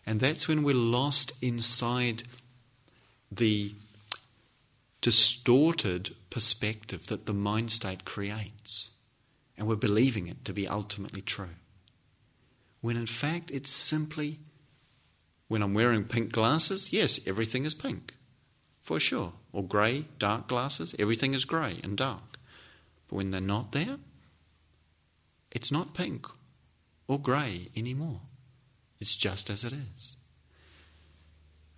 And 0.06 0.20
that's 0.20 0.48
when 0.48 0.62
we're 0.62 0.74
lost 0.74 1.32
inside 1.40 2.24
the 3.30 3.74
distorted 5.00 6.14
perspective 6.34 7.06
that 7.06 7.26
the 7.26 7.32
mind 7.32 7.70
state 7.70 8.04
creates. 8.04 8.90
And 9.56 9.68
we're 9.68 9.76
believing 9.76 10.26
it 10.26 10.44
to 10.46 10.52
be 10.52 10.66
ultimately 10.66 11.20
true. 11.20 11.54
When 12.80 12.96
in 12.96 13.06
fact 13.06 13.52
it's 13.52 13.70
simply 13.70 14.40
when 15.46 15.62
I'm 15.62 15.74
wearing 15.74 16.02
pink 16.02 16.32
glasses, 16.32 16.92
yes, 16.92 17.20
everything 17.24 17.64
is 17.64 17.72
pink, 17.72 18.14
for 18.80 18.98
sure. 18.98 19.34
Or 19.52 19.62
grey, 19.62 20.06
dark 20.18 20.48
glasses, 20.48 20.92
everything 20.98 21.34
is 21.34 21.44
grey 21.44 21.78
and 21.84 21.96
dark. 21.96 22.40
But 23.06 23.14
when 23.14 23.30
they're 23.30 23.40
not 23.40 23.70
there, 23.70 23.98
it's 25.52 25.70
not 25.70 25.94
pink 25.94 26.26
or 27.06 27.20
grey 27.20 27.68
anymore. 27.76 28.22
It's 28.98 29.14
just 29.14 29.50
as 29.50 29.62
it 29.62 29.72
is. 29.72 30.16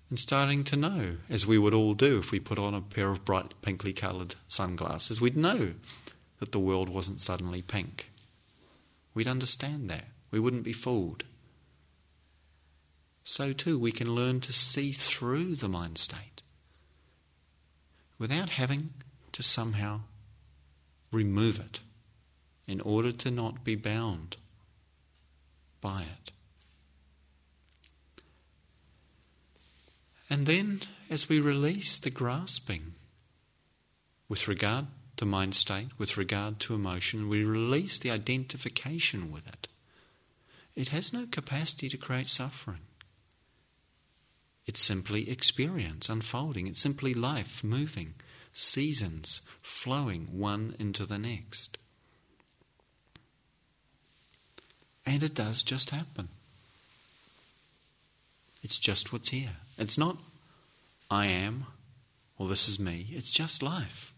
And 0.08 0.18
starting 0.18 0.62
to 0.64 0.76
know, 0.76 1.16
as 1.28 1.46
we 1.46 1.58
would 1.58 1.74
all 1.74 1.94
do 1.94 2.18
if 2.18 2.30
we 2.30 2.38
put 2.38 2.58
on 2.58 2.74
a 2.74 2.80
pair 2.80 3.10
of 3.10 3.24
bright 3.24 3.54
pinkly 3.60 3.92
coloured 3.92 4.36
sunglasses, 4.46 5.20
we'd 5.20 5.36
know 5.36 5.74
that 6.38 6.52
the 6.52 6.60
world 6.60 6.88
wasn't 6.88 7.20
suddenly 7.20 7.62
pink. 7.62 8.10
We'd 9.14 9.26
understand 9.26 9.90
that. 9.90 10.04
We 10.30 10.38
wouldn't 10.38 10.64
be 10.64 10.72
fooled. 10.72 11.24
So 13.24 13.52
too, 13.52 13.78
we 13.78 13.90
can 13.90 14.14
learn 14.14 14.40
to 14.40 14.52
see 14.52 14.92
through 14.92 15.56
the 15.56 15.68
mind 15.68 15.98
state 15.98 16.42
without 18.18 18.50
having 18.50 18.90
to 19.32 19.42
somehow 19.42 20.00
remove 21.10 21.58
it 21.58 21.80
in 22.66 22.80
order 22.80 23.12
to 23.12 23.30
not 23.30 23.64
be 23.64 23.74
bound 23.74 24.36
by 25.80 26.02
it. 26.02 26.30
And 30.28 30.46
then, 30.46 30.80
as 31.08 31.28
we 31.28 31.40
release 31.40 31.98
the 31.98 32.10
grasping 32.10 32.94
with 34.28 34.48
regard 34.48 34.86
to 35.16 35.24
mind 35.24 35.54
state, 35.54 35.88
with 35.98 36.16
regard 36.16 36.58
to 36.60 36.74
emotion, 36.74 37.28
we 37.28 37.44
release 37.44 37.98
the 37.98 38.10
identification 38.10 39.30
with 39.30 39.46
it. 39.46 39.68
It 40.74 40.88
has 40.88 41.12
no 41.12 41.26
capacity 41.30 41.88
to 41.88 41.96
create 41.96 42.28
suffering. 42.28 42.80
It's 44.66 44.82
simply 44.82 45.30
experience 45.30 46.08
unfolding, 46.08 46.66
it's 46.66 46.80
simply 46.80 47.14
life 47.14 47.62
moving, 47.62 48.14
seasons 48.52 49.42
flowing 49.62 50.26
one 50.38 50.74
into 50.78 51.06
the 51.06 51.18
next. 51.18 51.78
And 55.06 55.22
it 55.22 55.34
does 55.34 55.62
just 55.62 55.90
happen. 55.90 56.30
It's 58.62 58.78
just 58.78 59.12
what's 59.12 59.28
here. 59.28 59.58
It's 59.78 59.98
not 59.98 60.16
I 61.10 61.26
am 61.26 61.66
or 62.38 62.48
this 62.48 62.68
is 62.68 62.78
me. 62.78 63.06
It's 63.10 63.30
just 63.30 63.62
life. 63.62 64.12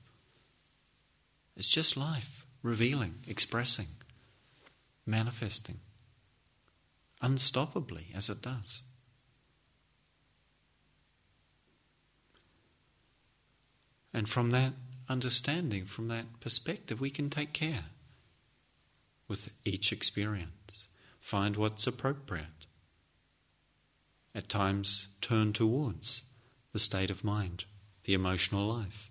It's 1.56 1.68
just 1.68 1.96
life, 1.96 2.46
revealing, 2.62 3.14
expressing, 3.26 3.88
manifesting, 5.04 5.80
unstoppably 7.22 8.14
as 8.14 8.30
it 8.30 8.42
does. 8.42 8.82
And 14.12 14.28
from 14.28 14.50
that 14.50 14.72
understanding, 15.08 15.84
from 15.84 16.08
that 16.08 16.40
perspective, 16.40 17.00
we 17.00 17.10
can 17.10 17.30
take 17.30 17.52
care 17.52 17.84
with 19.26 19.50
each 19.64 19.92
experience, 19.92 20.88
find 21.20 21.56
what's 21.56 21.86
appropriate. 21.86 22.57
At 24.34 24.48
times, 24.48 25.08
turn 25.20 25.52
towards 25.52 26.24
the 26.72 26.78
state 26.78 27.10
of 27.10 27.24
mind, 27.24 27.64
the 28.04 28.14
emotional 28.14 28.66
life, 28.66 29.10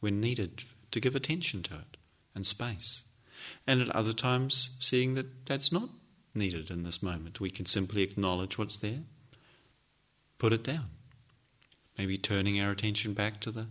when 0.00 0.20
needed 0.20 0.64
to 0.90 1.00
give 1.00 1.14
attention 1.14 1.62
to 1.64 1.74
it 1.74 1.96
and 2.34 2.46
space. 2.46 3.04
And 3.66 3.80
at 3.80 3.90
other 3.90 4.12
times, 4.12 4.70
seeing 4.78 5.14
that 5.14 5.46
that's 5.46 5.72
not 5.72 5.90
needed 6.34 6.70
in 6.70 6.84
this 6.84 7.02
moment, 7.02 7.40
we 7.40 7.50
can 7.50 7.66
simply 7.66 8.02
acknowledge 8.02 8.58
what's 8.58 8.76
there, 8.76 9.00
put 10.38 10.52
it 10.52 10.62
down. 10.62 10.90
Maybe 11.98 12.18
turning 12.18 12.60
our 12.60 12.70
attention 12.70 13.14
back 13.14 13.40
to 13.40 13.50
the 13.50 13.66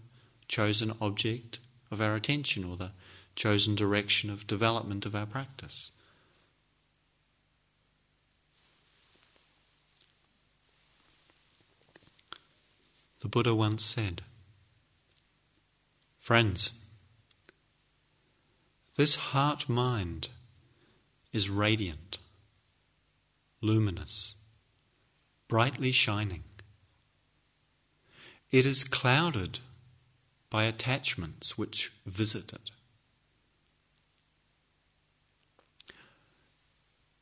chosen 0.47 0.93
object 0.99 1.59
of 1.91 2.01
our 2.01 2.15
attention 2.15 2.63
or 2.63 2.75
the 2.75 2.91
chosen 3.35 3.75
direction 3.75 4.29
of 4.29 4.47
development 4.47 5.05
of 5.05 5.15
our 5.15 5.25
practice. 5.25 5.91
The 13.25 13.29
Buddha 13.29 13.55
once 13.55 13.83
said, 13.83 14.21
Friends, 16.19 16.73
this 18.97 19.15
heart 19.15 19.67
mind 19.67 20.29
is 21.33 21.49
radiant, 21.49 22.19
luminous, 23.61 24.35
brightly 25.47 25.91
shining. 25.91 26.43
It 28.51 28.67
is 28.67 28.83
clouded 28.83 29.57
by 30.51 30.65
attachments 30.65 31.57
which 31.57 31.91
visit 32.05 32.53
it. 32.53 32.69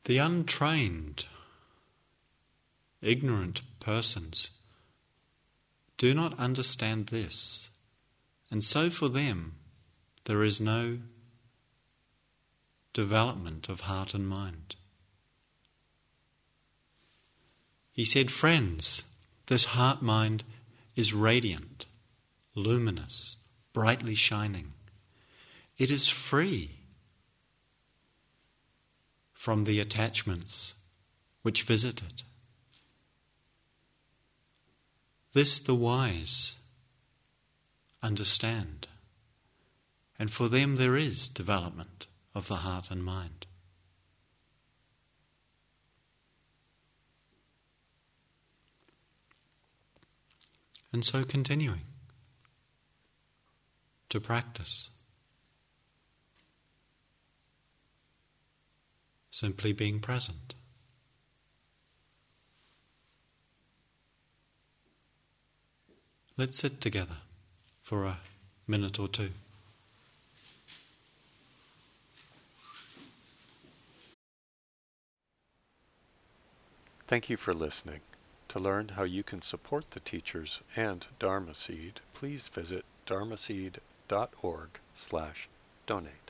The 0.04 0.18
untrained, 0.18 1.24
ignorant 3.00 3.62
persons 3.80 4.50
do 5.96 6.14
not 6.14 6.38
understand 6.38 7.08
this, 7.08 7.70
and 8.50 8.62
so 8.62 8.90
for 8.90 9.08
them 9.08 9.54
there 10.24 10.42
is 10.42 10.60
no 10.60 10.98
development 12.92 13.68
of 13.68 13.82
heart 13.82 14.14
and 14.14 14.26
mind. 14.26 14.76
He 17.92 18.04
said, 18.04 18.30
Friends, 18.30 19.04
this 19.46 19.66
heart 19.66 20.02
mind 20.02 20.42
is 20.96 21.14
radiant, 21.14 21.86
luminous, 22.54 23.36
brightly 23.72 24.14
shining. 24.14 24.72
It 25.76 25.90
is 25.90 26.08
free 26.08 26.70
from 29.32 29.64
the 29.64 29.78
attachments 29.78 30.74
which 31.42 31.62
visit 31.62 32.02
it. 32.02 32.22
This 35.34 35.58
the 35.58 35.74
wise 35.74 36.56
understand, 38.02 38.88
and 40.18 40.30
for 40.30 40.48
them 40.48 40.76
there 40.76 40.96
is 40.96 41.28
development 41.28 42.06
of 42.34 42.48
the 42.48 42.56
heart 42.56 42.90
and 42.90 43.04
mind. 43.04 43.46
And 50.92 51.04
so 51.04 51.24
continuing 51.24 51.82
to 54.08 54.20
practice. 54.20 54.90
simply 59.34 59.72
being 59.72 59.98
present. 59.98 60.54
Let's 66.36 66.58
sit 66.58 66.80
together 66.80 67.18
for 67.84 68.06
a 68.06 68.18
minute 68.66 68.98
or 68.98 69.06
two. 69.06 69.30
Thank 77.06 77.30
you 77.30 77.36
for 77.36 77.54
listening. 77.54 78.00
To 78.48 78.58
learn 78.58 78.88
how 78.96 79.04
you 79.04 79.22
can 79.22 79.42
support 79.42 79.92
the 79.92 80.00
teachers 80.00 80.60
and 80.74 81.06
Dharma 81.20 81.54
Seed, 81.54 82.00
please 82.14 82.48
visit 82.48 82.84
dharmaseed.org 83.06 84.68
slash 84.96 85.48
donate. 85.86 86.23